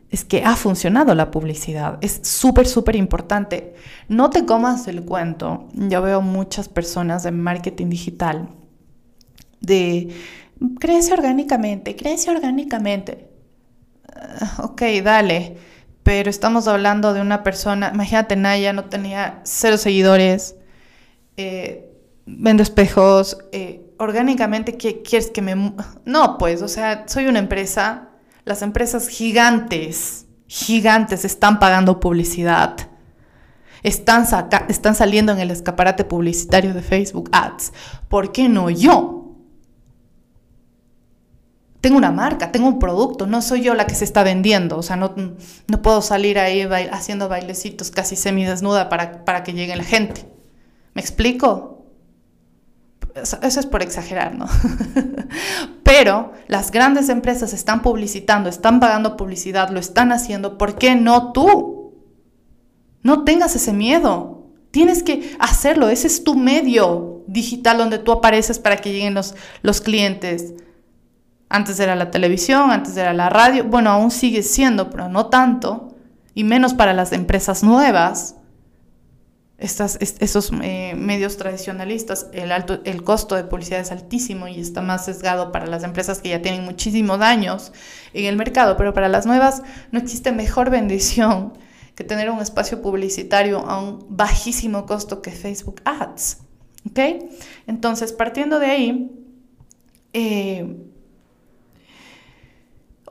es 0.09 0.25
que 0.25 0.43
ha 0.43 0.55
funcionado 0.55 1.15
la 1.15 1.31
publicidad. 1.31 1.97
Es 2.01 2.19
súper, 2.23 2.67
súper 2.67 2.95
importante. 2.97 3.75
No 4.09 4.29
te 4.29 4.45
comas 4.45 4.87
el 4.87 5.03
cuento. 5.03 5.69
Yo 5.73 6.01
veo 6.01 6.21
muchas 6.21 6.67
personas 6.67 7.23
de 7.23 7.31
marketing 7.31 7.87
digital 7.89 8.49
de 9.61 10.09
crece 10.79 11.13
orgánicamente, 11.13 11.95
crece 11.95 12.29
orgánicamente. 12.31 13.29
Ah, 14.13 14.63
ok, 14.63 14.81
dale. 15.03 15.57
Pero 16.03 16.29
estamos 16.29 16.67
hablando 16.67 17.13
de 17.13 17.21
una 17.21 17.43
persona, 17.43 17.91
imagínate, 17.93 18.35
Naya 18.35 18.73
no 18.73 18.85
tenía 18.85 19.39
cero 19.43 19.77
seguidores, 19.77 20.55
eh, 21.37 21.91
vendo 22.25 22.63
espejos, 22.63 23.37
eh, 23.51 23.90
orgánicamente, 24.01 24.77
¿qué 24.77 25.03
quieres 25.03 25.29
que 25.29 25.41
me... 25.41 25.73
No, 26.05 26.37
pues, 26.39 26.63
o 26.63 26.67
sea, 26.67 27.05
soy 27.07 27.27
una 27.27 27.37
empresa, 27.37 28.09
las 28.45 28.63
empresas 28.63 29.07
gigantes, 29.07 30.25
gigantes 30.47 31.23
están 31.23 31.59
pagando 31.59 31.99
publicidad. 31.99 32.77
Están, 33.83 34.25
están 34.69 34.95
saliendo 34.95 35.31
en 35.31 35.39
el 35.39 35.51
escaparate 35.51 36.03
publicitario 36.03 36.73
de 36.73 36.81
Facebook 36.81 37.29
Ads. 37.31 37.73
¿Por 38.09 38.31
qué 38.31 38.49
no 38.49 38.71
yo? 38.71 39.35
Tengo 41.79 41.97
una 41.97 42.11
marca, 42.11 42.51
tengo 42.51 42.67
un 42.67 42.79
producto, 42.79 43.27
no 43.27 43.41
soy 43.41 43.61
yo 43.61 43.75
la 43.75 43.85
que 43.85 43.95
se 43.95 44.03
está 44.03 44.23
vendiendo, 44.23 44.77
o 44.77 44.83
sea, 44.83 44.97
no, 44.97 45.15
no 45.67 45.81
puedo 45.81 46.03
salir 46.03 46.37
ahí 46.37 46.61
haciendo 46.91 47.27
bailecitos 47.27 47.89
casi 47.89 48.15
semidesnuda 48.15 48.87
para, 48.87 49.25
para 49.25 49.43
que 49.43 49.53
llegue 49.53 49.75
la 49.75 49.83
gente. 49.83 50.27
¿Me 50.93 51.01
explico? 51.01 51.80
Eso 53.15 53.37
es 53.41 53.65
por 53.65 53.81
exagerar, 53.81 54.35
¿no? 54.35 54.47
Pero 55.83 56.33
las 56.47 56.71
grandes 56.71 57.09
empresas 57.09 57.53
están 57.53 57.81
publicitando, 57.81 58.49
están 58.49 58.79
pagando 58.79 59.17
publicidad, 59.17 59.69
lo 59.69 59.79
están 59.79 60.11
haciendo, 60.11 60.57
¿por 60.57 60.75
qué 60.77 60.95
no 60.95 61.31
tú? 61.31 61.93
No 63.03 63.23
tengas 63.23 63.55
ese 63.55 63.73
miedo. 63.73 64.47
Tienes 64.71 65.03
que 65.03 65.35
hacerlo, 65.39 65.89
ese 65.89 66.07
es 66.07 66.23
tu 66.23 66.35
medio 66.35 67.23
digital 67.27 67.77
donde 67.77 67.97
tú 67.97 68.11
apareces 68.11 68.59
para 68.59 68.77
que 68.77 68.93
lleguen 68.93 69.13
los, 69.13 69.35
los 69.61 69.81
clientes. 69.81 70.53
Antes 71.49 71.79
era 71.81 71.95
la 71.95 72.11
televisión, 72.11 72.71
antes 72.71 72.95
era 72.95 73.11
la 73.11 73.29
radio, 73.29 73.65
bueno, 73.65 73.89
aún 73.89 74.11
sigue 74.11 74.43
siendo, 74.43 74.89
pero 74.89 75.09
no 75.09 75.25
tanto, 75.25 75.95
y 76.33 76.45
menos 76.45 76.73
para 76.73 76.93
las 76.93 77.11
empresas 77.11 77.63
nuevas 77.63 78.35
esos 79.61 80.51
eh, 80.63 80.95
medios 80.95 81.37
tradicionalistas, 81.37 82.27
el, 82.33 82.51
alto, 82.51 82.81
el 82.83 83.03
costo 83.03 83.35
de 83.35 83.43
publicidad 83.43 83.79
es 83.79 83.91
altísimo 83.91 84.47
y 84.47 84.59
está 84.59 84.81
más 84.81 85.05
sesgado 85.05 85.51
para 85.51 85.67
las 85.67 85.83
empresas 85.83 86.19
que 86.19 86.29
ya 86.29 86.41
tienen 86.41 86.65
muchísimos 86.65 87.21
años 87.21 87.71
en 88.13 88.25
el 88.25 88.37
mercado, 88.37 88.75
pero 88.75 88.93
para 88.93 89.07
las 89.07 89.27
nuevas 89.27 89.61
no 89.91 89.99
existe 89.99 90.31
mejor 90.31 90.71
bendición 90.71 91.53
que 91.95 92.03
tener 92.03 92.31
un 92.31 92.39
espacio 92.39 92.81
publicitario 92.81 93.59
a 93.59 93.79
un 93.79 94.05
bajísimo 94.09 94.87
costo 94.87 95.21
que 95.21 95.29
Facebook 95.29 95.81
Ads. 95.85 96.39
¿Ok? 96.89 96.99
Entonces, 97.67 98.13
partiendo 98.13 98.57
de 98.57 98.65
ahí, 98.65 99.11
eh, 100.13 100.75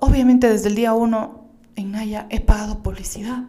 obviamente 0.00 0.48
desde 0.48 0.68
el 0.68 0.74
día 0.74 0.94
uno 0.94 1.48
en 1.76 1.92
Naya 1.92 2.26
he 2.30 2.40
pagado 2.40 2.82
publicidad. 2.82 3.44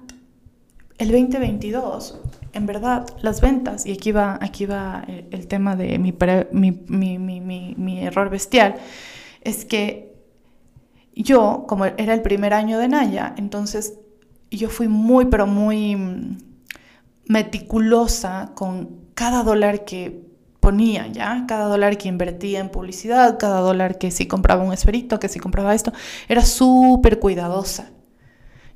El 0.99 1.11
2022 1.11 2.19
en 2.53 2.65
verdad, 2.65 3.05
las 3.21 3.41
ventas, 3.41 3.85
y 3.85 3.93
aquí 3.93 4.11
va, 4.11 4.37
aquí 4.41 4.65
va 4.65 5.05
el, 5.07 5.47
tema 5.47 5.75
de 5.75 5.97
mi, 5.99 6.13
mi, 6.57 7.99
error 7.99 8.29
bestial, 8.29 8.75
es 9.41 9.65
que 9.65 10.13
yo, 11.15 11.65
como 11.67 11.85
era 11.85 12.13
el 12.13 12.21
primer 12.21 12.53
año 12.53 12.77
de 12.79 12.87
Naya, 12.87 13.33
entonces 13.37 13.99
yo 14.49 14.69
fui 14.69 14.87
muy, 14.87 15.25
pero 15.25 15.47
muy 15.47 16.37
meticulosa 17.25 18.51
con 18.55 19.01
cada 19.13 19.43
dólar 19.43 19.85
que 19.85 20.29
ponía, 20.59 21.07
¿ya? 21.07 21.45
Cada 21.47 21.65
dólar 21.65 21.97
que 21.97 22.07
invertía 22.07 22.59
en 22.59 22.69
publicidad, 22.69 23.37
cada 23.39 23.61
dólar 23.61 23.97
que 23.97 24.11
si 24.11 24.27
compraba 24.27 24.63
un 24.63 24.73
esferito, 24.73 25.19
que 25.19 25.29
si 25.29 25.39
compraba 25.39 25.73
esto, 25.73 25.91
era 26.27 26.43
súper 26.43 27.19
cuidadosa. 27.19 27.91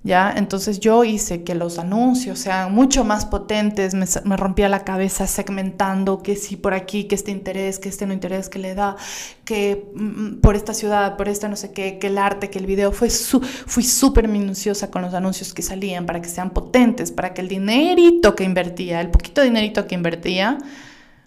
¿Ya? 0.06 0.32
Entonces 0.38 0.80
yo 0.80 1.04
hice 1.04 1.44
que 1.44 1.56
los 1.56 1.80
anuncios 1.80 2.38
sean 2.38 2.74
mucho 2.74 3.04
más 3.04 3.26
potentes, 3.26 3.96
me, 3.96 4.38
rompía 4.38 4.70
la 4.70 4.84
cabeza 4.84 5.26
segmentando 5.26 6.22
que 6.22 6.36
si 6.36 6.58
por 6.58 6.76
aquí, 6.76 7.06
que 7.06 7.16
este 7.16 7.32
interés, 7.32 7.80
que 7.80 7.90
este 7.90 8.06
no 8.06 8.14
interés, 8.14 8.48
que 8.48 8.60
le 8.60 8.76
da, 8.76 8.98
que 9.46 9.92
mm, 9.96 10.42
por 10.42 10.56
esta 10.56 10.76
ciudad, 10.76 11.18
por 11.18 11.28
esta 11.28 11.48
no 11.50 11.56
sé 11.56 11.72
qué, 11.72 11.98
que 11.98 12.08
el 12.08 12.20
arte, 12.20 12.52
que 12.52 12.60
el 12.60 12.68
video, 12.68 12.92
fue 12.92 13.10
fui 13.10 13.84
súper 13.84 14.28
minuciosa 14.28 14.92
con 14.92 15.02
los 15.02 15.16
anuncios 15.16 15.56
que 15.56 15.64
salían 15.64 16.06
para 16.06 16.22
que 16.22 16.30
sean 16.30 16.52
potentes, 16.52 17.12
para 17.12 17.34
que 17.34 17.42
el 17.42 17.48
dinerito 17.48 18.36
que 18.36 18.44
invertía, 18.44 19.02
el 19.02 19.10
poquito 19.10 19.42
dinerito 19.42 19.88
que 19.88 19.96
invertía, 19.96 20.60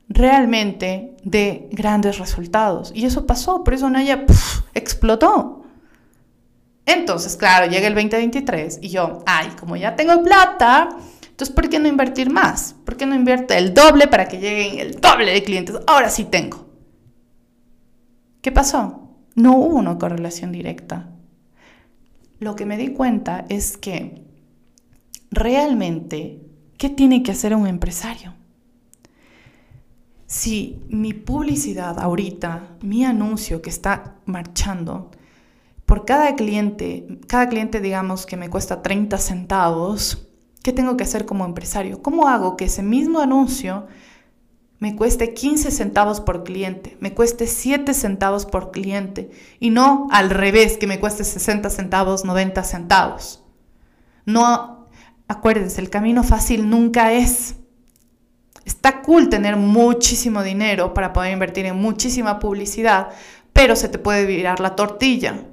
realmente 0.08 1.16
dé 1.24 1.68
grandes 1.72 2.18
resultados. 2.18 2.92
Y 2.94 3.06
eso 3.06 3.26
pasó, 3.26 3.64
por 3.64 3.74
eso 3.74 3.90
Naya 3.90 4.24
explotó. 4.74 5.57
Entonces, 6.88 7.36
claro, 7.36 7.70
llega 7.70 7.86
el 7.86 7.94
2023 7.94 8.78
y 8.80 8.88
yo, 8.88 9.22
ay, 9.26 9.48
como 9.60 9.76
ya 9.76 9.94
tengo 9.94 10.22
plata, 10.22 10.88
entonces, 11.38 11.54
¿por 11.54 11.68
qué 11.68 11.78
no 11.78 11.86
invertir 11.86 12.30
más? 12.30 12.74
¿Por 12.86 12.96
qué 12.96 13.04
no 13.04 13.14
invierte 13.14 13.58
el 13.58 13.74
doble 13.74 14.08
para 14.08 14.26
que 14.26 14.40
lleguen 14.40 14.78
el 14.78 15.00
doble 15.00 15.32
de 15.32 15.44
clientes? 15.44 15.76
Ahora 15.86 16.08
sí 16.08 16.24
tengo. 16.24 16.66
¿Qué 18.40 18.50
pasó? 18.50 19.10
No 19.34 19.56
hubo 19.56 19.76
una 19.76 19.98
correlación 19.98 20.50
directa. 20.50 21.10
Lo 22.40 22.56
que 22.56 22.64
me 22.64 22.78
di 22.78 22.88
cuenta 22.88 23.44
es 23.50 23.76
que 23.76 24.24
realmente, 25.30 26.40
¿qué 26.78 26.88
tiene 26.88 27.22
que 27.22 27.32
hacer 27.32 27.54
un 27.54 27.66
empresario? 27.66 28.34
Si 30.24 30.82
mi 30.88 31.12
publicidad 31.12 32.00
ahorita, 32.00 32.78
mi 32.80 33.04
anuncio 33.04 33.60
que 33.60 33.70
está 33.70 34.16
marchando, 34.24 35.10
por 35.88 36.04
cada 36.04 36.36
cliente, 36.36 37.06
cada 37.28 37.48
cliente 37.48 37.80
digamos 37.80 38.26
que 38.26 38.36
me 38.36 38.50
cuesta 38.50 38.82
30 38.82 39.16
centavos, 39.16 40.28
¿qué 40.62 40.74
tengo 40.74 40.98
que 40.98 41.04
hacer 41.04 41.24
como 41.24 41.46
empresario? 41.46 42.02
¿Cómo 42.02 42.28
hago 42.28 42.58
que 42.58 42.66
ese 42.66 42.82
mismo 42.82 43.20
anuncio 43.20 43.86
me 44.80 44.94
cueste 44.94 45.32
15 45.32 45.70
centavos 45.70 46.20
por 46.20 46.44
cliente, 46.44 46.98
me 47.00 47.14
cueste 47.14 47.46
7 47.46 47.94
centavos 47.94 48.44
por 48.44 48.70
cliente 48.70 49.30
y 49.60 49.70
no 49.70 50.08
al 50.10 50.28
revés, 50.28 50.76
que 50.76 50.86
me 50.86 51.00
cueste 51.00 51.24
60 51.24 51.70
centavos, 51.70 52.22
90 52.22 52.64
centavos? 52.64 53.42
No, 54.26 54.90
acuérdense, 55.26 55.80
el 55.80 55.88
camino 55.88 56.22
fácil 56.22 56.68
nunca 56.68 57.14
es. 57.14 57.54
Está 58.66 59.00
cool 59.00 59.30
tener 59.30 59.56
muchísimo 59.56 60.42
dinero 60.42 60.92
para 60.92 61.14
poder 61.14 61.32
invertir 61.32 61.64
en 61.64 61.76
muchísima 61.76 62.40
publicidad, 62.40 63.08
pero 63.54 63.74
se 63.74 63.88
te 63.88 63.98
puede 63.98 64.26
virar 64.26 64.60
la 64.60 64.76
tortilla. 64.76 65.46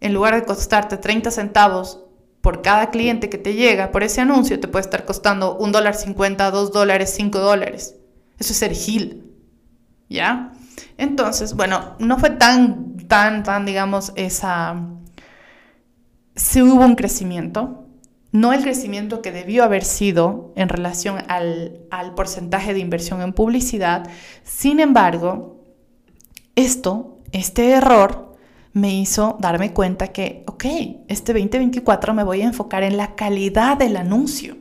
En 0.00 0.14
lugar 0.14 0.34
de 0.34 0.44
costarte 0.44 0.96
30 0.96 1.30
centavos 1.30 2.04
por 2.40 2.62
cada 2.62 2.90
cliente 2.90 3.28
que 3.28 3.38
te 3.38 3.54
llega 3.54 3.90
por 3.90 4.02
ese 4.02 4.20
anuncio, 4.20 4.60
te 4.60 4.68
puede 4.68 4.84
estar 4.84 5.04
costando 5.04 5.56
un 5.56 5.72
dólar 5.72 5.94
50, 5.94 6.50
dos 6.50 6.72
dólares, 6.72 7.12
cinco 7.14 7.38
dólares. 7.38 7.96
Eso 8.38 8.52
es 8.52 8.58
ser 8.58 8.72
gil. 8.72 9.32
¿Ya? 10.08 10.52
Entonces, 10.98 11.54
bueno, 11.54 11.96
no 11.98 12.18
fue 12.18 12.30
tan, 12.30 12.96
tan, 13.08 13.42
tan, 13.42 13.66
digamos, 13.66 14.12
esa... 14.16 14.76
Sí 16.34 16.60
hubo 16.60 16.84
un 16.84 16.96
crecimiento, 16.96 17.86
no 18.36 18.52
el 18.52 18.62
crecimiento 18.62 19.22
que 19.22 19.32
debió 19.32 19.64
haber 19.64 19.82
sido 19.82 20.52
en 20.56 20.68
relación 20.68 21.22
al, 21.28 21.88
porcentaje 22.14 22.74
de 22.74 22.80
inversión 22.80 23.22
en 23.22 23.32
publicidad. 23.32 24.10
Sin 24.44 24.78
embargo, 24.78 25.64
esto, 26.54 27.16
este 27.32 27.70
error, 27.70 28.25
me 28.76 28.94
hizo 28.94 29.38
darme 29.40 29.72
cuenta 29.72 30.08
que, 30.08 30.44
ok, 30.46 30.66
este 31.08 31.32
2024 31.32 32.12
me 32.12 32.24
voy 32.24 32.42
a 32.42 32.44
enfocar 32.44 32.82
en 32.82 32.98
la 32.98 33.14
calidad 33.14 33.78
del 33.78 33.96
anuncio, 33.96 34.58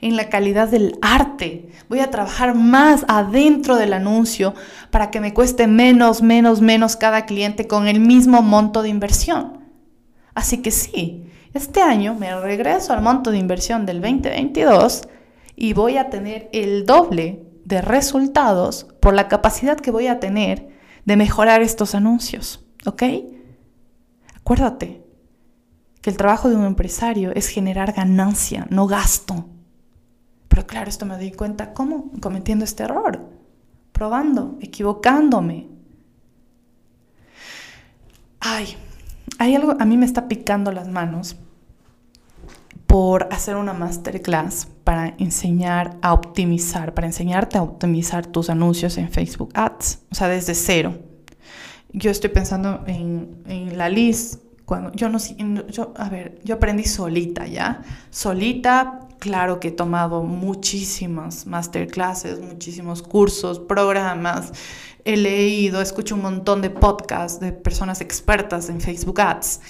en 0.00 0.16
la 0.16 0.30
calidad 0.30 0.68
del 0.68 0.96
arte. 1.02 1.68
Voy 1.90 2.00
a 2.00 2.10
trabajar 2.10 2.54
más 2.54 3.04
adentro 3.06 3.76
del 3.76 3.92
anuncio 3.92 4.54
para 4.90 5.10
que 5.10 5.20
me 5.20 5.34
cueste 5.34 5.66
menos, 5.66 6.22
menos, 6.22 6.62
menos 6.62 6.96
cada 6.96 7.26
cliente 7.26 7.66
con 7.66 7.86
el 7.86 8.00
mismo 8.00 8.40
monto 8.40 8.80
de 8.80 8.88
inversión. 8.88 9.58
Así 10.34 10.62
que 10.62 10.70
sí, 10.70 11.26
este 11.52 11.82
año 11.82 12.14
me 12.14 12.34
regreso 12.40 12.94
al 12.94 13.02
monto 13.02 13.30
de 13.30 13.36
inversión 13.36 13.84
del 13.84 14.00
2022 14.00 15.02
y 15.54 15.74
voy 15.74 15.98
a 15.98 16.08
tener 16.08 16.48
el 16.54 16.86
doble 16.86 17.42
de 17.66 17.82
resultados 17.82 18.86
por 19.00 19.12
la 19.12 19.28
capacidad 19.28 19.78
que 19.78 19.90
voy 19.90 20.06
a 20.06 20.18
tener 20.18 20.70
de 21.04 21.16
mejorar 21.16 21.60
estos 21.60 21.94
anuncios, 21.94 22.64
¿ok? 22.86 23.02
Acuérdate 24.44 25.02
que 26.02 26.10
el 26.10 26.18
trabajo 26.18 26.50
de 26.50 26.56
un 26.56 26.66
empresario 26.66 27.32
es 27.34 27.48
generar 27.48 27.94
ganancia, 27.94 28.66
no 28.68 28.86
gasto. 28.86 29.46
Pero 30.48 30.66
claro, 30.66 30.90
esto 30.90 31.06
me 31.06 31.16
doy 31.16 31.32
cuenta, 31.32 31.72
¿cómo? 31.72 32.10
Cometiendo 32.20 32.62
este 32.66 32.82
error, 32.82 33.26
probando, 33.92 34.58
equivocándome. 34.60 35.68
Ay, 38.38 38.76
hay 39.38 39.54
algo, 39.54 39.76
a 39.80 39.86
mí 39.86 39.96
me 39.96 40.04
está 40.04 40.28
picando 40.28 40.72
las 40.72 40.88
manos 40.88 41.36
por 42.86 43.32
hacer 43.32 43.56
una 43.56 43.72
masterclass 43.72 44.68
para 44.84 45.14
enseñar 45.16 45.96
a 46.02 46.12
optimizar, 46.12 46.92
para 46.92 47.06
enseñarte 47.06 47.56
a 47.56 47.62
optimizar 47.62 48.26
tus 48.26 48.50
anuncios 48.50 48.98
en 48.98 49.10
Facebook 49.10 49.52
Ads, 49.54 50.00
o 50.12 50.14
sea, 50.14 50.28
desde 50.28 50.54
cero. 50.54 51.13
Yo 51.96 52.10
estoy 52.10 52.30
pensando 52.30 52.82
en, 52.88 53.78
la 53.78 53.88
list, 53.88 54.42
cuando 54.64 54.90
yo 54.92 55.08
no 55.08 55.18
yo, 55.68 55.94
a 55.96 56.08
ver, 56.08 56.40
yo 56.42 56.56
aprendí 56.56 56.82
solita 56.82 57.46
ya, 57.46 57.82
solita, 58.10 59.06
claro 59.20 59.60
que 59.60 59.68
he 59.68 59.70
tomado 59.70 60.24
muchísimas 60.24 61.46
masterclasses, 61.46 62.40
muchísimos 62.40 63.00
cursos, 63.00 63.60
programas, 63.60 64.52
he 65.04 65.16
leído, 65.16 65.80
escucho 65.80 66.16
un 66.16 66.22
montón 66.22 66.62
de 66.62 66.70
podcasts 66.70 67.38
de 67.38 67.52
personas 67.52 68.00
expertas 68.00 68.68
en 68.70 68.80
Facebook 68.80 69.20
Ads 69.20 69.60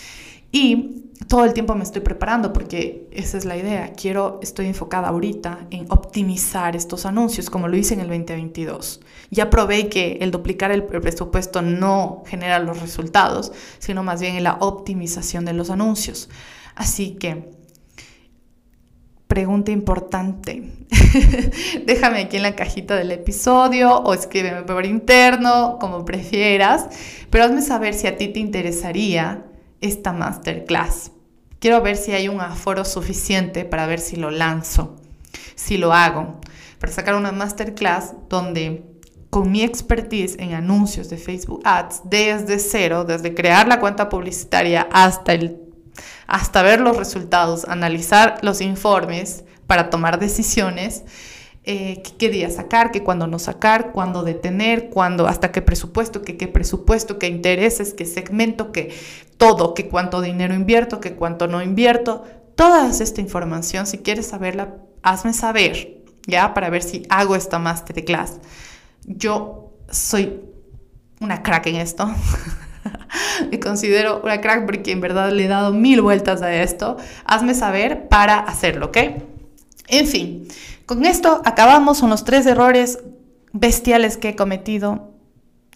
y 0.55 1.11
todo 1.27 1.45
el 1.45 1.53
tiempo 1.53 1.75
me 1.75 1.83
estoy 1.83 2.01
preparando 2.01 2.53
porque 2.53 3.09
esa 3.11 3.37
es 3.37 3.45
la 3.45 3.57
idea. 3.57 3.93
Quiero, 3.93 4.39
estoy 4.41 4.67
enfocada 4.67 5.09
ahorita 5.09 5.67
en 5.73 5.87
optimizar 5.91 6.77
estos 6.77 7.07
anuncios 7.07 7.51
como 7.51 7.67
lo 7.67 7.77
hice 7.77 7.95
en 7.95 8.01
el 8.01 8.07
2022. 8.07 9.01
Ya 9.33 9.51
probé 9.51 9.89
que 9.89 10.19
el 10.21 10.31
duplicar 10.31 10.71
el 10.71 10.85
presupuesto 10.85 11.61
no 11.61 12.23
genera 12.27 12.61
los 12.61 12.81
resultados, 12.81 13.51
sino 13.81 14.05
más 14.05 14.21
bien 14.21 14.37
en 14.37 14.45
la 14.45 14.59
optimización 14.61 15.45
de 15.45 15.55
los 15.55 15.71
anuncios. 15.71 16.31
Así 16.77 17.17
que, 17.17 17.51
pregunta 19.27 19.73
importante. 19.73 20.71
Déjame 21.85 22.21
aquí 22.21 22.37
en 22.37 22.45
la 22.45 22.55
cajita 22.55 22.95
del 22.95 23.11
episodio 23.11 23.93
o 23.99 24.15
escríbeme 24.15 24.63
por 24.63 24.87
interno, 24.87 25.79
como 25.81 26.05
prefieras, 26.05 26.87
pero 27.29 27.43
hazme 27.43 27.61
saber 27.61 27.95
si 27.95 28.07
a 28.07 28.17
ti 28.17 28.29
te 28.29 28.39
interesaría 28.39 29.47
esta 29.85 30.13
masterclass. 30.13 31.13
Quiero 31.61 31.81
ver 31.83 31.97
si 31.97 32.13
hay 32.13 32.29
un 32.29 32.41
aforo 32.41 32.85
suficiente 32.85 33.65
para 33.65 33.87
ver 33.87 34.01
si 34.01 34.17
lo 34.17 34.31
lanzo, 34.31 34.97
si 35.55 35.77
lo 35.77 35.93
hago, 35.93 36.41
para 36.79 36.93
sacar 36.93 37.15
una 37.15 37.33
masterclass 37.33 38.15
donde 38.29 38.85
con 39.31 39.51
mi 39.51 39.63
expertise 39.63 40.37
en 40.39 40.55
anuncios 40.55 41.11
de 41.11 41.17
Facebook 41.17 41.61
Ads 41.65 42.03
desde 42.05 42.59
cero, 42.59 43.05
desde 43.05 43.35
crear 43.35 43.67
la 43.67 43.81
cuenta 43.81 44.09
publicitaria 44.09 44.89
hasta, 44.93 45.33
el, 45.33 45.59
hasta 46.27 46.63
ver 46.63 46.81
los 46.81 46.97
resultados, 46.97 47.65
analizar 47.65 48.39
los 48.43 48.61
informes 48.61 49.45
para 49.67 49.91
tomar 49.91 50.19
decisiones, 50.19 51.03
eh, 51.67 52.03
qué 52.19 52.29
día 52.29 52.51
sacar, 52.51 52.91
qué 52.91 53.03
cuándo 53.03 53.27
no 53.27 53.39
sacar, 53.39 53.93
cuándo 53.93 54.23
detener, 54.23 54.91
cuándo, 54.91 55.27
hasta 55.27 55.51
qué 55.51 55.63
presupuesto, 55.63 56.21
qué, 56.21 56.37
qué 56.37 56.47
presupuesto, 56.47 57.19
qué 57.19 57.29
intereses, 57.29 57.95
qué 57.95 58.05
segmento, 58.05 58.71
qué 58.71 58.95
todo, 59.39 59.73
qué 59.73 59.89
cuánto 59.89 60.21
dinero 60.21 60.55
invierto, 60.55 61.01
qué 61.01 61.15
cuánto 61.15 61.47
no 61.49 61.63
invierto. 61.63 62.25
Toda 62.55 62.91
esta 62.91 63.21
información, 63.23 63.87
si 63.87 63.99
quieres 63.99 64.27
saberla, 64.27 64.77
hazme 65.03 65.33
saber, 65.33 66.03
¿ya? 66.27 66.53
Para 66.53 66.69
ver 66.69 66.83
si 66.83 67.07
hago 67.09 67.35
esta 67.35 67.59
masterclass. 67.59 68.41
Yo 69.07 69.73
soy 69.91 70.41
una 71.21 71.43
crack 71.43 71.67
en 71.69 71.77
esto. 71.77 72.13
Me 73.51 73.59
considero 73.59 74.21
una 74.23 74.41
crack 74.43 74.67
porque 74.67 74.93
en 74.93 75.01
verdad 75.01 75.33
le 75.33 75.47
he 75.47 75.49
dado 75.49 75.73
mil 75.73 76.03
vueltas 76.03 76.43
a 76.43 76.55
esto. 76.55 76.99
Hazme 77.25 77.55
saber 77.55 78.09
para 78.09 78.39
hacerlo, 78.39 78.87
¿ok? 78.87 78.99
En 79.89 80.07
fin, 80.07 80.49
con 80.87 81.05
esto 81.07 81.41
acabamos, 81.45 81.99
son 81.99 82.11
los 82.11 82.25
tres 82.25 82.47
errores 82.47 82.99
bestiales 83.53 84.17
que 84.17 84.31
he 84.31 84.37
cometido 84.37 85.13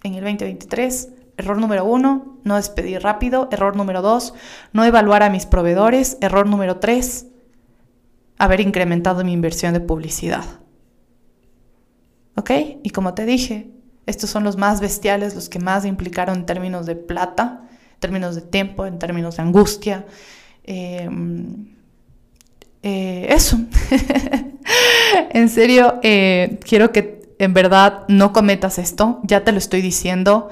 en 0.03 0.13
el 0.13 0.23
2023. 0.23 1.09
Error 1.37 1.57
número 1.57 1.85
uno, 1.85 2.37
no 2.43 2.57
despedir 2.57 3.01
rápido. 3.01 3.47
Error 3.51 3.75
número 3.75 4.01
dos, 4.01 4.33
no 4.73 4.83
evaluar 4.83 5.23
a 5.23 5.29
mis 5.29 5.45
proveedores. 5.45 6.17
Error 6.21 6.47
número 6.47 6.77
tres, 6.77 7.27
haber 8.37 8.59
incrementado 8.59 9.23
mi 9.23 9.33
inversión 9.33 9.73
de 9.73 9.79
publicidad. 9.79 10.43
¿Ok? 12.35 12.51
Y 12.83 12.89
como 12.91 13.13
te 13.13 13.25
dije, 13.25 13.71
estos 14.05 14.29
son 14.29 14.43
los 14.43 14.57
más 14.57 14.81
bestiales, 14.81 15.35
los 15.35 15.49
que 15.49 15.59
más 15.59 15.85
implicaron 15.85 16.39
en 16.39 16.45
términos 16.45 16.85
de 16.85 16.95
plata, 16.95 17.67
en 17.93 17.99
términos 17.99 18.35
de 18.35 18.41
tiempo, 18.41 18.85
en 18.85 18.99
términos 18.99 19.37
de 19.37 19.43
angustia. 19.43 20.05
Eh, 20.63 21.09
eh, 22.83 23.27
eso. 23.29 23.59
en 25.31 25.49
serio, 25.49 25.99
eh, 26.03 26.59
quiero 26.67 26.91
que 26.91 27.19
en 27.39 27.53
verdad 27.53 28.03
no 28.07 28.33
cometas 28.33 28.77
esto, 28.79 29.19
ya 29.23 29.43
te 29.43 29.51
lo 29.51 29.57
estoy 29.57 29.81
diciendo, 29.81 30.49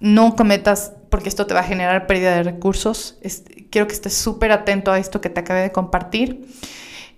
no 0.00 0.36
cometas 0.36 0.92
porque 1.10 1.28
esto 1.28 1.46
te 1.46 1.54
va 1.54 1.60
a 1.60 1.64
generar 1.64 2.06
pérdida 2.06 2.34
de 2.36 2.42
recursos. 2.42 3.18
quiero 3.70 3.86
que 3.86 3.94
estés 3.94 4.14
súper 4.14 4.52
atento 4.52 4.92
a 4.92 4.98
esto 4.98 5.20
que 5.20 5.30
te 5.30 5.40
acabé 5.40 5.62
de 5.62 5.72
compartir. 5.72 6.46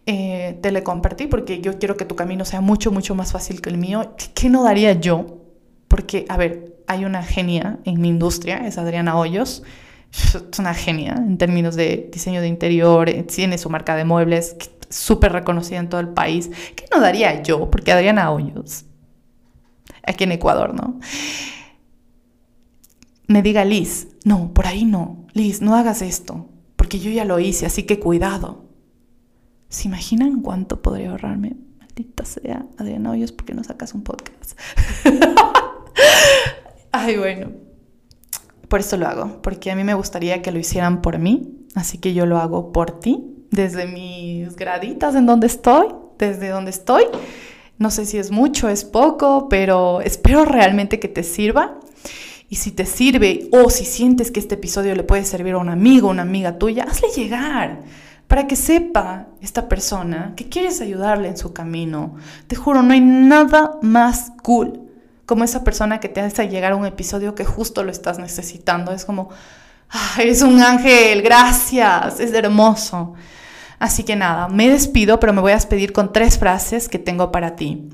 Eh, 0.06 0.58
te 0.62 0.72
lo 0.72 0.82
compartí 0.84 1.26
porque 1.26 1.60
yo 1.60 1.78
quiero 1.78 1.98
que 1.98 2.06
tu 2.06 2.16
camino 2.16 2.46
sea 2.46 2.62
mucho, 2.62 2.90
mucho 2.90 3.14
más 3.14 3.32
fácil 3.32 3.60
que 3.60 3.68
el 3.70 3.76
mío. 3.76 4.14
¿Qué, 4.34 4.48
no 4.48 4.62
daría 4.62 4.92
yo? 4.92 5.42
Porque, 5.86 6.24
a 6.28 6.36
ver, 6.36 6.76
hay 6.86 7.04
una 7.04 7.22
genia 7.22 7.78
en 7.84 8.00
mi 8.00 8.08
industria, 8.08 8.66
es 8.66 8.78
Adriana 8.78 9.18
Hoyos 9.18 9.62
es 10.12 10.58
una 10.58 10.74
genia 10.74 11.14
en 11.14 11.38
términos 11.38 11.76
de 11.76 12.08
diseño 12.12 12.40
de 12.40 12.48
interior, 12.48 13.08
eh, 13.08 13.22
tiene 13.22 13.58
su 13.58 13.70
marca 13.70 13.96
de 13.96 14.04
muebles 14.04 14.56
súper 14.90 15.32
reconocida 15.32 15.78
en 15.78 15.88
todo 15.88 16.00
el 16.00 16.08
país. 16.08 16.50
¿Qué 16.74 16.84
no 16.92 17.00
daría 17.00 17.42
yo? 17.42 17.70
Porque 17.70 17.92
Adriana 17.92 18.30
Hoyos, 18.30 18.84
aquí 20.02 20.24
en 20.24 20.32
Ecuador, 20.32 20.74
¿no? 20.74 20.98
Me 23.26 23.42
diga, 23.42 23.64
Liz, 23.64 24.08
no, 24.24 24.54
por 24.54 24.66
ahí 24.66 24.84
no, 24.84 25.26
Liz, 25.34 25.60
no 25.60 25.76
hagas 25.76 26.00
esto, 26.00 26.48
porque 26.76 26.98
yo 26.98 27.10
ya 27.10 27.26
lo 27.26 27.38
hice, 27.38 27.66
así 27.66 27.82
que 27.82 28.00
cuidado. 28.00 28.64
¿Se 29.68 29.86
imaginan 29.86 30.40
cuánto 30.40 30.80
podría 30.80 31.10
ahorrarme? 31.10 31.56
Maldita 31.78 32.24
sea, 32.24 32.64
Adriana 32.78 33.10
Hoyos, 33.10 33.32
¿por 33.32 33.44
qué 33.44 33.52
no 33.52 33.62
sacas 33.62 33.92
un 33.92 34.02
podcast? 34.02 34.58
Ay, 36.92 37.18
bueno. 37.18 37.67
Por 38.68 38.80
eso 38.80 38.96
lo 38.98 39.06
hago, 39.06 39.40
porque 39.42 39.70
a 39.70 39.76
mí 39.76 39.82
me 39.82 39.94
gustaría 39.94 40.42
que 40.42 40.52
lo 40.52 40.58
hicieran 40.58 41.00
por 41.00 41.18
mí, 41.18 41.48
así 41.74 41.98
que 41.98 42.12
yo 42.12 42.26
lo 42.26 42.36
hago 42.38 42.70
por 42.72 43.00
ti, 43.00 43.24
desde 43.50 43.86
mis 43.86 44.54
graditas 44.56 45.14
en 45.14 45.24
donde 45.24 45.46
estoy, 45.46 45.86
desde 46.18 46.50
donde 46.50 46.70
estoy. 46.70 47.04
No 47.78 47.90
sé 47.90 48.04
si 48.04 48.18
es 48.18 48.30
mucho, 48.30 48.68
es 48.68 48.84
poco, 48.84 49.48
pero 49.48 50.00
espero 50.02 50.44
realmente 50.44 50.98
que 50.98 51.08
te 51.08 51.22
sirva. 51.22 51.78
Y 52.50 52.56
si 52.56 52.72
te 52.72 52.84
sirve 52.86 53.48
o 53.52 53.70
si 53.70 53.84
sientes 53.84 54.30
que 54.30 54.40
este 54.40 54.56
episodio 54.56 54.94
le 54.94 55.02
puede 55.02 55.24
servir 55.24 55.54
a 55.54 55.58
un 55.58 55.68
amigo, 55.68 56.08
una 56.08 56.22
amiga 56.22 56.58
tuya, 56.58 56.84
hazle 56.84 57.08
llegar. 57.14 57.82
para 58.26 58.46
que 58.46 58.56
sepa 58.56 59.28
esta 59.40 59.68
persona 59.70 60.34
que 60.36 60.50
quieres 60.50 60.82
ayudarle 60.82 61.28
en 61.28 61.38
su 61.38 61.54
camino. 61.54 62.16
Te 62.46 62.56
juro, 62.56 62.82
no 62.82 62.92
hay 62.92 63.00
nada 63.00 63.78
más 63.80 64.32
cool 64.42 64.87
como 65.28 65.44
esa 65.44 65.62
persona 65.62 66.00
que 66.00 66.08
te 66.08 66.22
hace 66.22 66.48
llegar 66.48 66.72
a 66.72 66.76
un 66.76 66.86
episodio 66.86 67.34
que 67.34 67.44
justo 67.44 67.84
lo 67.84 67.90
estás 67.90 68.18
necesitando. 68.18 68.92
Es 68.92 69.04
como, 69.04 69.28
ah, 69.90 70.14
eres 70.18 70.40
un 70.40 70.58
ángel, 70.62 71.20
gracias, 71.20 72.18
es 72.18 72.32
hermoso. 72.32 73.12
Así 73.78 74.04
que 74.04 74.16
nada, 74.16 74.48
me 74.48 74.70
despido, 74.70 75.20
pero 75.20 75.34
me 75.34 75.42
voy 75.42 75.52
a 75.52 75.56
despedir 75.56 75.92
con 75.92 76.14
tres 76.14 76.38
frases 76.38 76.88
que 76.88 76.98
tengo 76.98 77.30
para 77.30 77.56
ti. 77.56 77.90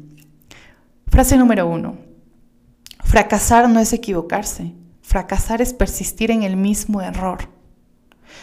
Frase 1.08 1.36
número 1.36 1.66
uno. 1.66 1.98
Fracasar 3.02 3.68
no 3.68 3.80
es 3.80 3.92
equivocarse. 3.92 4.72
Fracasar 5.02 5.60
es 5.60 5.74
persistir 5.74 6.30
en 6.30 6.44
el 6.44 6.56
mismo 6.56 7.02
error. 7.02 7.48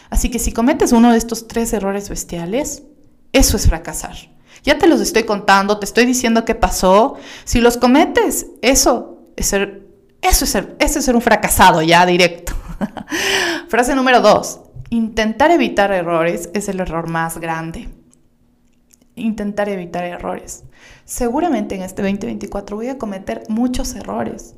Así 0.10 0.30
que 0.30 0.38
si 0.38 0.52
cometes 0.52 0.92
uno 0.92 1.14
de 1.14 1.18
estos 1.18 1.48
tres 1.48 1.72
errores 1.72 2.10
bestiales, 2.10 2.84
eso 3.32 3.56
es 3.56 3.68
fracasar. 3.68 4.31
Ya 4.64 4.78
te 4.78 4.88
los 4.88 5.02
estoy 5.02 5.24
contando, 5.24 5.80
te 5.80 5.86
estoy 5.86 6.06
diciendo 6.06 6.46
qué 6.46 6.56
pasó. 6.56 7.16
Si 7.46 7.62
los 7.62 7.78
cometes, 7.78 8.48
eso 8.62 9.26
es 9.36 9.48
ser, 9.48 9.88
eso 10.22 10.46
es 10.46 10.52
ser, 10.52 10.76
eso 10.80 11.00
es 11.00 11.06
ser 11.06 11.16
un 11.16 11.22
fracasado 11.22 11.82
ya 11.82 12.06
directo. 12.06 12.54
Frase 13.68 13.96
número 13.96 14.22
dos. 14.22 14.62
Intentar 14.90 15.52
evitar 15.52 15.92
errores 15.92 16.50
es 16.54 16.68
el 16.70 16.80
error 16.80 17.08
más 17.08 17.38
grande. 17.38 17.90
Intentar 19.16 19.70
evitar 19.70 20.04
errores. 20.04 20.64
Seguramente 21.06 21.76
en 21.76 21.82
este 21.82 22.02
2024 22.02 22.76
voy 22.76 22.90
a 22.90 22.98
cometer 22.98 23.44
muchos 23.50 23.96
errores. 23.96 24.56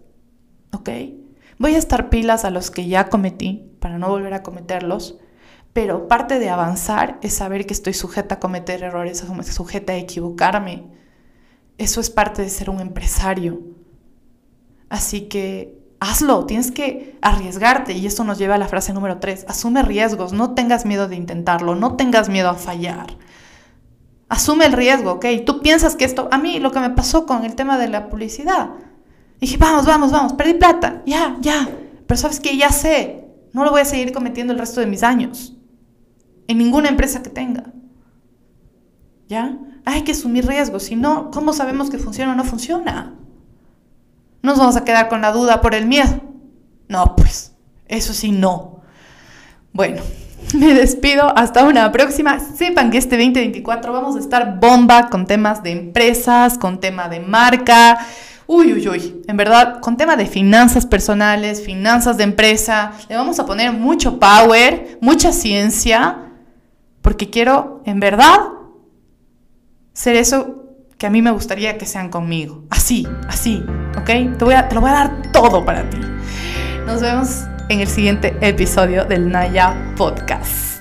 ¿Ok? 0.74 0.90
Voy 1.60 1.76
a 1.76 1.78
estar 1.78 2.10
pilas 2.10 2.46
a 2.46 2.50
los 2.50 2.72
que 2.72 2.88
ya 2.88 3.10
cometí 3.10 3.72
para 3.80 3.98
no 3.98 4.10
volver 4.10 4.34
a 4.34 4.44
cometerlos, 4.44 5.18
pero 5.74 6.08
parte 6.08 6.40
de 6.40 6.50
avanzar 6.50 7.20
es 7.22 7.34
saber 7.34 7.66
que 7.66 7.74
estoy 7.74 7.94
sujeta 7.94 8.36
a 8.36 8.40
cometer 8.40 8.84
errores, 8.84 9.26
sujeta 9.52 9.94
a 9.94 9.98
equivocarme. 9.98 10.86
Eso 11.78 12.00
es 12.00 12.10
parte 12.10 12.42
de 12.42 12.50
ser 12.50 12.70
un 12.70 12.80
empresario. 12.80 13.62
Así 14.90 15.22
que 15.22 15.82
hazlo, 16.00 16.46
tienes 16.46 16.72
que 16.72 17.18
arriesgarte 17.22 17.94
y 17.94 18.06
esto 18.06 18.24
nos 18.24 18.38
lleva 18.38 18.56
a 18.56 18.60
la 18.60 18.68
frase 18.68 18.94
número 18.94 19.20
3. 19.20 19.46
Asume 19.48 19.82
riesgos, 19.82 20.34
no 20.34 20.54
tengas 20.54 20.86
miedo 20.86 21.08
de 21.08 21.16
intentarlo, 21.16 21.76
no 21.76 21.96
tengas 21.96 22.30
miedo 22.30 22.50
a 22.50 22.56
fallar. 22.56 23.18
Asume 24.30 24.66
el 24.66 24.74
riesgo, 24.74 25.14
¿ok? 25.14 25.26
Tú 25.46 25.62
piensas 25.62 25.96
que 25.96 26.06
esto, 26.06 26.30
a 26.32 26.38
mí 26.38 26.60
lo 26.60 26.72
que 26.72 26.80
me 26.80 26.90
pasó 26.92 27.26
con 27.26 27.44
el 27.44 27.56
tema 27.56 27.78
de 27.78 27.88
la 27.88 28.10
publicidad, 28.10 28.70
Dije, 29.44 29.58
vamos, 29.58 29.86
vamos, 29.86 30.10
vamos, 30.10 30.32
perdí 30.32 30.54
plata, 30.54 31.02
ya, 31.06 31.36
ya. 31.42 31.68
Pero 32.08 32.18
sabes 32.18 32.40
que 32.40 32.56
ya 32.56 32.70
sé, 32.70 33.26
no 33.52 33.66
lo 33.66 33.72
voy 33.72 33.82
a 33.82 33.86
seguir 33.86 34.14
cometiendo 34.14 34.54
el 34.54 34.60
resto 34.60 34.80
de 34.80 34.88
mis 34.88 35.04
años. 35.04 35.54
En 36.48 36.58
ninguna 36.58 36.90
empresa 36.90 37.24
que 37.24 37.30
tenga. 37.30 37.66
¿Ya? 39.28 39.58
Hay 39.86 40.04
que 40.04 40.12
asumir 40.12 40.46
riesgos, 40.48 40.84
si 40.84 40.96
no, 40.96 41.32
¿cómo 41.32 41.54
sabemos 41.54 41.90
que 41.90 41.98
funciona 41.98 42.34
o 42.34 42.36
no 42.36 42.44
funciona? 42.44 43.14
No 44.42 44.52
nos 44.52 44.60
vamos 44.60 44.76
a 44.76 44.84
quedar 44.84 45.10
con 45.10 45.22
la 45.22 45.32
duda 45.32 45.62
por 45.62 45.74
el 45.74 45.86
miedo. 45.86 46.22
No, 46.90 47.16
pues, 47.16 47.54
eso 47.88 48.14
sí, 48.14 48.32
no. 48.32 48.82
Bueno, 49.72 50.02
me 50.54 50.74
despido. 50.74 51.36
Hasta 51.38 51.64
una 51.64 51.92
próxima. 51.92 52.40
Sepan 52.40 52.92
que 52.92 52.98
este 52.98 53.18
2024 53.18 53.94
vamos 53.94 54.16
a 54.16 54.20
estar 54.20 54.60
bomba 54.60 55.10
con 55.10 55.26
temas 55.26 55.64
de 55.64 55.72
empresas, 55.72 56.58
con 56.58 56.80
tema 56.80 57.10
de 57.10 57.20
marca. 57.20 58.06
Uy, 58.46 58.74
uy, 58.74 58.88
uy. 58.88 59.22
En 59.28 59.38
verdad, 59.38 59.80
con 59.80 59.96
tema 59.96 60.16
de 60.16 60.26
finanzas 60.26 60.86
personales, 60.86 61.64
finanzas 61.64 62.18
de 62.18 62.26
empresa, 62.26 62.92
le 63.08 63.16
vamos 63.16 63.40
a 63.40 63.46
poner 63.46 63.72
mucho 63.72 64.20
power, 64.20 64.98
mucha 65.02 65.32
ciencia, 65.32 66.18
porque 67.04 67.30
quiero, 67.30 67.84
en 67.86 68.00
verdad, 68.00 68.40
ser 69.94 70.16
eso 70.16 70.64
que 70.98 71.06
a 71.06 71.10
mí 71.10 71.22
me 71.22 71.32
gustaría 71.32 71.78
que 71.78 71.86
sean 71.86 72.10
conmigo. 72.10 72.64
Así, 72.70 73.06
así, 73.28 73.64
¿ok? 73.98 74.38
Te, 74.38 74.46
voy 74.46 74.56
a, 74.56 74.70
te 74.70 74.74
lo 74.74 74.82
voy 74.82 74.90
a 74.90 74.94
dar 74.94 75.32
todo 75.34 75.64
para 75.66 75.88
ti. 75.90 75.98
Nos 76.88 77.02
vemos 77.02 77.44
en 77.68 77.82
el 77.82 77.88
siguiente 77.88 78.36
episodio 78.42 79.04
del 79.04 79.30
Naya 79.30 79.94
Podcast. 79.98 80.73